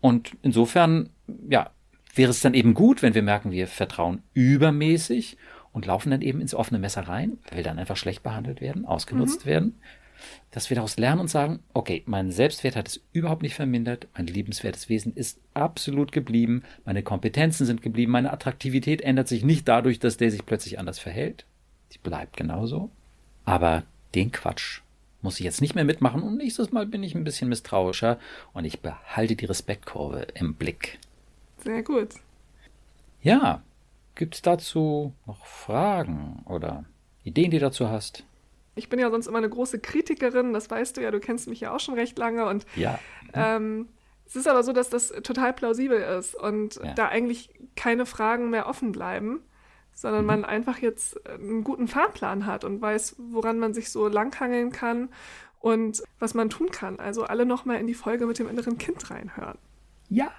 Und 0.00 0.32
insofern, 0.42 1.10
ja, 1.48 1.70
wäre 2.18 2.30
es 2.30 2.40
dann 2.40 2.54
eben 2.54 2.74
gut, 2.74 3.02
wenn 3.02 3.14
wir 3.14 3.22
merken, 3.22 3.50
wir 3.50 3.66
vertrauen 3.66 4.22
übermäßig 4.34 5.36
und 5.72 5.86
laufen 5.86 6.10
dann 6.10 6.22
eben 6.22 6.40
ins 6.40 6.54
offene 6.54 6.78
Messer 6.78 7.02
rein, 7.02 7.38
weil 7.48 7.58
wir 7.58 7.64
dann 7.64 7.78
einfach 7.78 7.96
schlecht 7.96 8.22
behandelt 8.22 8.60
werden, 8.60 8.84
ausgenutzt 8.84 9.44
mhm. 9.44 9.50
werden 9.50 9.80
dass 10.50 10.70
wir 10.70 10.74
daraus 10.76 10.96
lernen 10.96 11.20
und 11.20 11.28
sagen, 11.28 11.60
okay, 11.74 12.02
mein 12.06 12.30
Selbstwert 12.30 12.76
hat 12.76 12.88
es 12.88 13.00
überhaupt 13.12 13.42
nicht 13.42 13.54
vermindert, 13.54 14.08
mein 14.16 14.26
liebenswertes 14.26 14.88
Wesen 14.88 15.14
ist 15.14 15.40
absolut 15.54 16.12
geblieben, 16.12 16.62
meine 16.84 17.02
Kompetenzen 17.02 17.66
sind 17.66 17.82
geblieben, 17.82 18.12
meine 18.12 18.32
Attraktivität 18.32 19.02
ändert 19.02 19.28
sich 19.28 19.44
nicht 19.44 19.68
dadurch, 19.68 19.98
dass 19.98 20.16
der 20.16 20.30
sich 20.30 20.46
plötzlich 20.46 20.78
anders 20.78 20.98
verhält. 20.98 21.44
Die 21.92 21.98
bleibt 21.98 22.36
genauso. 22.36 22.90
Aber 23.44 23.84
den 24.14 24.32
Quatsch 24.32 24.82
muss 25.20 25.38
ich 25.40 25.44
jetzt 25.44 25.60
nicht 25.60 25.74
mehr 25.74 25.84
mitmachen 25.84 26.22
und 26.22 26.36
nächstes 26.36 26.70
Mal 26.70 26.86
bin 26.86 27.02
ich 27.02 27.14
ein 27.14 27.24
bisschen 27.24 27.48
misstrauischer 27.48 28.18
und 28.52 28.64
ich 28.64 28.80
behalte 28.80 29.36
die 29.36 29.46
Respektkurve 29.46 30.28
im 30.34 30.54
Blick. 30.54 30.98
Sehr 31.68 31.82
gut. 31.82 32.14
Ja, 33.20 33.62
gibt 34.14 34.36
es 34.36 34.40
dazu 34.40 35.12
noch 35.26 35.44
Fragen 35.44 36.42
oder 36.46 36.86
Ideen, 37.24 37.50
die 37.50 37.58
du 37.58 37.66
dazu 37.66 37.90
hast? 37.90 38.24
Ich 38.74 38.88
bin 38.88 38.98
ja 38.98 39.10
sonst 39.10 39.26
immer 39.26 39.36
eine 39.36 39.50
große 39.50 39.78
Kritikerin, 39.78 40.54
das 40.54 40.70
weißt 40.70 40.96
du 40.96 41.02
ja, 41.02 41.10
du 41.10 41.20
kennst 41.20 41.46
mich 41.46 41.60
ja 41.60 41.74
auch 41.74 41.80
schon 41.80 41.92
recht 41.92 42.16
lange. 42.16 42.46
Und 42.46 42.64
ja. 42.74 42.98
ähm, 43.34 43.88
es 44.24 44.34
ist 44.34 44.48
aber 44.48 44.62
so, 44.62 44.72
dass 44.72 44.88
das 44.88 45.08
total 45.08 45.52
plausibel 45.52 46.00
ist 46.00 46.34
und 46.34 46.76
ja. 46.76 46.94
da 46.94 47.08
eigentlich 47.08 47.50
keine 47.76 48.06
Fragen 48.06 48.48
mehr 48.48 48.66
offen 48.66 48.90
bleiben, 48.90 49.42
sondern 49.92 50.22
mhm. 50.22 50.26
man 50.26 50.44
einfach 50.46 50.78
jetzt 50.78 51.22
einen 51.28 51.64
guten 51.64 51.86
Fahrplan 51.86 52.46
hat 52.46 52.64
und 52.64 52.80
weiß, 52.80 53.16
woran 53.18 53.58
man 53.58 53.74
sich 53.74 53.90
so 53.90 54.08
langhangeln 54.08 54.72
kann 54.72 55.10
und 55.60 56.02
was 56.18 56.32
man 56.32 56.48
tun 56.48 56.70
kann. 56.70 56.98
Also 56.98 57.24
alle 57.24 57.44
nochmal 57.44 57.76
in 57.76 57.86
die 57.86 57.92
Folge 57.92 58.24
mit 58.24 58.38
dem 58.38 58.48
inneren 58.48 58.78
Kind 58.78 59.10
reinhören. 59.10 59.58
Ja, 60.10 60.30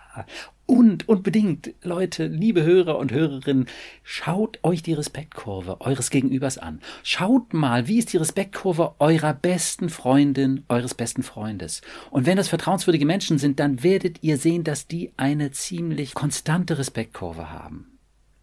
und 0.66 1.08
unbedingt, 1.10 1.74
Leute, 1.84 2.28
liebe 2.28 2.64
Hörer 2.64 2.98
und 2.98 3.12
Hörerinnen, 3.12 3.68
schaut 4.04 4.60
euch 4.64 4.84
die 4.84 4.94
Respektkurve 4.94 5.82
eures 5.82 6.10
Gegenübers 6.10 6.58
an. 6.58 6.80
Schaut 7.04 7.54
mal, 7.54 7.88
wie 7.88 8.00
ist 8.00 8.14
die 8.14 8.18
Respektkurve 8.18 8.96
eurer 9.00 9.34
besten 9.34 9.90
Freundin, 9.90 10.64
eures 10.70 10.94
besten 10.94 11.24
Freundes. 11.24 11.82
Und 12.12 12.26
wenn 12.26 12.38
das 12.38 12.50
vertrauenswürdige 12.50 13.06
Menschen 13.06 13.38
sind, 13.38 13.60
dann 13.60 13.84
werdet 13.84 14.24
ihr 14.24 14.38
sehen, 14.38 14.64
dass 14.64 14.88
die 14.88 15.12
eine 15.18 15.52
ziemlich 15.52 16.14
konstante 16.14 16.78
Respektkurve 16.78 17.52
haben. 17.52 17.89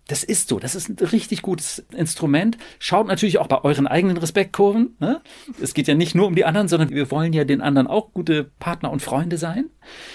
Das 0.08 0.22
ist 0.22 0.48
so, 0.48 0.60
das 0.60 0.76
ist 0.76 0.88
ein 0.88 1.04
richtig 1.04 1.42
gutes 1.42 1.80
Instrument. 1.90 2.58
Schaut 2.78 3.08
natürlich 3.08 3.38
auch 3.38 3.48
bei 3.48 3.64
euren 3.64 3.88
eigenen 3.88 4.16
Respektkurven. 4.16 4.96
Ne? 5.00 5.20
Es 5.60 5.74
geht 5.74 5.88
ja 5.88 5.94
nicht 5.94 6.14
nur 6.14 6.28
um 6.28 6.36
die 6.36 6.44
anderen, 6.44 6.68
sondern 6.68 6.90
wir 6.90 7.10
wollen 7.10 7.32
ja 7.32 7.44
den 7.44 7.60
anderen 7.60 7.88
auch 7.88 8.12
gute 8.12 8.44
Partner 8.44 8.92
und 8.92 9.02
Freunde 9.02 9.36
sein. 9.36 9.66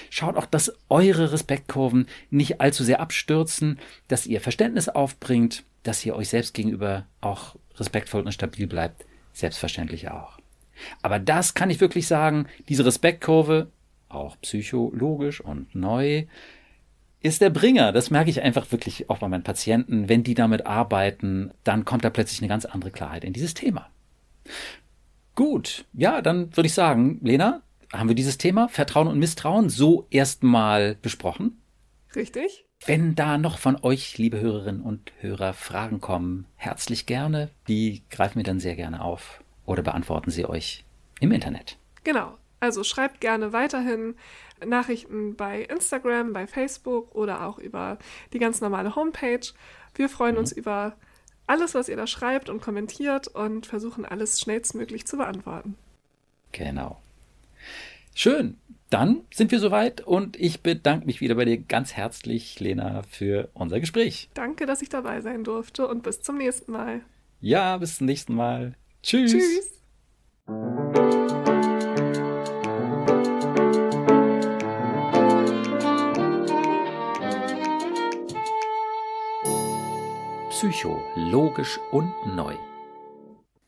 Schaut 0.09 0.37
auch, 0.37 0.45
dass 0.45 0.73
eure 0.89 1.33
Respektkurven 1.33 2.07
nicht 2.29 2.61
allzu 2.61 2.85
sehr 2.85 3.01
abstürzen, 3.01 3.79
dass 4.07 4.25
ihr 4.27 4.39
Verständnis 4.39 4.87
aufbringt, 4.87 5.63
dass 5.83 6.05
ihr 6.05 6.15
euch 6.15 6.29
selbst 6.29 6.53
gegenüber 6.53 7.05
auch 7.19 7.55
respektvoll 7.75 8.21
und 8.21 8.31
stabil 8.31 8.67
bleibt. 8.67 9.05
Selbstverständlich 9.33 10.09
auch. 10.09 10.39
Aber 11.01 11.19
das 11.19 11.53
kann 11.53 11.69
ich 11.69 11.81
wirklich 11.81 12.07
sagen, 12.07 12.47
diese 12.69 12.85
Respektkurve, 12.85 13.71
auch 14.09 14.39
psychologisch 14.41 15.41
und 15.41 15.73
neu, 15.75 16.25
ist 17.21 17.41
der 17.41 17.49
Bringer. 17.49 17.91
Das 17.91 18.09
merke 18.09 18.29
ich 18.29 18.41
einfach 18.41 18.71
wirklich 18.71 19.09
auch 19.09 19.19
bei 19.19 19.27
meinen 19.27 19.43
Patienten. 19.43 20.09
Wenn 20.09 20.23
die 20.23 20.33
damit 20.33 20.65
arbeiten, 20.65 21.51
dann 21.63 21.85
kommt 21.85 22.03
da 22.03 22.09
plötzlich 22.09 22.41
eine 22.41 22.49
ganz 22.49 22.65
andere 22.65 22.91
Klarheit 22.91 23.23
in 23.23 23.33
dieses 23.33 23.53
Thema. 23.53 23.89
Gut, 25.35 25.85
ja, 25.93 26.21
dann 26.21 26.55
würde 26.55 26.67
ich 26.67 26.73
sagen, 26.73 27.19
Lena, 27.21 27.61
haben 27.93 28.09
wir 28.09 28.15
dieses 28.15 28.37
Thema 28.37 28.69
Vertrauen 28.69 29.07
und 29.07 29.19
Misstrauen 29.19 29.69
so 29.69 30.07
erstmal 30.09 30.95
besprochen. 30.95 31.61
Richtig. 32.15 32.65
Wenn 32.85 33.15
da 33.15 33.37
noch 33.37 33.59
von 33.59 33.77
euch, 33.83 34.17
liebe 34.17 34.39
Hörerinnen 34.39 34.81
und 34.81 35.13
Hörer, 35.19 35.53
Fragen 35.53 36.01
kommen, 36.01 36.47
herzlich 36.55 37.05
gerne. 37.05 37.49
Die 37.67 38.01
greifen 38.09 38.37
wir 38.37 38.43
dann 38.43 38.59
sehr 38.59 38.75
gerne 38.75 39.03
auf 39.03 39.43
oder 39.65 39.83
beantworten 39.83 40.31
sie 40.31 40.45
euch 40.45 40.83
im 41.19 41.31
Internet. 41.31 41.77
Genau. 42.03 42.37
Also 42.59 42.83
schreibt 42.83 43.21
gerne 43.21 43.53
weiterhin 43.53 44.15
Nachrichten 44.65 45.35
bei 45.35 45.63
Instagram, 45.63 46.33
bei 46.33 46.47
Facebook 46.47 47.13
oder 47.15 47.45
auch 47.45 47.59
über 47.59 47.97
die 48.33 48.39
ganz 48.39 48.61
normale 48.61 48.95
Homepage. 48.95 49.47
Wir 49.95 50.09
freuen 50.09 50.33
mhm. 50.33 50.39
uns 50.39 50.51
über 50.51 50.95
alles, 51.47 51.75
was 51.75 51.89
ihr 51.89 51.97
da 51.97 52.07
schreibt 52.07 52.49
und 52.49 52.61
kommentiert 52.61 53.27
und 53.27 53.65
versuchen 53.65 54.05
alles 54.05 54.39
schnellstmöglich 54.39 55.05
zu 55.05 55.17
beantworten. 55.17 55.75
Genau. 56.51 57.01
Schön. 58.13 58.57
Dann 58.89 59.21
sind 59.33 59.51
wir 59.51 59.59
soweit 59.59 60.01
und 60.01 60.37
ich 60.37 60.61
bedanke 60.61 61.05
mich 61.05 61.21
wieder 61.21 61.35
bei 61.35 61.45
dir 61.45 61.57
ganz 61.57 61.93
herzlich, 61.93 62.59
Lena, 62.59 63.03
für 63.09 63.49
unser 63.53 63.79
Gespräch. 63.79 64.29
Danke, 64.33 64.65
dass 64.65 64.81
ich 64.81 64.89
dabei 64.89 65.21
sein 65.21 65.45
durfte 65.45 65.87
und 65.87 66.03
bis 66.03 66.21
zum 66.21 66.37
nächsten 66.37 66.73
Mal. 66.73 67.01
Ja, 67.39 67.77
bis 67.77 67.97
zum 67.97 68.07
nächsten 68.07 68.35
Mal. 68.35 68.75
Tschüss. 69.01 69.31
Tschüss. 69.31 69.81
Psycho, 80.61 81.01
logisch 81.15 81.79
und 81.89 82.13
neu. 82.35 82.53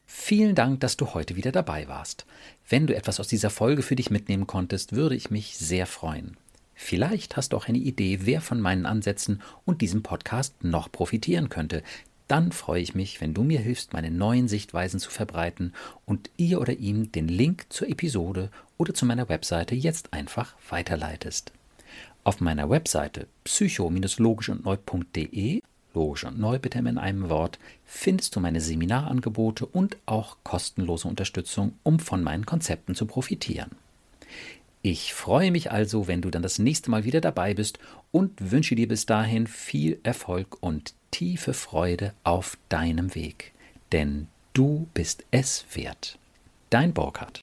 Vielen 0.05 0.53
Dank, 0.53 0.79
dass 0.81 0.95
du 0.95 1.15
heute 1.15 1.35
wieder 1.35 1.51
dabei 1.51 1.87
warst. 1.87 2.27
Wenn 2.69 2.85
du 2.85 2.95
etwas 2.95 3.19
aus 3.19 3.27
dieser 3.27 3.49
Folge 3.49 3.81
für 3.81 3.95
dich 3.95 4.11
mitnehmen 4.11 4.45
konntest, 4.45 4.93
würde 4.93 5.15
ich 5.15 5.31
mich 5.31 5.57
sehr 5.57 5.87
freuen. 5.87 6.37
Vielleicht 6.75 7.35
hast 7.35 7.51
du 7.51 7.57
auch 7.57 7.67
eine 7.67 7.79
Idee, 7.79 8.19
wer 8.25 8.41
von 8.41 8.61
meinen 8.61 8.85
Ansätzen 8.85 9.41
und 9.65 9.81
diesem 9.81 10.03
Podcast 10.03 10.63
noch 10.63 10.91
profitieren 10.91 11.49
könnte. 11.49 11.81
Dann 12.27 12.51
freue 12.51 12.83
ich 12.83 12.93
mich, 12.93 13.21
wenn 13.21 13.33
du 13.33 13.41
mir 13.41 13.59
hilfst, 13.59 13.93
meine 13.93 14.11
neuen 14.11 14.47
Sichtweisen 14.47 14.99
zu 14.99 15.09
verbreiten 15.09 15.73
und 16.05 16.29
ihr 16.37 16.61
oder 16.61 16.73
ihm 16.73 17.11
den 17.11 17.27
Link 17.27 17.65
zur 17.69 17.89
Episode 17.89 18.51
oder 18.77 18.93
zu 18.93 19.07
meiner 19.07 19.29
Webseite 19.29 19.73
jetzt 19.73 20.13
einfach 20.13 20.53
weiterleitest. 20.69 21.53
Auf 22.23 22.39
meiner 22.39 22.69
Webseite 22.69 23.25
psycho-logisch 23.45 24.49
und 24.49 24.63
neu.de 24.63 25.63
logisch 25.93 26.23
und 26.23 26.39
neu 26.39 26.59
bitte 26.59 26.79
in 26.79 26.97
einem 26.97 27.29
Wort, 27.29 27.59
findest 27.85 28.35
du 28.35 28.39
meine 28.39 28.61
Seminarangebote 28.61 29.65
und 29.65 29.97
auch 30.05 30.37
kostenlose 30.43 31.07
Unterstützung, 31.07 31.73
um 31.83 31.99
von 31.99 32.23
meinen 32.23 32.45
Konzepten 32.45 32.95
zu 32.95 33.05
profitieren. 33.05 33.71
Ich 34.81 35.13
freue 35.13 35.51
mich 35.51 35.71
also, 35.71 36.07
wenn 36.07 36.21
du 36.21 36.29
dann 36.29 36.41
das 36.43 36.59
nächste 36.59 36.91
Mal 36.91 37.05
wieder 37.05 37.21
dabei 37.21 37.53
bist 37.53 37.79
und 38.11 38.51
wünsche 38.51 38.75
dir 38.75 38.87
bis 38.87 39.05
dahin 39.05 39.47
viel 39.47 39.99
Erfolg 40.03 40.57
und 40.59 40.93
tiefe 41.11 41.53
Freude 41.53 42.13
auf 42.25 42.57
deinem 42.67 43.15
Weg. 43.15 43.53
Denn 43.93 44.27
du 44.51 44.87
bist 44.93 45.23
es 45.31 45.65
wert. 45.73 46.17
Dein 46.69 46.93
Burkhardt. 46.93 47.39